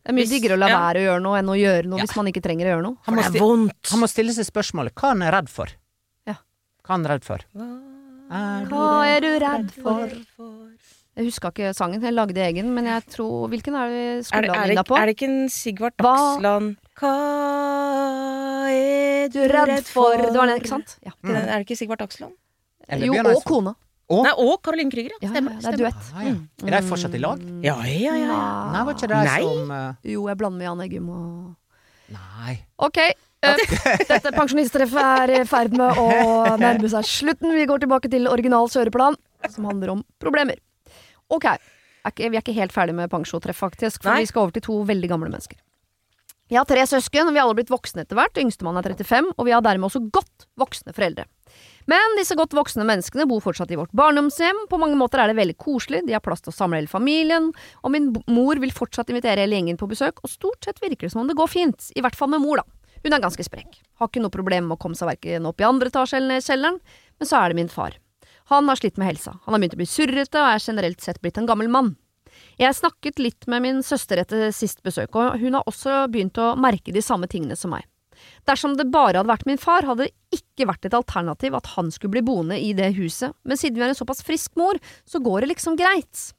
Det 0.06 0.12
er 0.12 0.18
mye 0.20 0.30
diggere 0.30 0.54
å 0.54 0.60
la 0.62 0.68
ja. 0.70 0.78
være 0.84 1.00
å 1.02 1.06
gjøre 1.08 1.22
noe 1.24 1.38
enn 1.40 1.48
å 1.50 1.56
gjøre 1.58 1.88
noe 1.90 1.98
Ja. 1.98 2.06
hvis 2.06 2.16
man 2.20 2.28
ikke 2.30 2.44
trenger 2.46 2.68
å 2.68 2.70
gjøre 2.76 2.84
noe. 2.86 2.98
han, 3.08 3.16
må 3.16 3.22
det 3.24 3.26
er 3.32 3.42
vondt. 3.42 3.90
han 3.90 4.00
må 4.04 4.08
stille 4.12 4.34
seg 4.38 4.46
spørsmålet 4.46 4.94
hva 4.94 5.10
han 5.16 5.24
er 5.26 5.32
redd 5.34 5.50
for. 5.50 5.72
Ja. 6.30 6.36
Hva 6.86 6.94
han 6.94 7.06
er 7.08 7.16
redd 7.16 7.26
for. 7.26 7.42
Er 8.36 8.66
du 8.68 8.76
Hva 8.76 8.88
er 9.08 9.24
du 9.24 9.32
redd 9.46 9.72
for? 9.82 10.16
Jeg 11.16 11.30
huska 11.30 11.48
ikke 11.54 11.70
sangen, 11.78 12.02
jeg 12.04 12.12
lagde 12.12 12.42
egen, 12.44 12.74
men 12.76 12.90
jeg 12.90 13.06
tror 13.14 13.48
Hvilken 13.48 13.76
er 13.80 13.88
det 13.88 13.96
vi 13.96 14.24
skulle 14.28 14.50
det, 14.76 14.84
på? 14.90 14.98
er 15.00 15.06
det 15.08 15.14
ikke 15.16 15.30
en 15.30 15.46
Sigvart 15.54 15.96
Dagsland 16.04 16.74
Hva 17.00 17.14
er 18.74 19.30
Du 19.32 19.40
redd 19.48 19.88
for 19.88 20.18
Det 20.20 20.34
var 20.36 20.52
den, 20.52 20.60
ikke 20.60 20.74
sant? 20.74 20.98
Ja. 21.06 21.14
Er 21.24 21.34
det- 21.34 21.46
Er 21.48 21.56
det 21.60 21.66
ikke 21.70 21.78
Sigvart 21.80 22.00
Dagsland? 22.04 22.34
Jo, 23.00 23.14
og 23.24 23.44
kona. 23.48 23.74
Og? 24.08 24.22
Nei, 24.24 24.34
og 24.38 24.60
Caroline 24.62 24.92
Krüger, 24.92 25.10
ja. 25.16 25.18
Ja, 25.24 25.30
Stemmer. 25.34 25.52
ja, 25.58 25.72
det 25.72 25.74
er 25.74 25.78
duett. 25.82 26.04
Ah, 26.14 26.24
ja. 26.28 26.34
Er 26.68 26.82
de 26.82 26.88
fortsatt 26.88 27.16
i 27.16 27.18
lag? 27.18 27.40
Ja, 27.64 27.76
ja, 27.82 28.14
ja. 28.14 28.14
ja. 28.14 28.72
Nei, 28.72 28.84
var 28.86 28.94
ikke 28.94 29.08
det 29.10 29.30
som 29.42 29.72
uh... 29.72 29.94
Jo, 30.04 30.28
jeg 30.28 30.38
blander 30.38 30.58
med 30.60 30.66
Jan 30.68 30.82
Eggum 30.86 31.10
og 31.10 31.56
Nei. 32.14 32.60
Ok. 32.78 33.00
Eh, 33.46 34.04
dette 34.12 34.34
pensjonisttreffet 34.36 35.12
er 35.22 35.36
i 35.38 35.44
ferd 35.50 35.76
med 35.78 36.02
å 36.02 36.08
nærme 36.64 36.92
seg 36.92 37.08
slutten. 37.10 37.54
Vi 37.56 37.68
går 37.70 37.86
tilbake 37.86 38.12
til 38.12 38.30
original 38.32 38.70
kjøreplan, 38.72 39.18
som 39.50 39.70
handler 39.70 39.96
om 39.98 40.04
problemer. 40.22 40.62
Ok. 41.34 41.50
Vi 42.06 42.28
er 42.30 42.42
ikke 42.44 42.54
helt 42.54 42.74
ferdig 42.74 42.94
med 42.98 43.10
pensjotreff, 43.10 43.58
faktisk, 43.58 44.04
for 44.04 44.14
Nei. 44.14 44.26
vi 44.26 44.30
skal 44.30 44.46
over 44.46 44.54
til 44.54 44.68
to 44.68 44.82
veldig 44.86 45.10
gamle 45.10 45.32
mennesker. 45.32 45.58
Jeg 46.46 46.60
har 46.60 46.68
tre 46.70 46.84
søsken, 46.86 47.26
og 47.26 47.34
vi 47.34 47.40
har 47.42 47.48
alle 47.48 47.58
blitt 47.58 47.72
voksne 47.74 48.04
etter 48.04 48.20
hvert. 48.20 48.38
Yngstemann 48.38 48.78
er 48.78 48.86
35, 48.86 49.32
og 49.34 49.48
vi 49.48 49.54
har 49.56 49.64
dermed 49.66 49.88
også 49.88 50.04
godt 50.14 50.46
voksne 50.62 50.94
foreldre. 50.94 51.26
Men 51.90 52.18
disse 52.20 52.38
godt 52.38 52.54
voksne 52.58 52.86
menneskene 52.86 53.26
bor 53.30 53.42
fortsatt 53.42 53.72
i 53.74 53.78
vårt 53.80 53.94
barndomshjem. 53.98 54.64
På 54.70 54.78
mange 54.82 54.98
måter 55.00 55.22
er 55.22 55.32
det 55.32 55.40
veldig 55.40 55.58
koselig, 55.62 56.04
de 56.06 56.14
har 56.14 56.22
plass 56.26 56.46
til 56.46 56.54
å 56.54 56.58
samle 56.58 56.78
hele 56.78 56.92
familien, 56.92 57.52
og 57.82 57.94
min 57.94 58.12
mor 58.30 58.62
vil 58.62 58.74
fortsatt 58.74 59.10
invitere 59.10 59.42
hele 59.42 59.58
gjengen 59.58 59.82
på 59.82 59.90
besøk, 59.90 60.22
og 60.22 60.30
stort 60.30 60.66
sett 60.66 60.82
virker 60.84 61.08
det 61.08 61.14
som 61.16 61.24
om 61.24 61.30
det 61.30 61.38
går 61.38 61.50
fint. 61.50 61.90
I 61.98 62.06
hvert 62.06 62.18
fall 62.18 62.30
med 62.34 62.46
mor, 62.46 62.62
da. 62.62 62.75
Hun 63.06 63.14
er 63.14 63.22
ganske 63.22 63.46
sprek. 63.46 63.78
Har 64.02 64.10
ikke 64.10 64.24
noe 64.24 64.34
problem 64.34 64.66
med 64.66 64.80
å 64.80 64.82
komme 64.82 64.98
seg 64.98 65.12
verken 65.12 65.46
opp 65.46 65.62
i 65.62 65.68
andre 65.68 65.92
etasje 65.92 66.18
eller 66.18 66.34
ned 66.34 66.42
i 66.42 66.48
kjelleren, 66.48 66.80
men 67.22 67.30
så 67.30 67.38
er 67.38 67.52
det 67.52 67.60
min 67.60 67.70
far. 67.70 68.00
Han 68.50 68.70
har 68.70 68.80
slitt 68.80 68.98
med 68.98 69.12
helsa. 69.12 69.36
Han 69.46 69.54
har 69.54 69.62
begynt 69.62 69.78
å 69.78 69.82
bli 69.82 69.90
surrete 69.90 70.42
og 70.42 70.50
er 70.50 70.64
generelt 70.64 71.06
sett 71.06 71.22
blitt 71.22 71.38
en 71.38 71.50
gammel 71.50 71.70
mann. 71.70 71.94
Jeg 72.60 72.76
snakket 72.78 73.22
litt 73.22 73.46
med 73.52 73.62
min 73.62 73.84
søster 73.86 74.20
etter 74.22 74.50
sist 74.56 74.82
besøk, 74.86 75.16
og 75.16 75.38
hun 75.42 75.58
har 75.58 75.70
også 75.70 76.06
begynt 76.12 76.40
å 76.42 76.56
merke 76.60 76.94
de 76.96 77.04
samme 77.06 77.30
tingene 77.32 77.58
som 77.60 77.74
meg. 77.76 77.86
Dersom 78.48 78.74
det 78.80 78.88
bare 78.90 79.20
hadde 79.20 79.30
vært 79.30 79.48
min 79.50 79.62
far, 79.62 79.86
hadde 79.86 80.08
det 80.08 80.40
ikke 80.40 80.68
vært 80.70 80.88
et 80.88 80.98
alternativ 80.98 81.56
at 81.58 81.74
han 81.76 81.92
skulle 81.94 82.16
bli 82.18 82.26
boende 82.26 82.58
i 82.58 82.72
det 82.78 82.94
huset, 82.98 83.36
men 83.44 83.60
siden 83.60 83.78
vi 83.78 83.86
har 83.86 83.94
en 83.94 83.98
såpass 83.98 84.24
frisk 84.26 84.56
mor, 84.60 84.80
så 85.06 85.22
går 85.24 85.44
det 85.44 85.54
liksom 85.54 85.78
greit. 85.80 86.30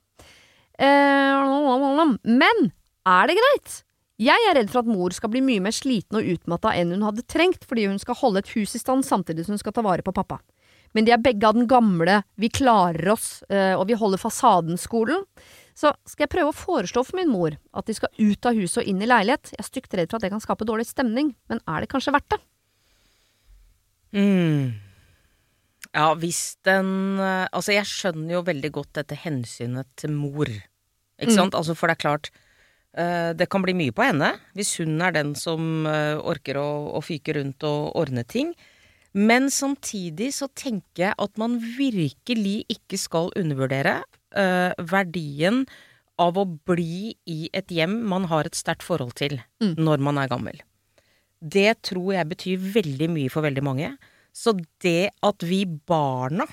Eh, 0.82 2.22
men 2.26 2.70
er 3.06 3.30
det 3.30 3.38
greit? 3.38 3.82
Jeg 4.18 4.46
er 4.48 4.54
redd 4.56 4.70
for 4.72 4.80
at 4.80 4.88
mor 4.88 5.12
skal 5.12 5.28
bli 5.28 5.42
mye 5.44 5.60
mer 5.60 5.74
sliten 5.76 6.16
og 6.16 6.24
utmatta 6.24 6.72
enn 6.72 6.94
hun 6.94 7.02
hadde 7.04 7.26
trengt, 7.28 7.66
fordi 7.68 7.84
hun 7.90 7.98
skal 8.00 8.16
holde 8.16 8.40
et 8.40 8.52
hus 8.54 8.72
i 8.74 8.80
stand 8.80 9.04
samtidig 9.04 9.44
som 9.44 9.52
hun 9.52 9.60
skal 9.60 9.74
ta 9.76 9.84
vare 9.84 10.02
på 10.06 10.14
pappa. 10.16 10.38
Men 10.96 11.04
de 11.04 11.12
er 11.12 11.20
begge 11.20 11.44
av 11.44 11.52
den 11.52 11.66
gamle 11.68 12.22
'vi 12.38 12.48
klarer 12.48 13.12
oss' 13.12 13.42
eh, 13.50 13.74
og 13.76 13.86
'vi 13.86 13.94
holder 14.00 14.16
fasaden'-skolen. 14.16 15.26
Så 15.74 15.92
skal 16.06 16.24
jeg 16.24 16.30
prøve 16.32 16.48
å 16.48 16.56
foreslå 16.56 17.04
for 17.04 17.16
min 17.16 17.28
mor 17.28 17.52
at 17.74 17.84
de 17.84 17.92
skal 17.92 18.08
ut 18.18 18.46
av 18.46 18.54
huset 18.54 18.78
og 18.78 18.88
inn 18.88 19.02
i 19.02 19.06
leilighet. 19.06 19.52
Jeg 19.52 19.60
er 19.60 19.68
stygt 19.68 19.92
redd 19.94 20.08
for 20.08 20.16
at 20.16 20.22
det 20.22 20.30
kan 20.30 20.40
skape 20.40 20.64
dårlig 20.64 20.86
stemning, 20.86 21.34
men 21.50 21.60
er 21.68 21.80
det 21.80 21.90
kanskje 21.90 22.12
verdt 22.16 22.30
det? 22.30 22.40
Mm. 24.14 24.72
Ja, 25.94 26.14
hvis 26.14 26.56
den 26.64 27.18
eh, 27.20 27.48
Altså, 27.52 27.72
jeg 27.74 27.84
skjønner 27.84 28.38
jo 28.38 28.42
veldig 28.42 28.72
godt 28.72 28.92
dette 28.94 29.16
hensynet 29.16 29.86
til 29.96 30.10
mor. 30.10 30.46
Ikke 31.20 31.32
Mm. 31.32 31.36
sant? 31.36 31.54
Altså, 31.54 31.74
for 31.76 31.88
det 31.88 31.98
er 31.98 32.08
klart 32.08 32.30
Det 33.36 33.48
kan 33.52 33.60
bli 33.64 33.74
mye 33.76 33.92
på 33.92 34.04
henne 34.06 34.30
hvis 34.56 34.76
hun 34.80 34.96
er 35.04 35.12
den 35.12 35.34
som 35.36 35.84
eh, 35.86 36.16
orker 36.16 36.56
å, 36.56 36.68
å 36.96 37.02
fyke 37.04 37.34
rundt 37.36 37.66
og 37.68 37.92
ordne 38.00 38.24
ting. 38.24 38.54
Men 39.16 39.48
samtidig 39.52 40.30
så 40.36 40.48
tenker 40.52 41.06
jeg 41.06 41.14
at 41.16 41.38
man 41.40 41.56
virkelig 41.78 42.66
ikke 42.68 42.98
skal 43.00 43.30
undervurdere 43.36 44.02
uh, 44.36 44.72
verdien 44.76 45.62
av 46.20 46.36
å 46.36 46.44
bli 46.44 47.14
i 47.24 47.48
et 47.56 47.72
hjem 47.72 47.94
man 48.08 48.26
har 48.28 48.44
et 48.48 48.56
sterkt 48.58 48.84
forhold 48.84 49.14
til 49.16 49.38
Mm. 49.62 49.72
når 49.80 50.02
man 50.04 50.18
er 50.20 50.28
gammel. 50.28 50.60
Det 51.40 51.80
tror 51.80 52.12
jeg 52.12 52.28
betyr 52.28 52.60
veldig 52.74 53.08
mye 53.08 53.32
for 53.32 53.40
veldig 53.44 53.64
mange. 53.64 53.94
Så 54.36 54.52
det 54.84 55.10
at 55.24 55.40
vi 55.48 55.64
barna 55.64 56.44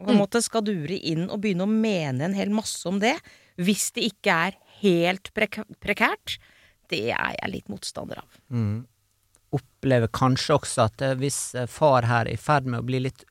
på 0.00 0.08
en 0.08 0.16
Mm. 0.16 0.22
måte 0.24 0.40
skal 0.40 0.64
dure 0.64 0.96
inn 0.96 1.28
og 1.28 1.42
begynne 1.42 1.68
å 1.68 1.68
mene 1.68 2.24
en 2.24 2.36
hel 2.36 2.48
masse 2.48 2.80
om 2.88 2.98
det, 2.98 3.18
hvis 3.60 3.92
det 3.92 4.08
ikke 4.12 4.32
er 4.48 4.56
helt 4.82 5.32
prek 5.34 5.60
prekært, 5.82 6.38
det 6.90 7.04
er 7.10 7.34
jeg 7.40 7.50
litt 7.52 7.68
motstander 7.72 8.18
av. 8.22 8.28
Mm. 8.52 8.84
Opplever 9.56 10.08
kanskje 10.12 10.56
også 10.58 10.84
at 10.88 11.02
eh, 11.06 11.14
hvis 11.20 11.38
eh, 11.54 11.66
far 11.70 12.02
her 12.10 12.26
er 12.26 12.34
i 12.34 12.40
ferd 12.40 12.66
med 12.66 12.80
å 12.82 12.86
bli 12.86 13.00
litt 13.06 13.24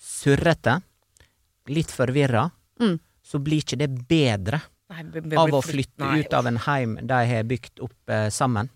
surrete, 0.00 0.80
litt 1.70 1.90
forvirra, 1.92 2.50
Mm. 2.80 2.98
så 3.22 3.38
blir 3.44 3.60
ikke 3.60 3.76
det 3.76 3.90
bedre 4.08 4.60
Nei, 4.88 5.02
be- 5.04 5.20
be- 5.20 5.36
av 5.36 5.50
å 5.52 5.60
flytte 5.62 5.98
nei, 6.00 6.20
ut 6.22 6.32
av 6.32 6.46
en 6.48 6.56
heim 6.56 6.94
de 7.06 7.18
har 7.28 7.44
bygd 7.44 7.80
opp 7.84 8.08
eh, 8.10 8.30
sammen. 8.32 8.70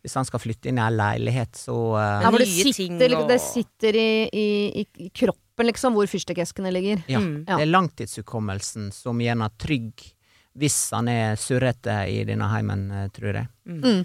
Hvis 0.00 0.14
han 0.14 0.24
skal 0.24 0.38
flytte 0.38 0.68
inn 0.70 0.78
i 0.78 0.80
en 0.84 0.94
leilighet, 0.96 1.58
så 1.58 1.74
eh, 1.98 2.22
Ja, 2.22 2.30
hvor 2.30 2.38
det 2.38 2.46
sitter, 2.46 3.16
og- 3.18 3.26
det 3.28 3.40
sitter 3.42 3.98
i, 3.98 4.28
i, 4.30 4.46
i, 4.80 4.86
i 5.06 5.08
kroppen, 5.10 5.66
liksom, 5.66 5.92
hvor 5.98 6.06
fyrstikkeskene 6.06 6.70
ligger. 6.72 7.02
Ja. 7.10 7.18
Mm. 7.18 7.44
Ja. 7.48 7.56
Det 7.58 7.66
er 7.66 7.72
langtidshukommelsen 7.74 8.92
som 8.94 9.18
gjennom 9.18 9.50
trygg 9.58 10.06
hvis 10.58 10.76
han 10.94 11.08
er 11.12 11.38
surrete 11.40 12.00
i 12.10 12.22
denne 12.28 12.48
heimen, 12.52 12.86
eh, 12.90 13.08
tror 13.14 13.38
jeg. 13.40 13.48
Mm. 13.66 14.04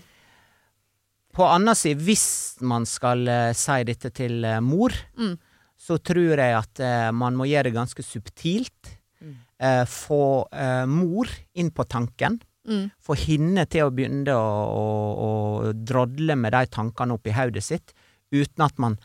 På 1.34 1.48
anna 1.50 1.74
side, 1.76 2.02
hvis 2.06 2.62
man 2.62 2.86
skal 2.86 3.26
uh, 3.26 3.54
si 3.58 3.80
dette 3.90 4.12
til 4.14 4.44
uh, 4.46 4.60
mor, 4.62 4.94
Mm. 5.18 5.34
så 5.78 5.98
tror 5.98 6.38
jeg 6.38 6.54
at 6.60 6.80
uh, 6.86 7.12
man 7.12 7.36
må 7.36 7.48
gjøre 7.50 7.72
det 7.72 7.78
ganske 7.80 8.06
subtilt. 8.06 8.94
Mm. 9.24 9.38
Eh, 9.64 9.86
få 9.88 10.48
eh, 10.52 10.84
mor 10.92 11.30
inn 11.56 11.70
på 11.72 11.86
tanken. 11.88 12.34
Mm. 12.68 12.90
Få 13.00 13.16
henne 13.16 13.64
til 13.72 13.86
å 13.88 13.92
begynne 13.96 14.34
å, 14.36 14.50
å, 14.68 14.88
å 15.24 15.72
drodle 15.74 16.36
med 16.36 16.52
de 16.52 16.66
tankene 16.68 17.16
oppi 17.16 17.32
hodet 17.32 17.64
sitt, 17.64 17.94
uten 18.36 18.66
at 18.66 18.82
man 18.84 18.98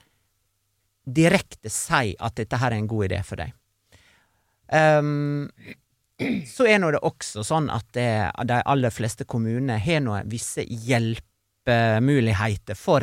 direkte 1.07 1.71
sier 1.71 2.19
at 2.19 2.35
dette 2.41 2.59
her 2.59 2.75
er 2.75 2.81
en 2.83 2.91
god 2.91 3.07
idé 3.07 3.21
for 3.23 3.39
deg. 3.39 3.55
Ehm, 4.75 5.47
så 6.57 6.67
er 6.67 6.79
nå 6.83 6.91
det 6.95 7.01
også 7.07 7.45
sånn 7.47 7.71
at 7.71 7.87
det, 7.97 8.31
de 8.51 8.59
aller 8.65 8.91
fleste 8.95 9.25
kommunene 9.29 9.79
har 9.83 10.01
nå 10.05 10.13
visse 10.31 10.63
hjelpemuligheter 10.67 12.75
for 12.79 13.03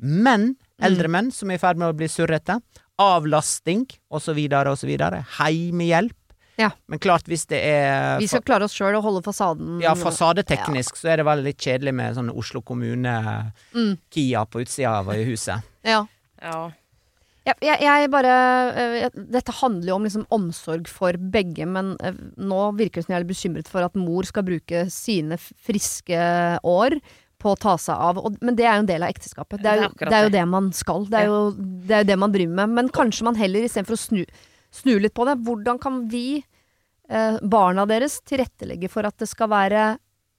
menn, 0.00 0.54
eldre 0.82 1.08
menn, 1.12 1.32
som 1.32 1.50
er 1.50 1.54
i 1.58 1.62
ferd 1.62 1.76
med 1.80 1.88
å 1.92 1.96
bli 1.96 2.08
surrete. 2.08 2.60
Avlasting, 3.00 3.86
osv., 4.08 4.38
osv. 4.70 4.90
Heimehjelp. 5.38 6.16
Ja. 6.56 6.70
Men 6.86 6.98
klart, 7.02 7.26
hvis 7.26 7.46
det 7.50 7.58
er 7.66 8.20
Vi 8.22 8.28
skal 8.30 8.44
klare 8.46 8.64
oss 8.68 8.76
sjøl 8.76 8.94
og 8.94 9.02
holde 9.02 9.24
fasaden 9.26 9.80
ja, 9.82 9.96
fasadeteknisk 9.98 10.94
så 11.00 11.08
er 11.10 11.16
det 11.18 11.26
veldig 11.26 11.54
kjedelig 11.58 11.94
med 11.98 12.14
sånn 12.14 12.30
Oslo 12.30 12.62
kommune 12.62 13.14
Mm. 13.74 13.96
Kia 14.14 14.44
på 14.46 14.62
utsida 14.62 14.92
av 15.00 15.10
huset. 15.26 15.58
Ja. 15.82 16.06
Ja. 16.38 16.70
Jeg, 17.44 17.58
jeg, 17.60 17.76
jeg 17.84 18.08
bare 18.12 18.34
eh, 18.72 18.94
jeg- 19.02 19.24
Dette 19.34 19.52
handler 19.60 19.90
jo 19.90 19.96
om 19.98 20.04
liksom 20.06 20.22
omsorg 20.32 20.86
for 20.88 21.12
begge, 21.18 21.66
men 21.68 21.90
eh, 22.00 22.14
nå 22.40 22.60
virker 22.78 23.02
det 23.02 23.04
som 23.06 23.12
jeg 23.12 23.18
er 23.20 23.24
litt 23.26 23.34
bekymret 23.34 23.68
for 23.68 23.84
at 23.84 23.98
mor 24.00 24.24
skal 24.24 24.46
bruke 24.46 24.86
sine 24.90 25.36
friske 25.36 26.16
år 26.64 26.96
på 27.44 27.52
å 27.52 27.58
ta 27.60 27.74
seg 27.76 28.00
av 28.00 28.18
og, 28.22 28.38
Men 28.40 28.56
det 28.56 28.64
er 28.64 28.78
jo 28.78 28.84
en 28.86 28.88
del 28.88 29.04
av 29.04 29.12
ekteskapet. 29.12 29.60
Det 29.60 29.68
er, 29.68 29.82
Det 29.82 29.84
jo, 29.84 30.08
det, 30.08 30.16
er 30.16 30.24
jo 30.24 30.32
det 30.38 30.44
man 30.48 30.70
skal. 30.72 31.04
Det 31.10 31.20
er, 31.20 31.26
jo, 31.28 31.42
det 31.84 31.96
er 31.98 32.04
jo 32.06 32.08
det 32.14 32.18
man 32.22 32.32
driver 32.32 32.54
med. 32.62 32.74
Men 32.78 32.88
kanskje 32.94 33.26
man 33.28 33.36
heller, 33.36 33.66
istedenfor 33.68 33.98
å 33.98 34.00
snu, 34.00 34.22
snu 34.72 34.94
litt 35.04 35.12
på 35.14 35.26
det 35.28 35.36
Hvordan 35.44 35.80
kan 35.82 36.00
vi, 36.08 36.42
eh, 37.10 37.36
barna 37.42 37.84
deres, 37.90 38.20
tilrettelegge 38.24 38.88
for 38.88 39.04
at 39.04 39.18
det 39.20 39.28
skal 39.28 39.52
være 39.52 39.84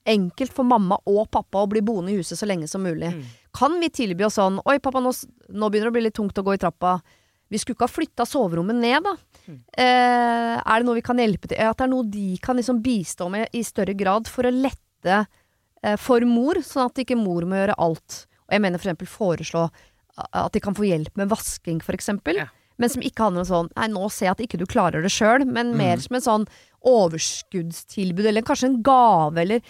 enkelt 0.10 0.54
for 0.54 0.66
mamma 0.66 0.98
og 1.10 1.30
pappa 1.34 1.62
å 1.64 1.70
bli 1.70 1.82
boende 1.86 2.12
i 2.14 2.18
huset 2.18 2.38
så 2.42 2.50
lenge 2.50 2.68
som 2.70 2.82
mulig? 2.86 3.14
Mm. 3.14 3.24
Kan 3.56 3.78
vi 3.80 3.88
tilby 3.94 4.26
oss 4.28 4.36
sånn 4.40 4.58
Oi, 4.68 4.80
pappa, 4.84 5.00
nå, 5.04 5.14
nå 5.56 5.70
begynner 5.72 5.88
det 5.90 5.94
å 5.94 5.96
bli 5.96 6.04
litt 6.10 6.18
tungt 6.18 6.38
å 6.42 6.44
gå 6.44 6.56
i 6.58 6.60
trappa. 6.62 6.98
Vi 7.48 7.60
skulle 7.62 7.78
ikke 7.78 7.88
ha 7.88 7.94
flytta 7.94 8.26
soverommet 8.28 8.76
ned, 8.82 9.06
da. 9.06 9.14
Mm. 9.46 9.60
Eh, 9.78 10.56
er 10.60 10.82
det 10.82 10.88
noe 10.88 10.98
vi 10.98 11.04
kan 11.06 11.20
hjelpe 11.22 11.48
til? 11.52 11.60
At 11.62 11.78
det 11.80 11.86
er 11.86 11.92
noe 11.94 12.08
de 12.10 12.28
kan 12.44 12.58
liksom 12.58 12.82
bistå 12.84 13.30
med 13.32 13.54
i 13.56 13.62
større 13.64 13.94
grad 13.96 14.28
for 14.28 14.50
å 14.50 14.52
lette 14.54 15.20
eh, 15.86 15.96
for 16.02 16.26
mor, 16.26 16.60
sånn 16.66 16.90
at 16.90 17.04
ikke 17.06 17.16
mor 17.20 17.46
må 17.46 17.60
gjøre 17.62 17.78
alt. 17.86 18.26
Og 18.50 18.58
jeg 18.58 18.64
mener 18.66 18.82
for 18.82 18.90
eksempel 18.90 19.08
foreslå 19.14 19.68
at 20.26 20.52
de 20.56 20.62
kan 20.64 20.76
få 20.76 20.88
hjelp 20.90 21.16
med 21.20 21.30
vasking, 21.32 21.80
for 21.86 21.94
eksempel. 21.98 22.42
Ja. 22.44 22.50
Men 22.82 22.92
som 22.92 23.04
ikke 23.06 23.24
handler 23.28 23.46
om 23.46 23.48
sånn 23.48 23.70
Nei, 23.78 23.88
nå 23.94 24.10
ser 24.12 24.26
jeg 24.30 24.34
at 24.34 24.42
ikke 24.44 24.60
du 24.60 24.66
klarer 24.68 25.04
det 25.06 25.12
sjøl, 25.14 25.46
men 25.48 25.72
Mm. 25.72 25.78
mer 25.80 26.02
som 26.04 26.16
en 26.18 26.26
sånn 26.26 26.48
overskuddstilbud, 26.86 28.26
eller 28.26 28.42
kanskje 28.46 28.70
en 28.72 28.82
gave, 28.84 29.38
eller 29.42 29.62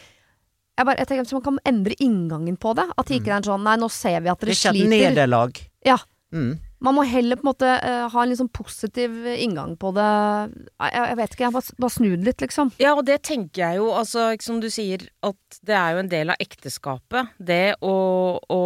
jeg, 0.75 0.87
bare, 0.87 0.99
jeg 0.99 1.07
tenker 1.09 1.25
at 1.25 1.33
Man 1.37 1.45
kan 1.45 1.63
endre 1.71 1.95
inngangen 2.03 2.59
på 2.59 2.75
det. 2.77 2.87
At 2.95 3.07
det 3.09 3.21
ikke 3.21 3.33
er 3.33 3.39
en 3.39 3.47
sånn 3.47 3.65
Nei, 3.65 3.77
nå 3.79 3.89
ser 3.93 4.19
vi 4.21 4.31
at 4.33 4.43
Det 4.43 4.55
sliter. 4.57 4.75
dere 4.75 4.85
ikke 4.85 5.09
et 5.09 5.15
nederlag. 5.15 5.61
Ja. 5.87 5.99
Mm. 6.35 6.55
Man 6.85 6.97
må 6.97 7.05
heller 7.07 7.39
på 7.39 7.45
en 7.45 7.49
måte 7.49 7.69
uh, 7.81 8.07
ha 8.11 8.23
en 8.23 8.35
sånn 8.37 8.51
positiv 8.53 9.13
inngang 9.31 9.73
på 9.79 9.93
det. 9.95 10.09
Jeg, 10.75 10.91
jeg 10.99 11.17
vet 11.21 11.37
ikke, 11.37 11.45
jeg 11.47 11.55
bare, 11.55 11.77
bare 11.85 11.95
snu 11.95 12.09
det 12.11 12.27
litt, 12.27 12.43
liksom. 12.43 12.73
Ja, 12.81 12.91
og 12.97 13.05
det 13.07 13.21
tenker 13.25 13.63
jeg 13.63 13.79
jo, 13.79 13.87
altså, 13.95 14.27
ikke 14.35 14.47
som 14.49 14.59
du 14.61 14.67
sier, 14.73 15.07
at 15.25 15.59
det 15.65 15.77
er 15.79 15.95
jo 15.95 16.03
en 16.03 16.11
del 16.11 16.35
av 16.35 16.43
ekteskapet. 16.43 17.31
Det 17.39 17.63
å, 17.79 17.95
å 18.37 18.61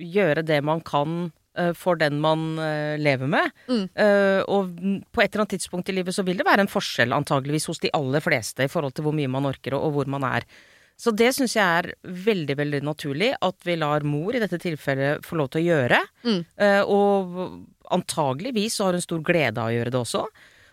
gjøre 0.00 0.46
det 0.48 0.58
man 0.66 0.82
kan 0.88 1.30
eh, 1.58 1.70
for 1.78 2.00
den 2.00 2.18
man 2.24 2.56
eh, 2.58 2.96
lever 2.98 3.30
med. 3.30 3.54
Mm. 3.68 3.84
Uh, 3.92 4.40
og 4.48 4.72
på 5.12 5.22
et 5.22 5.28
eller 5.28 5.44
annet 5.44 5.56
tidspunkt 5.58 5.92
i 5.92 5.98
livet 6.00 6.16
så 6.16 6.24
vil 6.26 6.40
det 6.40 6.48
være 6.48 6.64
en 6.64 6.72
forskjell, 6.72 7.14
antageligvis, 7.14 7.68
hos 7.70 7.84
de 7.84 7.92
aller 7.94 8.24
fleste 8.24 8.66
i 8.66 8.72
forhold 8.72 8.96
til 8.96 9.06
hvor 9.06 9.14
mye 9.20 9.30
man 9.30 9.52
orker, 9.52 9.76
og, 9.76 9.90
og 9.90 10.00
hvor 10.00 10.14
man 10.16 10.26
er. 10.32 10.48
Så 11.02 11.10
det 11.18 11.32
syns 11.34 11.56
jeg 11.56 11.66
er 11.66 11.88
veldig, 12.02 12.54
veldig 12.60 12.80
naturlig 12.86 13.32
at 13.42 13.66
vi 13.66 13.74
lar 13.80 14.04
mor 14.06 14.36
i 14.36 14.42
dette 14.42 14.60
tilfellet 14.62 15.24
få 15.26 15.38
lov 15.40 15.50
til 15.50 15.64
å 15.64 15.66
gjøre. 15.72 15.98
Mm. 16.22 16.40
Eh, 16.62 16.82
og 16.86 17.90
antageligvis 17.92 18.78
så 18.78 18.86
har 18.86 18.98
hun 18.98 19.04
stor 19.04 19.24
glede 19.26 19.58
av 19.58 19.72
å 19.72 19.74
gjøre 19.74 19.94
det 19.94 19.98
også. 19.98 20.22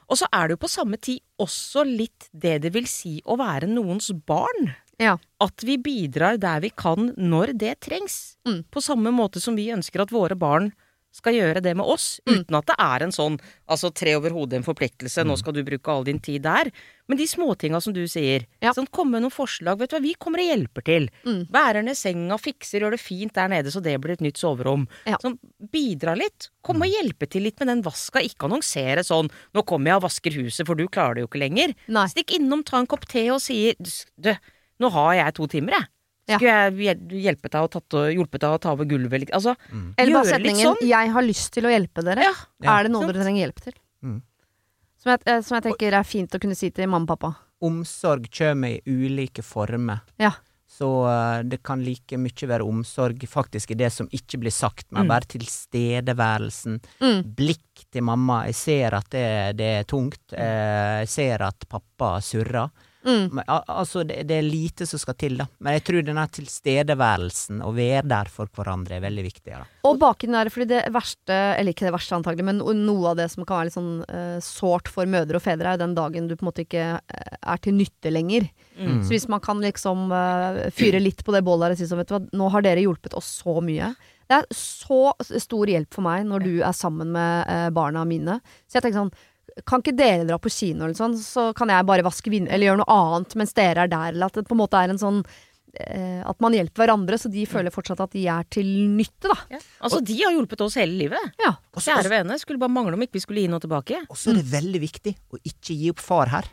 Og 0.10 0.18
så 0.18 0.30
er 0.34 0.48
det 0.48 0.56
jo 0.56 0.62
på 0.64 0.72
samme 0.72 1.00
tid 1.02 1.22
også 1.42 1.86
litt 1.86 2.30
det 2.32 2.60
det 2.66 2.74
vil 2.76 2.86
si 2.90 3.18
å 3.26 3.38
være 3.40 3.70
noens 3.70 4.12
barn. 4.30 4.72
Ja. 5.02 5.16
At 5.42 5.64
vi 5.66 5.80
bidrar 5.82 6.38
der 6.42 6.62
vi 6.62 6.72
kan 6.76 7.14
når 7.18 7.56
det 7.58 7.80
trengs. 7.88 8.38
Mm. 8.46 8.64
På 8.70 8.84
samme 8.86 9.14
måte 9.16 9.42
som 9.42 9.58
vi 9.58 9.70
ønsker 9.74 10.04
at 10.04 10.14
våre 10.14 10.38
barn 10.38 10.72
skal 11.12 11.34
gjøre 11.34 11.62
det 11.62 11.76
med 11.76 11.86
oss, 11.86 12.20
Mm. 12.28 12.44
uten 12.46 12.56
at 12.58 12.66
det 12.68 12.76
er 12.80 13.04
en 13.04 13.12
sånn 13.12 13.40
altså 13.68 13.94
tre 13.94 14.14
over 14.16 14.30
hodet 14.30 14.54
en 14.60 14.64
forpliktelse, 14.64 15.26
nå 15.26 15.38
skal 15.38 15.54
du 15.54 15.64
bruke 15.64 15.88
all 15.90 16.04
din 16.04 16.20
tid 16.20 16.44
der. 16.44 16.72
Men 17.08 17.18
de 17.18 17.26
småtinga 17.26 17.82
som 17.82 17.92
du 17.94 18.04
sier. 18.06 18.46
Ja. 18.62 18.72
Sånn, 18.72 18.88
Komme 18.92 19.12
med 19.18 19.24
noen 19.24 19.32
forslag. 19.34 19.80
Vet 19.80 19.90
du 19.90 19.96
hva, 19.98 20.02
vi 20.04 20.14
kommer 20.14 20.38
og 20.40 20.46
hjelper 20.46 20.84
til. 20.86 21.10
Mm. 21.26 21.48
Bærer 21.50 21.84
ned 21.84 21.98
senga, 21.98 22.38
fikser, 22.38 22.80
gjør 22.82 22.92
det 22.92 23.00
fint 23.02 23.34
der 23.34 23.48
nede 23.50 23.72
så 23.74 23.82
det 23.82 24.00
blir 24.00 24.12
et 24.14 24.22
nytt 24.22 24.38
soverom. 24.38 24.88
Ja. 25.08 25.18
Sånn, 25.18 25.40
bidra 25.72 26.16
litt. 26.16 26.50
Kom 26.64 26.82
og 26.82 26.88
hjelpe 26.88 27.28
til 27.28 27.42
litt 27.44 27.58
med 27.60 27.68
den 27.70 27.82
vaska. 27.82 28.22
Ikke 28.22 28.46
annonsere 28.48 29.02
sånn 29.04 29.30
'nå 29.56 29.66
kommer 29.66 29.86
jeg 29.88 29.96
og 29.96 30.04
vasker 30.04 30.32
huset, 30.44 30.66
for 30.68 30.76
du 30.76 30.88
klarer 30.88 31.16
det 31.16 31.22
jo 31.22 31.28
ikke 31.28 31.50
lenger'. 31.50 31.76
Nei. 31.88 32.06
Stikk 32.08 32.38
innom, 32.40 32.64
ta 32.64 32.78
en 32.78 32.86
kopp 32.88 33.08
te 33.08 33.28
og 33.32 33.40
sier 33.42 33.74
'du, 33.80 34.38
nå 34.80 34.92
har 34.92 35.14
jeg 35.16 35.34
to 35.34 35.48
timer, 35.48 35.72
jeg'. 35.74 35.88
Skulle 36.38 36.86
jeg 36.86 36.98
hjulpet 37.24 37.52
deg 37.52 37.62
å 37.66 37.70
tatt, 37.74 37.98
hjulpet 38.14 38.42
deg 38.42 38.50
å 38.56 38.60
ta 38.62 38.72
over 38.76 38.86
gulvet? 38.86 39.30
Altså, 39.34 39.56
Eller 39.98 40.14
bare 40.14 40.26
gjøre 40.26 40.44
litt 40.44 40.56
setningen 40.56 40.66
sånn. 40.70 40.88
'Jeg 40.90 41.12
har 41.16 41.24
lyst 41.24 41.52
til 41.54 41.64
å 41.66 41.72
hjelpe 41.74 42.04
dere'. 42.06 42.34
Er 42.64 42.84
det 42.84 42.92
noe 42.92 43.02
sant. 43.02 43.14
dere 43.14 43.24
trenger 43.24 43.48
hjelp 43.48 43.62
til? 43.62 43.74
Mm. 44.04 44.22
Som, 45.00 45.10
jeg, 45.12 45.20
eh, 45.26 45.42
som 45.42 45.56
jeg 45.56 45.64
tenker 45.64 45.94
er 45.94 46.04
fint 46.04 46.32
å 46.36 46.40
kunne 46.40 46.56
si 46.56 46.70
til 46.72 46.88
mamma 46.88 47.08
og 47.08 47.18
pappa. 47.20 47.36
Omsorg 47.62 48.30
kommer 48.32 48.68
i 48.70 48.82
ulike 48.86 49.42
former. 49.44 50.02
Ja. 50.20 50.32
Så 50.70 50.88
eh, 51.10 51.44
det 51.44 51.64
kan 51.64 51.82
like 51.84 52.16
mye 52.18 52.48
være 52.48 52.64
omsorg 52.68 53.20
faktisk 53.28 53.72
i 53.72 53.76
det 53.76 53.92
som 53.92 54.08
ikke 54.12 54.38
blir 54.40 54.52
sagt, 54.52 54.86
men 54.92 55.04
Mm. 55.06 55.08
bare 55.10 55.26
tilstedeværelsen. 55.28 56.80
Mm. 57.02 57.24
Blikk 57.36 57.86
til 57.92 58.04
mamma. 58.04 58.46
Jeg 58.48 58.56
ser 58.56 58.94
at 58.96 59.10
det, 59.10 59.58
det 59.58 59.70
er 59.80 59.84
tungt. 59.90 60.20
Eh, 60.34 61.00
jeg 61.04 61.10
ser 61.10 61.42
at 61.46 61.66
pappa 61.70 62.20
surrer. 62.22 62.70
Mm. 63.06 63.30
Men, 63.32 63.44
al- 63.48 63.64
altså, 63.72 64.04
det, 64.04 64.26
det 64.28 64.36
er 64.40 64.44
lite 64.44 64.86
som 64.90 65.00
skal 65.00 65.16
til, 65.20 65.38
da. 65.40 65.46
Men 65.64 65.78
jeg 65.78 65.86
tror 65.88 66.04
denne 66.04 66.26
tilstedeværelsen, 66.36 67.62
å 67.64 67.72
være 67.76 68.04
der 68.12 68.32
for 68.34 68.52
hverandre, 68.56 68.98
er 68.98 69.06
veldig 69.06 69.24
viktig. 69.24 69.54
Da. 69.54 69.62
Og 69.88 70.00
baken 70.02 70.36
der, 70.36 70.52
fordi 70.52 70.68
det 70.74 70.82
verste, 70.94 71.38
eller 71.56 71.72
ikke 71.76 71.88
det 71.88 71.96
verste 71.96 72.20
antagelig, 72.20 72.48
men 72.50 72.60
noe 72.60 73.14
av 73.14 73.20
det 73.22 73.30
som 73.32 73.46
kan 73.46 73.62
være 73.62 73.70
litt 73.70 73.78
sånn 73.78 73.94
uh, 74.04 74.38
sårt 74.44 74.92
for 74.92 75.10
mødre 75.10 75.40
og 75.40 75.46
fedre, 75.46 75.72
er 75.72 75.80
jo 75.80 75.86
den 75.86 75.96
dagen 75.98 76.28
du 76.28 76.36
på 76.36 76.44
en 76.44 76.52
måte 76.52 76.66
ikke 76.68 76.92
eh, 77.00 77.34
er 77.40 77.64
til 77.64 77.78
nytte 77.80 78.12
lenger. 78.12 78.52
Mm. 78.76 79.02
Så 79.04 79.16
hvis 79.16 79.30
man 79.32 79.44
kan 79.44 79.64
liksom 79.64 80.08
uh, 80.12 80.66
fyre 80.76 81.00
litt 81.04 81.24
på 81.24 81.36
det 81.36 81.46
bålet 81.48 81.70
der 81.70 81.78
og 81.78 81.82
si 81.82 81.88
sånn, 81.90 82.04
vet 82.04 82.12
du 82.12 82.18
hva, 82.18 82.24
nå 82.36 82.54
har 82.54 82.68
dere 82.68 82.84
hjulpet 82.84 83.16
oss 83.18 83.32
så 83.40 83.60
mye. 83.64 83.94
Det 84.30 84.38
er 84.38 84.46
så 84.54 85.16
stor 85.42 85.72
hjelp 85.72 85.96
for 85.96 86.06
meg 86.06 86.28
når 86.30 86.44
du 86.46 86.52
er 86.62 86.76
sammen 86.78 87.16
med 87.16 87.74
barna 87.74 88.04
mine. 88.06 88.36
Så 88.70 88.78
jeg 88.78 88.84
tenker 88.86 89.00
sånn, 89.00 89.16
kan 89.68 89.82
ikke 89.84 89.96
dere 89.98 90.26
dra 90.28 90.38
på 90.40 90.50
kino 90.54 90.86
eller 90.86 90.96
sånn, 90.98 91.18
så 91.20 91.50
kan 91.58 91.70
jeg 91.70 91.86
bare 91.90 92.04
vaske 92.06 92.30
vinduer, 92.32 92.54
eller 92.56 92.70
gjøre 92.72 92.82
noe 92.84 92.96
annet 92.96 93.36
mens 93.40 93.54
dere 93.58 93.86
er 93.86 93.92
der, 93.92 94.12
eller 94.14 94.26
at 94.32 94.34
det 94.40 94.48
på 94.48 94.56
en 94.58 94.62
måte 94.64 94.80
er 94.82 94.90
en 94.94 95.00
sånn 95.02 95.22
eh, 95.80 96.22
At 96.26 96.40
man 96.42 96.54
hjelper 96.58 96.82
hverandre, 96.86 97.18
så 97.22 97.30
de 97.30 97.44
føler 97.46 97.70
fortsatt 97.74 98.00
at 98.02 98.12
de 98.16 98.24
er 98.28 98.44
til 98.50 98.66
nytte, 98.98 99.30
da. 99.30 99.36
Ja. 99.54 99.60
Altså, 99.86 100.00
de 100.02 100.16
har 100.24 100.34
hjulpet 100.34 100.62
oss 100.66 100.76
hele 100.82 100.96
livet. 100.98 101.34
Ja. 101.40 101.52
Også- 101.78 101.94
Kjære 101.94 102.10
vene, 102.10 102.40
skulle 102.42 102.58
bare 102.60 102.74
mangle 102.74 102.94
om 102.98 103.02
ikke 103.06 103.20
vi 103.20 103.26
skulle 103.26 103.42
gi 103.44 103.48
noe 103.52 103.60
tilbake. 103.62 104.00
Og 104.10 104.18
så 104.18 104.32
er 104.32 104.40
det 104.42 104.50
veldig 104.50 104.82
viktig 104.82 105.14
å 105.34 105.38
ikke 105.46 105.78
gi 105.78 105.92
opp 105.94 106.00
far 106.02 106.28
her. 106.34 106.50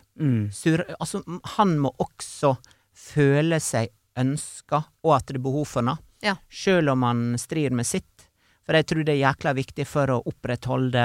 Sur, 0.52 0.84
altså, 1.00 1.22
han 1.57 1.78
må 1.80 1.94
også 1.98 2.57
føle 2.96 3.59
seg 3.61 3.88
ønska, 4.16 4.84
og 5.04 5.16
at 5.16 5.26
det 5.28 5.36
er 5.36 5.44
behov 5.44 5.66
for 5.68 5.82
noe. 5.84 5.98
Ja. 6.24 6.36
Sjøl 6.48 6.88
om 6.92 7.02
han 7.04 7.24
strir 7.38 7.70
med 7.76 7.84
sitt. 7.86 8.15
For 8.66 8.74
jeg 8.74 8.88
tror 8.90 9.06
det 9.06 9.14
er 9.14 9.22
jækla 9.22 9.54
viktig 9.56 9.86
for 9.86 10.10
å 10.10 10.20
opprettholde 10.26 11.02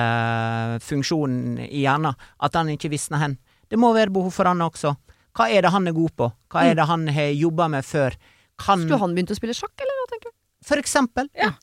funksjonen 0.81 1.59
i 1.67 1.83
hjernen, 1.83 2.17
at 2.17 2.57
han 2.57 2.71
ikke 2.73 2.89
visner 2.93 3.21
hen. 3.21 3.35
Det 3.69 3.79
må 3.79 3.91
være 3.95 4.13
behov 4.13 4.33
for 4.33 4.49
han 4.49 4.63
også. 4.65 4.95
Hva 5.37 5.47
er 5.53 5.63
det 5.63 5.71
han 5.71 5.87
er 5.87 5.95
god 5.95 6.15
på? 6.17 6.29
Hva 6.51 6.65
er 6.67 6.79
det 6.79 6.87
han 6.89 7.05
har 7.13 7.29
jobba 7.37 7.69
med 7.71 7.85
før? 7.87 8.17
Kan 8.61 8.81
Skulle 8.83 8.99
han 9.03 9.13
begynt 9.15 9.31
å 9.31 9.37
spille 9.37 9.55
sjakk, 9.55 9.75
eller 9.77 9.99
hva 9.99 10.07
tenker 10.09 10.33
du? 10.33 10.37
For 10.65 10.81
eksempel. 10.81 11.29
Ja. 11.37 11.53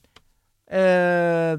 Uh, 0.69 1.59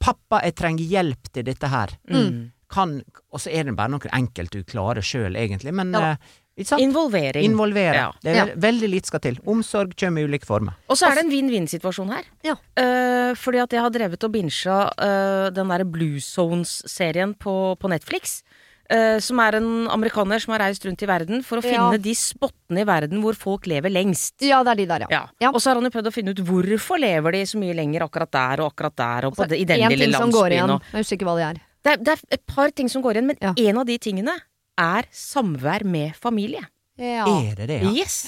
pappa, 0.00 0.42
jeg 0.46 0.56
trenger 0.58 0.94
hjelp 0.94 1.30
til 1.34 1.46
dette 1.50 1.70
her. 1.72 1.92
Mm. 2.10 2.50
Kan 2.70 3.00
Og 3.34 3.42
så 3.42 3.50
er 3.50 3.66
det 3.66 3.74
bare 3.74 3.90
noe 3.92 4.14
enkelt 4.14 4.54
du 4.54 4.62
klarer 4.62 5.04
sjøl, 5.04 5.34
egentlig. 5.38 5.74
Men 5.74 5.92
Ja 5.96 6.14
eh? 6.60 6.82
Involvering. 6.84 7.44
Involvere. 7.44 7.94
Ja. 7.94 8.12
Det 8.22 8.36
er 8.36 8.54
veldig 8.60 8.88
litt 8.92 9.06
skal 9.06 9.20
til. 9.20 9.38
Omsorg 9.46 9.94
kommer 9.98 10.20
i 10.20 10.24
ulike 10.28 10.46
former. 10.46 10.76
Og 10.88 10.96
så 10.96 11.08
er 11.10 11.14
det 11.20 11.24
en 11.26 11.32
vinn-vinn-situasjon 11.32 12.10
her. 12.12 12.24
Ja. 12.46 12.56
Uh, 12.78 13.34
fordi 13.38 13.58
at 13.62 13.70
jeg 13.72 13.80
har 13.80 13.90
drevet 13.90 14.24
og 14.24 14.32
binsja 14.32 14.78
uh, 14.92 15.50
den 15.54 15.68
derre 15.72 15.84
Blue 15.88 16.20
Zones-serien 16.20 17.34
på, 17.38 17.76
på 17.80 17.88
Netflix. 17.92 18.42
Uh, 18.90 19.20
som 19.22 19.38
er 19.38 19.54
en 19.60 19.86
amerikaner 19.94 20.42
som 20.42 20.50
har 20.56 20.64
reist 20.64 20.82
rundt 20.84 21.02
i 21.04 21.06
verden 21.06 21.44
for 21.46 21.60
å 21.60 21.62
Ja. 21.62 21.70
finne 21.76 22.00
de 22.02 22.10
spottene 22.18 22.82
i 22.82 22.86
verden 22.88 23.20
hvor 23.22 23.36
folk 23.38 23.68
lever 23.70 23.88
lengst. 23.92 24.34
Ja, 24.42 24.64
det 24.66 24.72
er 24.72 24.80
de 24.80 24.86
der, 24.90 25.04
ja. 25.08 25.20
Ja. 25.38 25.52
Og 25.54 25.60
så 25.62 25.70
har 25.70 25.78
han 25.78 25.86
jo 25.86 25.92
prøvd 25.94 26.10
å 26.10 26.12
finne 26.12 26.34
ut 26.34 26.42
hvorfor 26.42 26.98
lever 26.98 27.32
de 27.38 27.44
så 27.46 27.60
mye 27.62 27.76
lenger 27.78 28.02
akkurat 28.08 28.32
der 28.34 28.64
og 28.64 28.72
akkurat 28.72 28.96
der, 28.98 29.28
og 29.28 29.36
på 29.36 29.44
Så 29.44 29.48
det, 29.52 29.60
i 29.62 29.64
den 29.64 29.84
en 29.86 29.90
lille 29.94 30.10
ting 30.10 30.18
som 30.18 30.32
går 30.34 30.50
landsbyen. 30.50 30.58
igjen. 30.58 30.74
Og 30.74 30.82
Jeg 30.90 31.04
husker 31.04 31.16
ikke 31.20 31.28
hva 31.30 31.36
det 31.38 31.46
er. 31.46 31.60
det, 31.84 31.92
er, 31.92 31.96
det 32.02 32.08
er 32.16 32.20
et 32.34 32.46
par 32.50 32.70
ting 32.74 32.88
som 32.90 33.02
går 33.06 33.12
igjen, 33.14 33.26
men 33.30 33.36
Ja. 33.40 33.54
en 33.56 33.78
av 33.78 33.86
de 33.86 33.98
tingene 33.98 34.34
er 34.78 35.08
samvær 35.14 35.84
med 35.84 36.14
familie. 36.18 36.62
Ja. 37.00 37.24
Er 37.26 37.56
det 37.56 37.70
det, 37.70 37.80
ja? 37.82 37.94
Yes! 37.94 38.26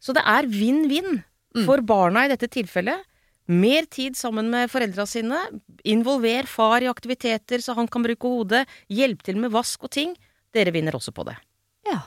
Så 0.00 0.14
det 0.14 0.22
er 0.26 0.46
vinn-vinn 0.50 1.22
Mm. 1.56 1.64
for 1.64 1.80
barna 1.80 2.26
i 2.26 2.28
dette 2.28 2.50
tilfellet. 2.52 3.04
Mer 3.48 3.86
tid 3.88 4.16
sammen 4.18 4.50
med 4.50 4.68
foreldra 4.68 5.06
sine. 5.08 5.38
Involver 5.88 6.48
far 6.50 6.84
i 6.84 6.90
aktiviteter 6.90 7.62
så 7.64 7.74
han 7.78 7.88
kan 7.88 8.04
bruke 8.04 8.28
hodet. 8.28 8.66
Hjelp 8.92 9.22
til 9.24 9.38
med 9.40 9.54
vask 9.54 9.86
og 9.86 9.90
ting. 9.94 10.16
Dere 10.52 10.74
vinner 10.74 10.98
også 10.98 11.14
på 11.16 11.24
det. 11.24 11.36
Ja. 11.88 12.02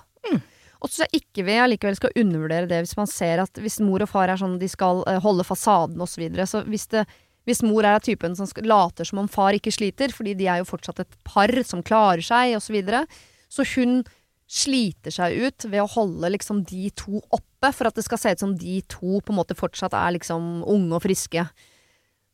Og 0.80 0.91
så 0.91 1.07
ikke 1.12 1.43
vi 1.43 1.57
allikevel 1.60 1.97
skal 1.97 2.14
undervurdere 2.16 2.68
det 2.70 2.84
hvis 2.86 2.95
man 2.95 3.10
ser 3.12 3.41
at 3.43 3.57
hvis 3.60 3.82
mor 3.84 4.03
og 4.03 4.12
far 4.12 4.32
er 4.32 4.39
sånn 4.39 4.60
de 4.62 4.70
skal 4.72 5.01
eh, 5.12 5.20
holde 5.24 5.43
fasaden 5.47 5.99
osv. 5.99 6.14
Så, 6.14 6.22
videre, 6.22 6.45
så 6.47 6.62
hvis, 6.68 6.86
det, 6.93 7.03
hvis 7.49 7.64
mor 7.66 7.84
er 7.84 7.97
av 7.97 8.05
typen 8.05 8.38
som 8.38 8.47
later 8.64 9.07
som 9.07 9.20
om 9.24 9.28
far 9.32 9.57
ikke 9.57 9.74
sliter, 9.76 10.14
fordi 10.16 10.38
de 10.39 10.47
er 10.47 10.62
jo 10.62 10.70
fortsatt 10.70 11.01
et 11.03 11.18
par 11.28 11.51
som 11.68 11.84
klarer 11.84 12.24
seg 12.24 12.55
osv., 12.55 12.70
så, 12.70 12.76
videre, 12.78 13.01
så 13.49 13.65
hun 13.75 14.03
sliter 14.49 15.13
seg 15.13 15.35
ut 15.45 15.65
ved 15.69 15.81
å 15.83 15.89
holde 15.93 16.31
liksom 16.33 16.63
de 16.65 16.87
to 16.97 17.19
oppe, 17.35 17.69
for 17.75 17.89
at 17.89 17.97
det 17.99 18.05
skal 18.05 18.17
se 18.21 18.31
ut 18.33 18.39
som 18.41 18.55
de 18.57 18.79
to 18.89 19.19
på 19.21 19.33
en 19.33 19.37
måte 19.37 19.57
fortsatt 19.57 19.93
er 19.93 20.15
liksom 20.15 20.63
unge 20.65 20.95
og 20.97 21.03
friske. 21.05 21.43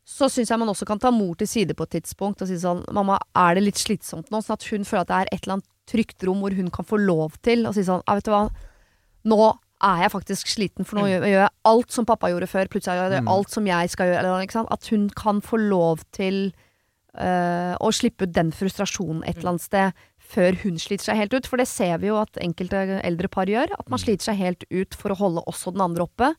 Så 0.06 0.28
syns 0.30 0.52
jeg 0.52 0.60
man 0.62 0.70
også 0.70 0.86
kan 0.86 1.00
ta 1.02 1.10
mor 1.10 1.34
til 1.36 1.48
side 1.50 1.74
på 1.76 1.82
et 1.88 1.96
tidspunkt 1.98 2.40
og 2.44 2.48
si 2.48 2.54
sånn 2.62 2.84
Mamma, 2.94 3.18
er 3.34 3.56
det 3.58 3.64
litt 3.66 3.80
slitsomt 3.80 4.30
nå? 4.30 4.38
Sånn 4.44 4.54
at 4.54 4.66
hun 4.70 4.86
føler 4.86 5.02
at 5.02 5.10
det 5.10 5.16
er 5.18 5.30
et 5.34 5.40
eller 5.42 5.56
annet 5.58 5.70
trygt 5.90 6.22
rom 6.28 6.40
hvor 6.44 6.54
hun 6.54 6.70
kan 6.70 6.86
få 6.86 7.00
lov 7.02 7.34
til 7.42 7.66
å 7.66 7.72
si 7.74 7.82
sånn 7.86 8.04
Ja, 8.06 8.14
vet 8.14 8.28
du 8.28 8.30
hva, 8.30 8.44
nå 9.26 9.40
er 9.82 10.04
jeg 10.06 10.12
faktisk 10.14 10.48
sliten, 10.48 10.86
for 10.88 10.96
nå 10.96 11.08
gjør, 11.10 11.26
gjør 11.28 11.42
jeg 11.42 11.54
alt 11.68 11.92
som 11.92 12.06
pappa 12.08 12.30
gjorde 12.32 12.46
før. 12.48 12.70
Plutselig 12.72 12.96
gjør 12.96 13.12
jeg 13.18 13.24
Mm. 13.26 13.28
alt 13.34 13.50
som 13.52 13.66
jeg 13.66 13.90
skal 13.92 14.06
gjøre. 14.08 14.66
At 14.72 14.86
hun 14.88 15.10
kan 15.10 15.42
få 15.44 15.58
lov 15.60 16.00
til 16.16 16.54
øh, 17.18 17.74
å 17.76 17.90
slippe 17.92 18.24
ut 18.24 18.32
den 18.32 18.52
frustrasjonen 18.52 19.22
et 19.26 19.36
eller 19.36 19.50
annet 19.56 19.66
sted 19.66 19.92
før 20.26 20.56
hun 20.64 20.78
sliter 20.82 21.10
seg 21.10 21.20
helt 21.20 21.34
ut. 21.36 21.46
For 21.46 21.60
det 21.60 21.68
ser 21.70 21.98
vi 22.02 22.10
jo 22.10 22.18
at 22.20 22.38
enkelte 22.42 23.00
eldre 23.06 23.28
par 23.32 23.46
gjør. 23.50 23.72
At 23.78 23.88
man 23.92 24.02
sliter 24.02 24.30
seg 24.32 24.40
helt 24.40 24.66
ut 24.70 24.94
for 24.98 25.14
å 25.14 25.18
holde 25.20 25.44
også 25.46 25.72
den 25.76 25.84
andre 25.86 26.06
oppe. 26.08 26.32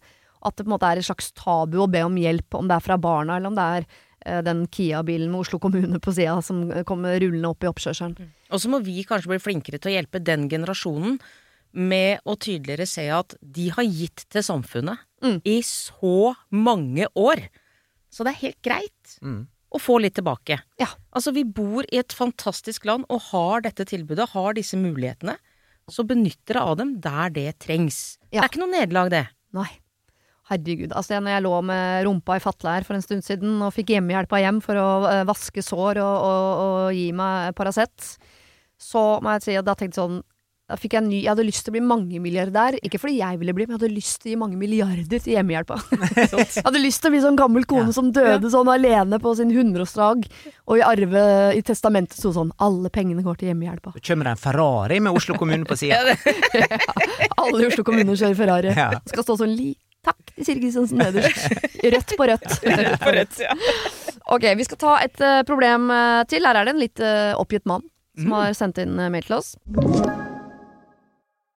At 0.45 0.55
det 0.57 0.65
på 0.65 0.69
en 0.69 0.75
måte 0.75 0.89
er 0.91 0.99
et 1.01 1.07
slags 1.07 1.31
tabu 1.37 1.79
å 1.81 1.89
be 1.91 2.03
om 2.05 2.15
hjelp, 2.19 2.53
om 2.59 2.67
det 2.69 2.75
er 2.77 2.85
fra 2.85 2.97
barna, 3.01 3.37
eller 3.39 3.49
om 3.49 3.55
det 3.57 3.65
er 3.79 3.87
eh, 4.27 4.41
den 4.45 4.65
Kia-bilen 4.67 5.31
med 5.33 5.41
Oslo 5.41 5.59
kommune 5.63 5.99
på 6.03 6.13
sida 6.13 6.37
som 6.45 6.61
kommer 6.85 7.17
rullende 7.23 7.49
opp 7.49 7.63
i 7.65 7.71
oppkjørselen. 7.71 8.15
Og 8.53 8.61
så 8.61 8.69
må 8.71 8.79
vi 8.85 9.01
kanskje 9.07 9.31
bli 9.33 9.41
flinkere 9.41 9.79
til 9.81 9.91
å 9.91 9.95
hjelpe 9.97 10.21
den 10.23 10.45
generasjonen 10.51 11.17
med 11.77 12.21
å 12.25 12.37
tydeligere 12.39 12.85
se 12.87 13.07
at 13.11 13.35
de 13.43 13.67
har 13.75 13.83
gitt 13.85 14.27
til 14.33 14.45
samfunnet 14.45 15.03
Mm. 15.17 15.39
i 15.49 15.55
så 15.65 16.35
mange 16.53 17.07
år. 17.17 17.39
Så 18.13 18.23
det 18.23 18.35
er 18.35 18.41
helt 18.45 18.61
greit 18.61 19.17
Mm. 19.25 19.47
Å 19.77 19.81
få 19.81 19.99
litt 20.03 20.17
tilbake. 20.17 20.59
Ja. 20.81 20.89
Altså, 21.15 21.33
vi 21.35 21.45
bor 21.45 21.87
i 21.87 22.01
et 22.01 22.15
fantastisk 22.15 22.87
land 22.89 23.07
og 23.13 23.29
har 23.31 23.65
dette 23.65 23.87
tilbudet, 23.87 24.31
har 24.33 24.57
disse 24.57 24.79
mulighetene. 24.79 25.37
Så 25.87 26.03
benytt 26.03 26.41
dere 26.49 26.65
av 26.67 26.79
dem 26.81 26.97
der 27.03 27.31
det 27.33 27.49
trengs. 27.63 28.17
Ja. 28.29 28.41
Det 28.41 28.45
er 28.45 28.51
ikke 28.51 28.63
noe 28.65 28.73
nederlag, 28.73 29.11
det. 29.13 29.25
Nei. 29.55 29.69
Herregud. 30.47 30.93
Altså, 30.95 31.19
når 31.19 31.37
jeg 31.37 31.43
lå 31.43 31.53
med 31.67 32.05
rumpa 32.07 32.37
i 32.37 32.43
fatla 32.43 32.77
her 32.77 32.87
for 32.87 32.95
en 32.95 33.03
stund 33.03 33.25
siden 33.25 33.59
og 33.63 33.73
fikk 33.75 33.91
hjemmehjelpa 33.95 34.39
hjem 34.43 34.61
for 34.63 34.79
å 34.79 34.89
eh, 35.09 35.25
vaske 35.27 35.63
sår 35.63 35.99
og, 36.03 36.15
og, 36.27 36.61
og 36.63 36.95
gi 36.95 37.09
meg 37.15 37.55
Paracet, 37.57 38.13
så 38.79 39.03
må 39.23 39.35
jeg 39.35 39.47
si 39.47 39.57
at 39.59 39.67
da 39.67 39.75
tenkte 39.75 39.97
jeg 39.97 40.03
sånn 40.05 40.21
da 40.67 40.75
fikk 40.75 40.97
jeg, 40.97 40.99
en 40.99 41.07
ny, 41.07 41.21
jeg 41.23 41.31
hadde 41.31 41.45
lyst 41.47 41.63
til 41.63 41.71
å 41.71 41.75
bli 41.77 41.81
mangemilliardær. 41.87 42.75
Ikke 42.83 42.99
fordi 42.99 43.21
jeg 43.21 43.39
ville 43.39 43.53
bli, 43.55 43.63
men 43.63 43.77
jeg 43.77 43.79
hadde 43.79 43.95
lyst 43.95 44.17
til 44.19 44.27
å 44.27 44.31
gi 44.33 44.39
mange 44.41 44.57
milliarder 44.59 45.21
til 45.23 45.31
hjemmehjelpa. 45.37 45.77
jeg 46.17 46.65
hadde 46.65 46.81
lyst 46.83 46.99
til 47.03 47.07
å 47.07 47.13
bli 47.15 47.21
sånn 47.23 47.39
gammel 47.39 47.63
kone 47.69 47.87
Ja. 47.87 47.95
som 47.95 48.11
døde 48.11 48.51
sånn 48.51 48.67
alene 48.73 49.19
på 49.23 49.31
sin 49.39 49.53
hundreårsdag, 49.55 50.27
og 50.67 50.75
i 50.75 50.83
arve 50.83 51.23
i 51.55 51.63
testamentet 51.63 52.19
sto 52.19 52.33
sånn 52.35 52.51
'Alle 52.59 52.91
pengene 52.91 53.23
går 53.23 53.39
til 53.39 53.53
hjemmehjelpa'. 53.53 53.95
Så 53.95 54.03
kommer 54.11 54.27
det 54.27 54.35
en 54.35 54.43
Ferrari 54.43 54.99
med 54.99 55.15
Oslo 55.15 55.39
kommune 55.39 55.63
på 55.63 55.79
sida. 55.79 56.03
Alle 57.41 57.63
i 57.63 57.67
Oslo 57.71 57.87
kommune 57.87 58.17
kjører 58.19 58.35
Ferrari. 58.35 58.75
Ja. 58.75 58.91
Skal 59.07 59.23
stå 59.23 59.37
sånn 59.39 59.55
li 59.55 59.71
Takk 60.07 60.35
til 60.35 60.45
Siri 60.45 60.61
Kristiansen 60.61 60.99
nederst. 61.01 61.47
Rødt 61.83 62.13
på 62.15 62.27
rødt. 62.29 63.41
Ok, 64.31 64.45
vi 64.55 64.63
skal 64.67 64.79
ta 64.79 64.93
et 65.03 65.19
eh, 65.23 65.41
problem 65.47 65.91
eh, 65.91 66.23
til. 66.31 66.47
Her 66.47 66.61
er 66.61 66.67
det 66.67 66.75
en 66.75 66.81
litt 66.83 67.03
eh, 67.03 67.33
oppgitt 67.35 67.67
mann 67.67 67.83
som 68.17 68.31
har 68.37 68.55
sendt 68.57 68.79
inn 68.81 68.95
mail 68.95 69.23
til 69.27 69.39
oss. 69.41 69.55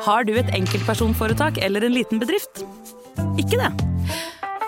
Har 0.00 0.24
du 0.24 0.32
et 0.40 0.48
enkeltpersonforetak 0.56 1.58
eller 1.60 1.84
en 1.84 1.92
liten 1.92 2.20
bedrift? 2.22 2.62
Ikke 3.40 3.58
det? 3.60 3.70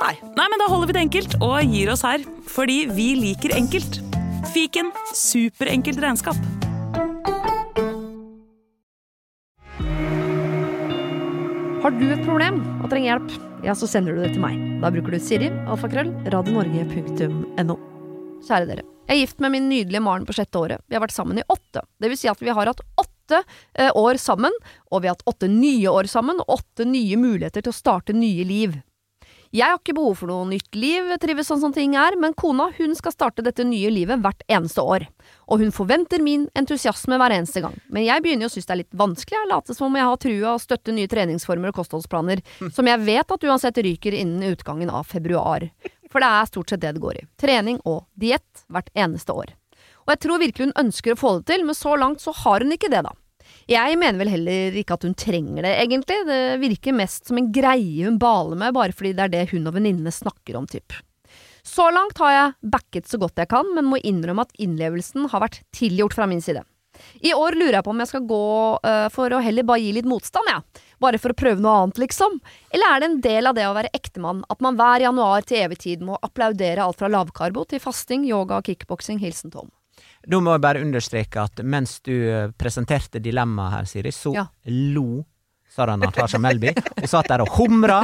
Nei. 0.03 0.14
Nei, 0.37 0.47
men 0.51 0.61
da 0.61 0.66
holder 0.68 0.91
vi 0.91 0.97
det 0.97 1.05
enkelt 1.07 1.37
og 1.41 1.72
gir 1.72 1.93
oss 1.93 2.03
her. 2.05 2.24
Fordi 2.53 2.83
vi 2.93 3.12
liker 3.16 3.55
enkelt. 3.57 4.01
Fiken 4.53 4.91
superenkelt 5.16 6.03
regnskap. 6.03 6.37
Har 11.83 11.97
du 11.97 12.05
et 12.12 12.26
problem 12.26 12.61
og 12.83 12.91
trenger 12.93 13.09
hjelp, 13.09 13.33
ja, 13.64 13.72
så 13.74 13.89
sender 13.91 14.14
du 14.14 14.22
det 14.22 14.35
til 14.35 14.45
meg. 14.45 14.59
Da 14.83 14.91
bruker 14.93 15.16
du 15.16 15.22
Siri, 15.22 15.49
alfakrøll, 15.70 16.12
radionorge.no. 16.35 17.78
Kjære 18.43 18.68
dere. 18.68 18.85
Jeg 19.09 19.16
er 19.16 19.24
gift 19.24 19.41
med 19.43 19.55
min 19.55 19.66
nydelige 19.70 20.03
Maren 20.05 20.28
på 20.28 20.37
sjette 20.37 20.61
året. 20.61 20.85
Vi 20.87 20.95
har 20.99 21.03
vært 21.03 21.16
sammen 21.16 21.41
i 21.41 21.47
åtte. 21.51 21.83
Det 21.99 22.12
vil 22.12 22.20
si 22.20 22.30
at 22.30 22.43
vi 22.43 22.53
har 22.55 22.68
hatt 22.68 22.85
åtte 23.01 23.12
eh, 23.41 23.91
år 23.99 24.20
sammen, 24.20 24.55
og 24.91 25.03
vi 25.03 25.11
har 25.11 25.16
hatt 25.16 25.28
åtte 25.33 25.51
nye 25.51 25.91
år 25.91 26.11
sammen, 26.11 26.41
og 26.43 26.59
åtte 26.61 26.87
nye 26.89 27.18
muligheter 27.20 27.64
til 27.64 27.72
å 27.72 27.80
starte 27.83 28.16
nye 28.16 28.47
liv. 28.49 28.80
Jeg 29.53 29.68
har 29.68 29.76
ikke 29.76 29.93
behov 29.93 30.14
for 30.16 30.30
noe 30.30 30.47
nytt 30.49 30.76
liv, 30.80 31.11
trives 31.20 31.51
sånn 31.51 31.61
som 31.61 31.74
ting 31.76 31.93
er, 32.01 32.14
men 32.16 32.33
kona 32.33 32.70
hun 32.78 32.95
skal 32.97 33.12
starte 33.12 33.45
dette 33.45 33.66
nye 33.68 33.91
livet 33.93 34.22
hvert 34.24 34.41
eneste 34.49 34.80
år. 34.80 35.05
Og 35.53 35.61
hun 35.61 35.74
forventer 35.76 36.24
min 36.24 36.47
entusiasme 36.57 37.18
hver 37.20 37.35
eneste 37.37 37.61
gang. 37.61 37.76
Men 37.93 38.07
jeg 38.07 38.24
begynner 38.24 38.49
å 38.49 38.55
synes 38.55 38.70
det 38.70 38.72
er 38.72 38.80
litt 38.80 38.97
vanskelig 38.97 39.43
å 39.43 39.51
late 39.51 39.76
som 39.76 39.91
om 39.91 39.99
jeg 40.01 40.09
har 40.09 40.22
trua 40.24 40.55
og 40.55 40.64
støtte 40.64 40.97
nye 40.97 41.11
treningsformer 41.12 41.68
og 41.68 41.83
kostholdsplaner, 41.83 42.41
som 42.72 42.89
jeg 42.89 43.05
vet 43.05 43.37
at 43.37 43.45
uansett 43.45 43.83
ryker 43.85 44.16
innen 44.16 44.55
utgangen 44.55 44.89
av 44.89 45.05
februar. 45.12 45.68
For 46.09 46.24
det 46.24 46.33
er 46.33 46.49
stort 46.49 46.72
sett 46.72 46.87
det 46.87 46.97
det 46.97 47.05
går 47.05 47.20
i. 47.20 47.26
Trening 47.41 47.83
og 47.85 48.07
diett 48.16 48.64
hvert 48.72 48.89
eneste 48.97 49.37
år. 49.37 49.53
Og 50.07 50.14
jeg 50.14 50.22
tror 50.24 50.41
virkelig 50.41 50.70
hun 50.70 50.78
ønsker 50.80 51.12
å 51.12 51.20
få 51.20 51.37
det 51.39 51.53
til, 51.53 51.68
men 51.68 51.76
så 51.76 51.93
langt 52.01 52.24
så 52.24 52.33
har 52.41 52.64
hun 52.64 52.72
ikke 52.72 52.91
det, 52.93 53.05
da. 53.05 53.12
Jeg 53.71 53.99
mener 54.01 54.19
vel 54.19 54.33
heller 54.33 54.81
ikke 54.81 54.97
at 54.99 55.07
hun 55.07 55.15
trenger 55.19 55.63
det, 55.67 55.77
egentlig. 55.85 56.19
Det 56.29 56.43
virker 56.63 56.97
mest 56.97 57.31
som 57.31 57.39
en 57.39 57.53
greie 57.55 58.09
hun 58.09 58.19
baler 58.23 58.59
med, 58.59 58.75
bare 58.75 58.97
fordi 58.97 59.15
det 59.19 59.29
er 59.29 59.35
det 59.37 59.47
hun 59.53 59.69
og 59.71 59.77
venninnene 59.77 60.13
snakker 60.15 60.59
om, 60.59 60.67
typ. 60.71 60.97
Så 61.63 61.87
langt 61.95 62.19
har 62.19 62.33
jeg 62.35 62.71
backet 62.75 63.09
så 63.09 63.21
godt 63.23 63.39
jeg 63.39 63.51
kan, 63.53 63.69
men 63.77 63.87
må 63.87 64.01
innrømme 64.03 64.45
at 64.45 64.55
innlevelsen 64.61 65.29
har 65.31 65.45
vært 65.45 65.63
tilgjort 65.75 66.17
fra 66.19 66.27
min 66.27 66.43
side. 66.43 66.65
I 67.25 67.33
år 67.35 67.57
lurer 67.57 67.79
jeg 67.79 67.87
på 67.87 67.93
om 67.93 68.03
jeg 68.03 68.11
skal 68.11 68.25
gå 68.29 68.47
uh, 68.85 69.07
for 69.15 69.33
å 69.33 69.41
heller 69.43 69.67
bare 69.67 69.81
gi 69.81 69.93
litt 69.97 70.09
motstand, 70.09 70.51
jeg. 70.51 70.61
Ja. 70.61 70.89
Bare 71.03 71.19
for 71.19 71.33
å 71.33 71.39
prøve 71.39 71.63
noe 71.63 71.75
annet, 71.81 71.99
liksom. 72.03 72.37
Eller 72.71 72.93
er 72.93 73.03
det 73.03 73.09
en 73.09 73.21
del 73.25 73.51
av 73.51 73.57
det 73.59 73.67
å 73.67 73.75
være 73.75 73.91
ektemann 73.97 74.45
at 74.53 74.63
man 74.63 74.77
hver 74.79 75.07
januar 75.07 75.47
til 75.47 75.65
evig 75.65 75.81
tid 75.83 76.05
må 76.07 76.19
applaudere 76.23 76.85
alt 76.85 77.01
fra 77.01 77.11
lavkarbo 77.11 77.65
til 77.71 77.83
fasting, 77.83 78.27
yoga 78.29 78.61
og 78.61 78.69
kickboksing? 78.69 79.23
Hilsen 79.23 79.55
Tom. 79.55 79.73
Da 80.29 80.39
må 80.41 80.53
jeg 80.55 80.62
bare 80.62 80.83
understreke 80.85 81.43
at 81.43 81.62
mens 81.64 81.97
du 82.07 82.12
eh, 82.14 82.51
presenterte 82.59 83.18
dilemmaet 83.23 83.73
her, 83.75 83.85
Siri, 83.91 84.12
så 84.14 84.35
Ja. 84.37 84.47
lo 84.93 85.25
Sara 85.73 85.97
Natasha 85.97 86.39
Melby. 86.39 86.75
Hun 87.01 87.09
satt 87.09 87.29
der 87.33 87.41
og 87.43 87.49
humra. 87.57 88.03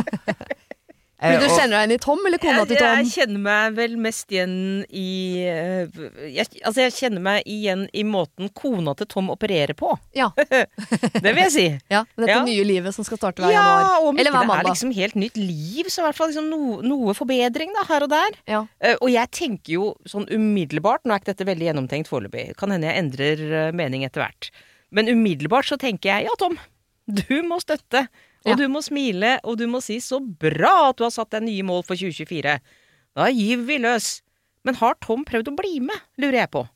Eh, 1.19 1.33
Vil 1.35 1.41
du 1.43 1.51
kjenner 1.51 1.73
deg 1.73 1.81
igjen 1.83 1.93
i 1.97 1.99
Tom, 2.05 2.21
eller 2.29 2.39
kona 2.39 2.63
til 2.71 2.77
Tom? 2.79 2.99
jeg 3.01 3.09
kjenner 3.11 3.41
meg 3.43 3.73
vel 3.75 3.97
mest 3.99 4.31
igjen 4.31 4.53
i 4.95 5.07
eh, 5.51 5.97
jeg, 6.31 6.47
Altså, 6.63 6.85
jeg 6.85 6.93
kjenner 6.95 7.25
meg 7.25 7.49
igjen 7.51 7.83
i 7.91 8.05
måten 8.07 8.47
kona 8.55 8.95
til 9.01 9.09
Tom 9.11 9.33
opererer 9.35 9.75
på. 9.75 9.91
Ja. 10.15 10.29
Det 10.39 11.33
vil 11.33 11.41
jeg 11.43 11.55
si. 11.57 11.65
ja 11.95 12.05
dette 12.15 12.31
Ja. 12.31 12.45
nye 12.47 12.63
livet 12.69 12.95
som 12.95 13.03
skal 13.09 13.19
starte 13.19 13.43
hver 13.43 13.51
Ja, 13.51 13.65
januar. 13.67 14.07
om 14.13 14.19
Eller 14.23 14.31
hver 14.37 14.47
mandag. 14.47 14.63
det 14.63 14.71
er 14.71 14.77
liksom 14.77 14.95
helt 15.01 15.19
nytt 15.19 15.41
liv, 15.43 15.91
så 15.91 16.05
i 16.05 16.07
hvert 16.07 16.21
fall 16.21 16.31
liksom 16.31 16.49
no, 16.55 16.61
noe 16.87 17.17
forbedring 17.19 17.75
da, 17.75 17.83
her 17.91 18.07
og 18.07 18.13
der. 18.15 18.39
Ja. 18.47 18.63
Eh, 18.79 18.95
og 19.03 19.11
jeg 19.11 19.31
tenker 19.35 19.75
jo 19.75 19.91
sånn 20.07 20.29
umiddelbart, 20.31 21.03
nå 21.03 21.17
er 21.17 21.23
ikke 21.25 21.33
dette 21.35 21.49
veldig 21.51 21.67
gjennomtenkt 21.73 22.13
foreløpig, 22.15 22.53
kan 22.63 22.71
hende 22.77 22.87
jeg 22.93 23.03
endrer 23.03 23.43
eh, 23.65 23.73
mening 23.75 24.07
etter 24.07 24.23
hvert, 24.23 24.53
men 24.95 25.11
umiddelbart 25.11 25.67
så 25.67 25.77
tenker 25.83 26.15
jeg 26.15 26.31
ja, 26.31 26.39
Tom, 26.39 26.55
du 27.11 27.43
må 27.43 27.59
støtte, 27.59 28.07
og 28.47 28.51
Ja. 28.53 28.55
du 28.57 28.69
må 28.69 28.83
smile, 28.83 29.39
og 29.45 29.59
du 29.59 29.67
må 29.67 29.81
si 29.83 29.99
så 29.99 30.21
bra 30.21 30.89
at 30.91 30.97
du 30.97 31.05
har 31.05 31.11
satt 31.11 31.31
deg 31.31 31.43
nye 31.43 31.63
mål 31.63 31.83
for 31.85 31.95
2024. 31.97 32.61
Da 33.17 33.27
gyver 33.31 33.65
vi 33.67 33.79
løs. 33.79 34.23
Men 34.65 34.75
har 34.75 34.95
Tom 35.01 35.25
prøvd 35.25 35.49
å 35.49 35.57
bli 35.57 35.81
med, 35.81 35.97
lurer 36.19 36.41
jeg 36.43 36.51
på. 36.51 36.69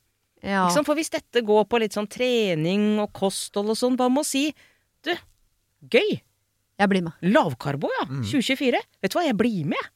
Ja. 0.43 0.67
Liksom. 0.67 0.85
For 0.85 0.95
hvis 0.95 1.09
dette 1.11 1.41
går 1.45 1.65
på 1.69 1.79
litt 1.79 1.93
sånn 1.93 2.07
trening 2.09 2.99
og 2.99 3.13
kosthold 3.13 3.69
og 3.69 3.77
sånn, 3.77 3.95
hva 3.97 4.09
med 4.11 4.23
å 4.23 4.25
si 4.25 4.53
du, 5.03 5.13
gøy. 5.89 6.21
Jeg 6.79 6.89
blir 6.89 7.03
med. 7.03 7.13
Lavkarbo, 7.21 7.87
ja. 7.99 8.05
2024. 8.07 8.79
Vet 9.01 9.11
du 9.11 9.17
hva, 9.19 9.25
jeg 9.27 9.37
blir 9.37 9.65
med. 9.65 9.89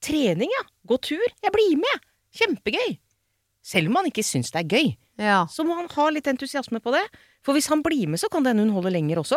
Trening, 0.00 0.48
ja. 0.50 0.64
Gå 0.88 0.98
tur. 1.00 1.22
Jeg 1.42 1.52
blir 1.54 1.76
med. 1.76 2.00
Kjempegøy. 2.34 2.98
Selv 3.62 3.88
om 3.92 3.96
han 4.00 4.06
ikke 4.10 4.24
syns 4.26 4.50
det 4.50 4.64
er 4.64 4.76
gøy, 4.76 4.96
Ja. 5.18 5.44
så 5.46 5.62
må 5.64 5.76
han 5.76 5.88
ha 5.88 6.08
litt 6.10 6.24
entusiasme 6.26 6.80
på 6.80 6.90
det. 6.92 7.04
For 7.42 7.54
hvis 7.54 7.68
han 7.68 7.82
blir 7.82 8.08
med, 8.08 8.18
så 8.18 8.28
kan 8.30 8.42
det 8.42 8.54
hende 8.56 8.64
hun 8.64 8.74
holder 8.82 8.90
lenger 8.90 9.16
også. 9.22 9.36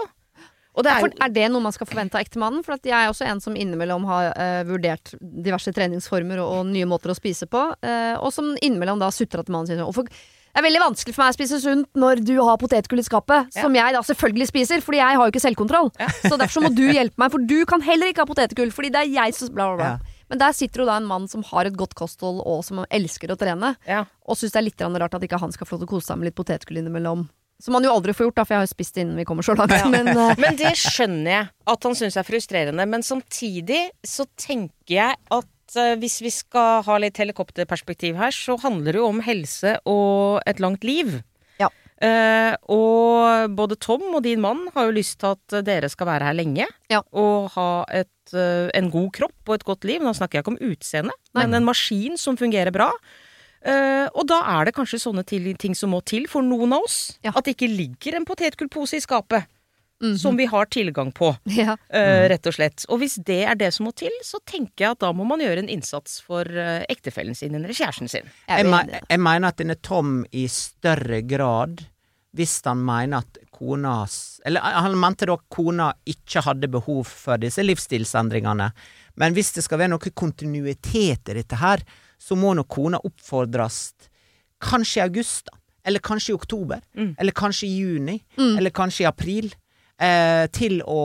Og 0.76 0.84
det 0.84 0.92
er 0.92 1.08
er 1.26 1.34
det 1.34 1.50
noe 1.52 1.64
man 1.64 1.74
skal 1.76 1.88
forvente 1.88 2.18
av 2.18 2.26
ektemannen? 2.26 2.64
For 2.66 2.76
at 2.76 2.88
jeg 2.88 2.96
er 2.96 3.12
også 3.12 3.28
en 3.30 3.42
som 3.44 3.56
innimellom 3.56 4.06
har 4.10 4.32
uh, 4.36 4.62
vurdert 4.68 5.14
diverse 5.20 5.72
treningsformer 5.76 6.42
og, 6.44 6.52
og 6.60 6.72
nye 6.72 6.88
måter 6.90 7.14
å 7.14 7.18
spise 7.18 7.48
på, 7.48 7.62
uh, 7.74 8.16
og 8.20 8.32
som 8.36 8.54
innimellom 8.60 9.00
da 9.02 9.12
sutrer 9.16 9.46
til 9.46 9.56
mannen 9.56 9.72
sin. 9.72 9.84
Og 9.86 9.94
for, 9.96 10.10
det 10.10 10.62
er 10.62 10.68
veldig 10.68 10.84
vanskelig 10.86 11.16
for 11.16 11.26
meg 11.26 11.34
å 11.34 11.36
spise 11.36 11.62
sunt 11.64 12.00
når 12.00 12.22
du 12.28 12.36
har 12.40 12.60
potetgull 12.60 13.02
i 13.02 13.08
skapet, 13.08 13.56
Ja. 13.56 13.64
som 13.66 13.76
jeg 13.76 13.96
da 13.96 14.02
selvfølgelig 14.08 14.50
spiser, 14.52 14.84
fordi 14.84 15.02
jeg 15.02 15.20
har 15.20 15.24
jo 15.24 15.34
ikke 15.34 15.44
selvkontroll. 15.44 15.90
Så 16.24 16.36
derfor 16.36 16.54
så 16.60 16.64
må 16.64 16.72
du 16.76 16.86
hjelpe 16.88 17.20
meg, 17.20 17.32
for 17.34 17.44
du 17.44 17.58
kan 17.68 17.84
heller 17.84 18.12
ikke 18.12 18.24
ha 18.24 18.30
potetgull, 18.30 18.72
fordi 18.72 18.92
det 18.96 19.02
er 19.02 19.14
jeg 19.18 19.36
som 19.36 19.52
bla, 19.56 19.72
bla, 19.72 19.76
bla. 19.80 19.90
Ja. 19.96 20.22
Men 20.32 20.42
der 20.42 20.56
sitter 20.58 20.82
jo 20.82 20.88
da 20.88 20.96
en 20.98 21.10
mann 21.10 21.28
som 21.28 21.44
har 21.52 21.68
et 21.68 21.76
godt 21.78 21.94
kosthold, 22.00 22.40
og 22.40 22.64
som 22.66 22.86
elsker 22.88 23.32
å 23.32 23.38
trene, 23.40 23.76
ja. 23.88 24.06
og 24.26 24.40
syns 24.40 24.56
det 24.56 24.62
er 24.62 24.68
litt 24.70 24.86
rart 25.04 25.20
at 25.20 25.28
ikke 25.28 25.40
han 25.44 25.52
skal 25.52 25.68
få 25.68 25.76
lov 25.76 25.84
til 25.84 25.90
å 25.90 25.94
kose 25.98 26.08
seg 26.08 26.22
med 26.22 26.32
litt 26.32 26.40
potetgull 26.40 26.80
innimellom. 26.82 27.28
Som 27.64 27.78
han 27.78 27.86
jo 27.88 27.94
aldri 27.96 28.14
får 28.16 28.28
gjort, 28.28 28.38
da, 28.38 28.44
for 28.46 28.56
jeg 28.56 28.66
har 28.66 28.70
spist 28.70 28.98
innen 29.00 29.20
vi 29.20 29.26
kommer 29.28 29.46
så 29.46 29.56
langt. 29.56 29.76
Men 29.96 30.12
uh... 30.12 30.34
Men 30.42 30.58
det 30.60 30.74
skjønner 30.80 31.32
jeg 31.32 31.52
at 31.76 31.88
han 31.88 31.98
syns 31.98 32.18
er 32.20 32.28
frustrerende. 32.28 32.88
Men 32.90 33.06
samtidig 33.06 33.88
så 34.06 34.28
tenker 34.40 34.98
jeg 34.98 35.16
at 35.16 35.78
uh, 35.80 35.94
hvis 36.02 36.20
vi 36.26 36.34
skal 36.36 36.84
ha 36.88 37.00
litt 37.02 37.22
helikopterperspektiv 37.22 38.20
her, 38.20 38.36
så 38.36 38.60
handler 38.62 38.92
det 38.92 39.02
jo 39.02 39.08
om 39.08 39.24
helse 39.24 39.78
og 39.88 40.44
et 40.50 40.60
langt 40.64 40.84
liv. 40.88 41.16
Ja. 41.62 41.72
Uh, 42.04 42.54
og 42.76 43.56
både 43.56 43.80
Tom 43.80 44.04
og 44.12 44.26
din 44.28 44.44
mann 44.44 44.66
har 44.76 44.90
jo 44.90 44.98
lyst 44.98 45.22
til 45.24 45.38
at 45.38 45.60
dere 45.66 45.88
skal 45.92 46.12
være 46.12 46.28
her 46.28 46.36
lenge. 46.36 46.68
Ja. 46.92 47.06
Og 47.16 47.54
ha 47.56 47.70
et, 48.04 48.12
en 48.36 48.92
god 48.92 49.14
kropp 49.16 49.48
og 49.48 49.56
et 49.56 49.70
godt 49.72 49.88
liv. 49.88 50.04
Nå 50.04 50.12
snakker 50.18 50.42
jeg 50.42 50.46
ikke 50.46 50.58
om 50.58 50.74
utseende, 50.74 51.16
Nei. 51.32 51.46
men 51.46 51.62
en 51.62 51.72
maskin 51.72 52.20
som 52.20 52.36
fungerer 52.36 52.76
bra. 52.76 52.92
Eh, 53.66 54.06
og 54.14 54.28
da 54.30 54.44
er 54.60 54.68
det 54.68 54.76
kanskje 54.78 55.02
sånne 55.02 55.26
til, 55.26 55.48
ting 55.58 55.74
som 55.78 55.94
må 55.96 56.04
til 56.06 56.28
for 56.30 56.46
noen 56.46 56.76
av 56.78 56.86
oss. 56.86 57.18
Ja. 57.26 57.34
At 57.34 57.48
det 57.48 57.56
ikke 57.56 57.72
ligger 57.72 58.20
en 58.20 58.28
potetgullpose 58.28 59.00
i 59.00 59.04
skapet 59.04 59.48
mhm. 60.04 60.18
som 60.22 60.38
vi 60.38 60.46
har 60.52 60.70
tilgang 60.70 61.10
på, 61.16 61.32
ja. 61.62 61.74
uh, 61.74 62.26
rett 62.30 62.46
og 62.46 62.58
slett. 62.58 62.86
Og 62.94 63.02
hvis 63.02 63.18
det 63.26 63.42
er 63.50 63.58
det 63.58 63.72
som 63.74 63.90
må 63.90 63.96
til, 63.98 64.14
så 64.26 64.42
tenker 64.46 64.86
jeg 64.86 64.98
at 64.98 65.02
da 65.02 65.12
må 65.18 65.26
man 65.28 65.42
gjøre 65.42 65.66
en 65.66 65.72
innsats 65.72 66.20
for 66.26 66.46
uh, 66.46 66.86
ektefellen 66.92 67.38
sin 67.38 67.58
eller 67.58 67.74
kjæresten 67.74 68.12
sin. 68.12 68.30
Jeg 68.46 68.70
Jeg, 68.70 68.70
me 68.70 69.24
mener 69.32 69.50
at 69.50 69.58
den 69.62 69.74
er 69.74 69.82
Tom 69.82 70.22
i 70.30 70.46
større 70.52 71.24
grad, 71.26 71.88
hvis 72.36 72.60
han 72.68 72.82
mener 72.84 73.24
at 73.24 73.42
kona 73.56 74.02
Eller 74.46 74.60
han 74.60 74.98
mente 75.00 75.26
da 75.26 75.38
kona 75.48 75.94
ikke 76.06 76.42
hadde 76.44 76.68
behov 76.68 77.06
for 77.08 77.40
disse 77.40 77.64
livsstilsendringene. 77.64 78.74
Men 79.16 79.34
hvis 79.34 79.54
det 79.56 79.64
skal 79.64 79.80
være 79.80 79.94
noe 79.94 80.12
kontinuitet 80.12 81.32
i 81.32 81.38
dette 81.40 81.56
her, 81.62 81.80
så 82.18 82.36
må 82.40 82.54
nok 82.58 82.68
kona 82.68 83.00
oppfordres 83.04 83.94
kanskje 84.64 85.00
i 85.02 85.06
august, 85.06 85.46
da. 85.52 85.58
Eller 85.86 86.02
kanskje 86.02 86.32
i 86.32 86.36
oktober. 86.36 86.82
Mm. 86.98 87.16
Eller 87.20 87.32
kanskje 87.32 87.68
i 87.68 87.76
juni. 87.78 88.20
Mm. 88.38 88.58
Eller 88.58 88.74
kanskje 88.74 89.04
i 89.04 89.06
april. 89.06 89.52
Eh, 90.02 90.48
til 90.52 90.82
å 90.84 91.02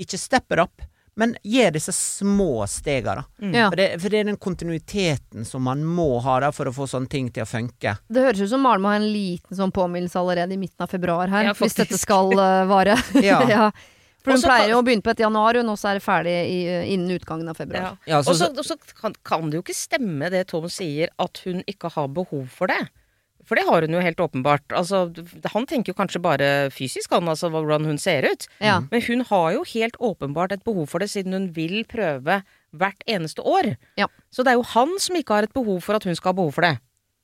ikke 0.00 0.18
steppe 0.18 0.58
opp, 0.62 0.82
Men 1.16 1.30
gi 1.42 1.62
disse 1.72 1.92
små 1.96 2.66
stegene, 2.68 3.22
da. 3.40 3.46
Ja. 3.48 3.68
For, 3.70 3.76
det, 3.80 3.84
for 4.02 4.12
det 4.12 4.18
er 4.18 4.26
den 4.28 4.36
kontinuiteten 4.36 5.46
som 5.48 5.62
man 5.64 5.80
må 5.84 6.18
ha 6.20 6.34
da 6.44 6.50
for 6.52 6.68
å 6.68 6.74
få 6.76 6.84
sånne 6.90 7.08
ting 7.08 7.30
til 7.32 7.46
å 7.46 7.48
funke. 7.48 7.94
Det 8.12 8.20
høres 8.26 8.42
ut 8.44 8.50
som 8.50 8.60
Maren 8.60 8.84
må 8.84 8.90
ha 8.92 8.98
en 8.98 9.06
liten 9.14 9.56
sånn 9.56 9.72
påminnelse 9.72 10.20
allerede 10.20 10.52
i 10.52 10.60
midten 10.60 10.84
av 10.84 10.92
februar 10.92 11.32
her, 11.32 11.48
Ja, 11.48 11.54
hvis 11.56 11.78
dette 11.78 11.96
skal 11.96 12.36
uh, 12.36 12.66
vare. 12.68 12.98
Ja. 13.24 13.70
For 14.26 14.34
hun 14.34 14.42
pleier 14.42 14.72
jo 14.74 14.82
å 14.82 14.84
begynne 14.86 15.06
på 15.06 15.12
et 15.14 15.22
januar, 15.22 15.56
hun, 15.60 15.70
og 15.72 15.78
så 15.78 15.92
er 15.92 16.00
det 16.00 16.04
ferdig 16.04 16.36
i, 16.50 16.60
innen 16.92 17.14
utgangen 17.14 17.48
av 17.52 17.56
februar. 17.60 17.94
Ja. 18.10 18.18
Ja, 18.18 18.22
Og 18.26 18.66
så 18.66 18.76
kan, 18.98 19.14
kan 19.26 19.48
det 19.50 19.60
jo 19.60 19.64
ikke 19.64 19.76
stemme 19.78 20.30
det 20.34 20.48
Tom 20.50 20.66
sier, 20.72 21.12
at 21.22 21.42
hun 21.46 21.62
ikke 21.70 21.92
har 21.94 22.08
behov 22.12 22.48
for 22.50 22.72
det. 22.72 22.82
For 23.46 23.54
det 23.54 23.62
har 23.68 23.84
hun 23.86 23.94
jo 23.94 24.00
helt 24.02 24.18
åpenbart. 24.18 24.64
Altså, 24.74 25.04
han 25.52 25.66
tenker 25.70 25.92
jo 25.92 25.98
kanskje 26.00 26.18
bare 26.18 26.48
fysisk, 26.74 27.12
han, 27.14 27.28
altså 27.30 27.46
hvordan 27.54 27.86
hun 27.86 27.98
ser 28.02 28.26
ut. 28.26 28.48
Ja. 28.58 28.80
Men 28.90 29.04
hun 29.06 29.22
har 29.28 29.52
jo 29.54 29.62
helt 29.70 29.94
åpenbart 30.02 30.56
et 30.56 30.64
behov 30.66 30.88
for 30.90 30.98
det, 30.98 31.12
siden 31.12 31.36
hun 31.36 31.46
vil 31.54 31.84
prøve 31.86 32.40
hvert 32.74 33.06
eneste 33.06 33.44
år. 33.46 33.76
Ja. 33.96 34.08
Så 34.34 34.42
det 34.42 34.50
er 34.56 34.58
jo 34.58 34.66
han 34.74 34.96
som 34.98 35.14
ikke 35.20 35.38
har 35.38 35.46
et 35.46 35.54
behov 35.54 35.78
for 35.86 35.94
at 35.94 36.02
hun 36.08 36.18
skal 36.18 36.34
ha 36.34 36.40
behov 36.42 36.52
for 36.58 36.66
det. 36.66 36.74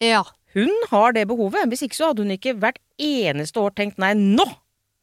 ja. 0.00 0.22
Hun 0.52 0.68
har 0.90 1.14
det 1.16 1.22
behovet. 1.30 1.64
Hvis 1.72 1.80
ikke 1.86 1.96
så 1.96 2.10
hadde 2.10 2.26
hun 2.26 2.34
ikke 2.34 2.52
hvert 2.60 2.76
eneste 3.00 3.56
år 3.56 3.70
tenkt 3.72 3.96
nei, 3.96 4.10
nå 4.12 4.44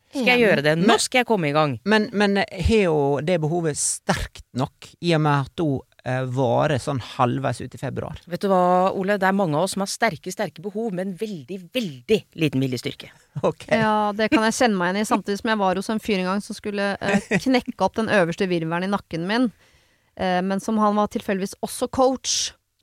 skal 0.09 0.31
jeg 0.31 0.41
gjøre 0.41 0.63
det. 0.65 0.73
Nå 0.81 0.97
skal 1.01 1.21
jeg 1.21 1.29
komme 1.29 1.51
i 1.51 1.55
gang. 1.55 1.77
Men, 1.89 2.09
men 2.17 2.41
har 2.41 2.89
hun 2.89 3.25
det 3.27 3.37
behovet 3.43 3.77
sterkt 3.79 4.45
nok, 4.57 4.91
i 5.05 5.13
og 5.17 5.23
med 5.25 5.47
at 5.47 5.63
hun 5.63 5.79
eh, 6.09 6.23
varer 6.33 6.81
sånn 6.81 7.01
halvveis 7.15 7.61
ut 7.61 7.75
i 7.75 7.81
februar? 7.81 8.19
Vet 8.29 8.43
du 8.43 8.49
hva, 8.51 8.89
Ole? 8.97 9.19
Det 9.21 9.29
er 9.29 9.37
mange 9.37 9.57
av 9.57 9.67
oss 9.67 9.75
som 9.77 9.85
har 9.85 9.91
sterke, 9.91 10.33
sterke 10.33 10.63
behov, 10.65 10.91
men 10.97 11.13
veldig, 11.19 11.59
veldig 11.75 12.21
liten 12.41 12.65
viljestyrke. 12.67 13.13
Okay. 13.39 13.77
Ja, 13.79 14.11
det 14.11 14.25
kan 14.33 14.43
jeg 14.43 14.55
kjenne 14.57 14.75
meg 14.75 14.89
igjen 14.89 15.05
i. 15.05 15.07
Samtidig 15.07 15.39
som 15.39 15.51
jeg 15.53 15.59
var 15.61 15.77
hos 15.79 15.87
en 15.93 16.01
fyr 16.03 16.17
en 16.17 16.25
gang 16.27 16.41
som 16.43 16.57
skulle 16.57 16.89
eh, 16.99 17.27
knekke 17.45 17.85
opp 17.85 17.95
den 17.95 18.09
øverste 18.11 18.49
virvelen 18.51 18.83
i 18.83 18.91
nakken 18.91 19.23
min. 19.29 19.45
Eh, 20.19 20.41
men 20.43 20.59
som 20.59 20.81
han 20.81 20.97
var 20.99 21.07
tilfeldigvis 21.13 21.55
også 21.63 21.87
coach, 21.95 22.33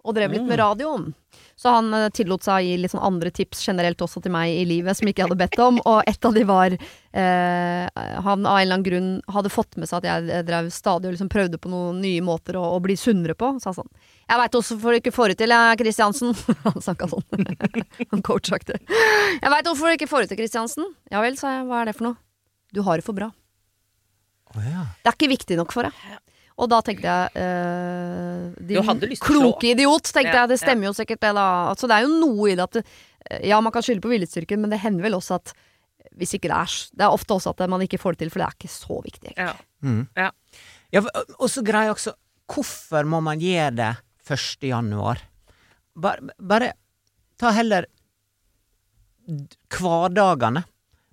og 0.06 0.14
drev 0.16 0.36
litt 0.36 0.46
med 0.46 0.60
radioen. 0.60 1.10
Så 1.56 1.72
han 1.72 1.88
eh, 1.94 2.10
tillot 2.12 2.44
seg 2.44 2.58
å 2.58 2.64
gi 2.64 2.74
litt 2.80 2.92
sånn 2.92 3.04
andre 3.06 3.30
tips 3.34 3.62
generelt 3.66 4.02
også 4.04 4.20
til 4.24 4.32
meg 4.34 4.52
i 4.52 4.64
livet, 4.68 4.96
som 4.98 5.08
ikke 5.08 5.22
jeg 5.22 5.30
hadde 5.30 5.40
bedt 5.40 5.62
om. 5.64 5.78
Og 5.88 6.02
et 6.08 6.28
av 6.28 6.36
de 6.36 6.42
var 6.48 6.76
eh, 6.76 7.86
Han 8.26 8.44
av 8.44 8.58
en 8.58 8.60
eller 8.60 8.76
annen 8.76 8.84
grunn 8.84 9.08
hadde 9.32 9.52
fått 9.52 9.78
med 9.80 9.88
seg 9.88 10.04
at 10.04 10.08
jeg 10.10 10.28
eh, 10.30 10.44
drev 10.46 10.68
stadig 10.74 11.08
og 11.08 11.16
liksom 11.16 11.32
prøvde 11.32 11.60
på 11.62 11.72
noen 11.72 12.02
nye 12.04 12.24
måter 12.24 12.58
å, 12.60 12.66
å 12.76 12.82
bli 12.84 12.98
sunnere 13.00 13.34
på. 13.38 13.54
Sa 13.62 13.72
sånn 13.76 13.88
Jeg 14.28 14.42
veit 14.42 14.58
hvorfor 14.58 14.92
du 14.92 15.00
ikke 15.00 15.14
får 15.16 15.32
det 15.32 15.40
til, 15.44 15.56
Kristiansen. 15.80 16.36
han 16.68 16.84
snakka 16.84 17.08
sånn. 17.14 17.48
han 18.12 18.26
coachaktig. 18.26 18.82
Jeg 18.84 19.56
veit 19.56 19.72
hvorfor 19.72 19.88
du 19.88 19.96
ikke 19.96 20.12
får 20.12 20.26
det 20.26 20.34
til, 20.34 20.42
Kristiansen. 20.44 20.92
Ja 21.12 21.24
vel, 21.24 21.40
sa 21.40 21.56
jeg. 21.56 21.66
Hva 21.70 21.82
er 21.82 21.90
det 21.90 21.96
for 21.96 22.10
noe? 22.10 22.20
Du 22.76 22.84
har 22.84 23.00
det 23.00 23.06
for 23.06 23.16
bra. 23.16 23.32
Oh, 24.52 24.62
ja. 24.62 24.86
Det 25.00 25.08
er 25.08 25.16
ikke 25.16 25.32
viktig 25.32 25.56
nok 25.58 25.72
for 25.72 25.88
deg. 25.88 26.20
Og 26.56 26.70
da 26.72 26.78
tenkte 26.80 27.04
jeg 27.04 27.36
eh, 27.36 28.46
Din 28.64 29.16
kloke 29.20 29.68
idiot, 29.74 30.08
tenkte 30.08 30.32
Ja, 30.32 30.44
jeg. 30.44 30.54
Det 30.54 30.60
stemmer 30.62 30.88
jo 30.88 30.94
sikkert, 30.96 31.20
det, 31.20 31.34
da. 31.36 31.46
Altså, 31.72 31.88
det 31.90 31.98
er 31.98 32.06
jo 32.06 32.14
noe 32.16 32.50
i 32.50 32.56
det 32.56 32.64
at 32.64 32.78
det, 32.78 32.84
Ja, 33.44 33.58
man 33.60 33.74
kan 33.74 33.84
skylde 33.84 34.04
på 34.04 34.12
viljestyrken, 34.12 34.62
men 34.62 34.72
det 34.72 34.78
hender 34.80 35.04
vel 35.04 35.18
også 35.18 35.36
at 35.40 35.52
hvis 36.16 36.32
ikke 36.38 36.48
det 36.48 36.56
er 36.56 36.74
Det 36.96 37.04
er 37.04 37.12
ofte 37.12 37.34
også 37.34 37.52
at 37.52 37.68
man 37.68 37.82
ikke 37.84 37.98
får 38.00 38.14
det 38.16 38.24
til, 38.24 38.30
for 38.32 38.40
det 38.40 38.46
er 38.46 38.56
ikke 38.56 38.72
så 38.72 39.00
viktig. 39.04 39.32
egentlig. 39.34 39.44
Ja. 39.44 39.54
Mm. 39.82 40.08
Ja. 40.16 40.30
Ja, 40.94 41.02
og 41.36 41.50
så 41.50 41.64
greier 41.66 41.90
jeg 41.90 41.96
også 41.98 42.14
Hvorfor 42.46 43.04
må 43.04 43.18
man 43.20 43.40
gjøre 43.42 43.72
det 43.74 43.90
1. 44.30 44.68
januar? 44.70 45.18
Bare, 45.98 46.30
bare 46.38 46.72
ta 47.36 47.50
heller 47.50 47.88
hverdagene. 49.74 50.62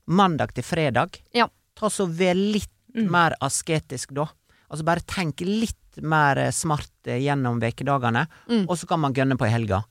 Mandag 0.06 0.54
til 0.54 0.64
fredag. 0.68 1.18
Ja. 1.34 1.48
Ta 1.74 1.90
så 1.90 2.06
vær 2.06 2.36
litt 2.38 2.70
mer 2.94 3.34
asketisk 3.42 4.14
da. 4.14 4.28
Altså 4.74 4.86
bare 4.88 5.04
tenk 5.06 5.42
litt 5.46 6.02
mer 6.02 6.40
eh, 6.42 6.52
smart 6.52 6.90
eh, 7.06 7.20
gjennom 7.22 7.60
vekedagene, 7.62 8.26
Mm. 8.50 8.64
og 8.68 8.76
så 8.80 8.88
kan 8.90 9.00
man 9.00 9.14
gønne 9.14 9.38
på 9.38 9.46
i 9.46 9.52
helga. 9.54 9.84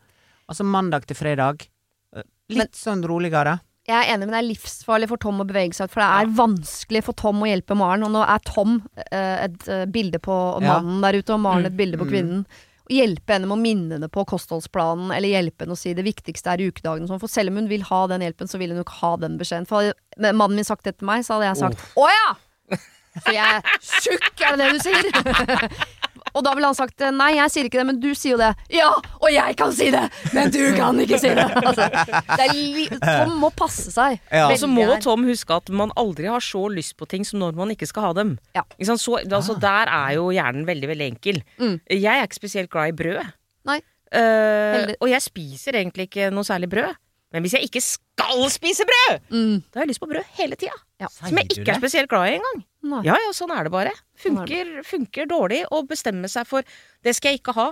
Altså 0.50 0.64
mandag 0.66 1.06
til 1.06 1.14
fredag. 1.16 1.68
eh, 2.16 2.22
Litt 2.50 2.58
Men- 2.58 2.68
sånn 2.74 3.04
roligere. 3.06 3.60
Jeg 3.86 3.96
er 4.08 4.12
enig, 4.14 4.26
men 4.28 4.30
det 4.30 4.40
er 4.44 4.54
livsfarlig 4.54 5.08
for 5.08 5.16
Tom 5.18 5.38
å 5.40 5.46
bevege 5.46 5.74
seg 5.74 5.84
ut, 5.88 5.90
for 5.90 6.00
det 6.02 6.10
er 6.10 6.34
vanskelig 6.38 7.02
for 7.02 7.12
Tom 7.14 7.40
å 7.42 7.46
hjelpe 7.50 7.74
Maren. 7.76 8.02
Og 8.04 8.10
nå 8.12 8.22
er 8.28 8.38
Tom 8.44 8.82
et 9.10 9.58
bilde 9.90 10.20
på 10.22 10.60
Ja. 10.62 10.78
mannen 10.80 11.00
der 11.02 11.18
ute, 11.18 11.30
og 11.34 11.40
Maren 11.40 11.66
et 11.66 11.76
bilde 11.76 11.96
på 11.98 12.06
Mm. 12.06 12.10
kvinnen. 12.12 12.46
Å 12.90 12.92
hjelpe 12.94 13.26
henne 13.34 13.46
med 13.48 13.58
å 13.58 13.62
minne 13.62 13.92
henne 13.98 14.08
på 14.10 14.24
kostholdsplanen, 14.26 15.10
eller 15.16 15.28
hjelpe 15.30 15.60
henne 15.64 15.72
å 15.74 15.78
si 15.78 15.94
det 15.94 16.04
viktigste 16.04 16.46
er 16.52 16.58
ukedagene 16.70 17.08
sånn. 17.08 17.18
For 17.20 17.26
selv 17.28 17.48
om 17.50 17.56
hun 17.56 17.68
vil 17.68 17.82
ha 17.82 18.06
den 18.06 18.20
hjelpen, 18.20 18.46
så 18.50 18.58
vil 18.58 18.68
hun 18.70 18.78
jo 18.78 18.84
ikke 18.84 19.00
ha 19.00 19.16
den 19.16 19.38
beskjeden. 19.38 19.66
For 19.66 19.82
hadde 19.82 20.34
mannen 20.34 20.54
min 20.56 20.64
sagt 20.64 20.84
det 20.84 20.98
til 20.98 21.06
meg, 21.06 21.22
så 21.24 21.40
hadde 21.40 21.54
jeg 21.54 21.56
sagt 21.56 21.94
å 21.96 22.06
ja! 22.06 22.76
For 23.20 23.34
jeg 23.34 23.58
er 23.58 23.74
tjukk, 24.00 24.30
er 24.46 24.56
det 24.56 24.64
det 24.64 24.72
du 24.72 24.80
sier? 24.86 25.68
og 26.36 26.44
da 26.46 26.52
ville 26.56 26.68
han 26.70 26.76
sagt 26.78 27.02
nei, 27.12 27.32
jeg 27.36 27.52
sier 27.52 27.66
ikke 27.68 27.80
det, 27.82 27.84
men 27.90 27.98
du 28.00 28.08
sier 28.16 28.34
jo 28.34 28.38
det. 28.40 28.50
Ja, 28.72 28.88
og 29.20 29.28
jeg 29.34 29.56
kan 29.60 29.74
si 29.76 29.90
det, 29.92 30.04
men 30.32 30.52
du 30.54 30.60
kan 30.78 31.00
ikke 31.02 31.18
si 31.20 31.32
det. 31.36 31.44
Altså, 31.68 31.88
det 31.92 32.46
er 32.46 32.54
li 32.56 32.86
Tom 33.02 33.34
må 33.42 33.50
passe 33.56 33.92
seg. 33.92 34.16
Ja. 34.32 34.46
Og 34.48 34.56
så 34.62 34.70
må 34.70 34.86
Tom 35.04 35.26
huske 35.28 35.58
at 35.60 35.68
man 35.76 35.92
aldri 36.00 36.30
har 36.32 36.40
så 36.44 36.64
lyst 36.72 36.96
på 37.00 37.08
ting 37.10 37.26
som 37.28 37.42
når 37.42 37.56
man 37.58 37.74
ikke 37.76 37.88
skal 37.90 38.08
ha 38.08 38.14
dem. 38.22 38.34
Ja. 38.56 38.64
Ikke 38.78 38.88
sant? 38.94 39.04
Så, 39.04 39.18
altså, 39.26 39.58
Der 39.60 39.92
er 39.92 40.16
jo 40.16 40.30
hjernen 40.32 40.64
veldig, 40.68 40.88
veldig 40.94 41.10
enkel. 41.14 41.42
Mm. 41.60 41.76
Jeg 41.92 42.08
er 42.16 42.24
ikke 42.26 42.40
spesielt 42.40 42.72
glad 42.72 42.94
i 42.94 42.98
brød. 43.02 43.22
Nei. 43.68 43.78
Uh, 44.12 44.90
og 45.00 45.08
jeg 45.08 45.22
spiser 45.24 45.78
egentlig 45.80 46.08
ikke 46.10 46.26
noe 46.34 46.44
særlig 46.44 46.68
brød. 46.72 46.96
Men 47.32 47.40
hvis 47.46 47.54
jeg 47.56 47.64
ikke 47.64 47.80
skal 47.80 48.42
spise 48.52 48.84
brød, 48.84 49.22
Mm. 49.32 49.62
da 49.72 49.78
har 49.80 49.86
jeg 49.86 49.88
lyst 49.94 50.02
på 50.02 50.08
brød 50.10 50.26
hele 50.36 50.56
tida. 50.60 50.74
Ja. 51.00 51.08
Som 51.08 51.38
jeg 51.40 51.48
ikke 51.48 51.70
er 51.72 51.78
spesielt 51.80 52.10
glad 52.12 52.28
i 52.28 52.34
engang. 52.36 52.60
Nei. 52.82 53.02
Ja, 53.06 53.14
ja, 53.14 53.30
sånn 53.36 53.52
er 53.54 53.68
det 53.68 53.72
bare. 53.74 53.92
Sånn 54.18 54.40
er 54.42 54.48
Funker, 54.48 54.72
funker 54.86 55.28
dårlig 55.30 55.62
å 55.70 55.84
bestemme 55.86 56.30
seg 56.30 56.48
for 56.50 56.66
det 57.06 57.14
skal 57.14 57.34
jeg 57.34 57.42
ikke 57.42 57.54
ha, 57.54 57.68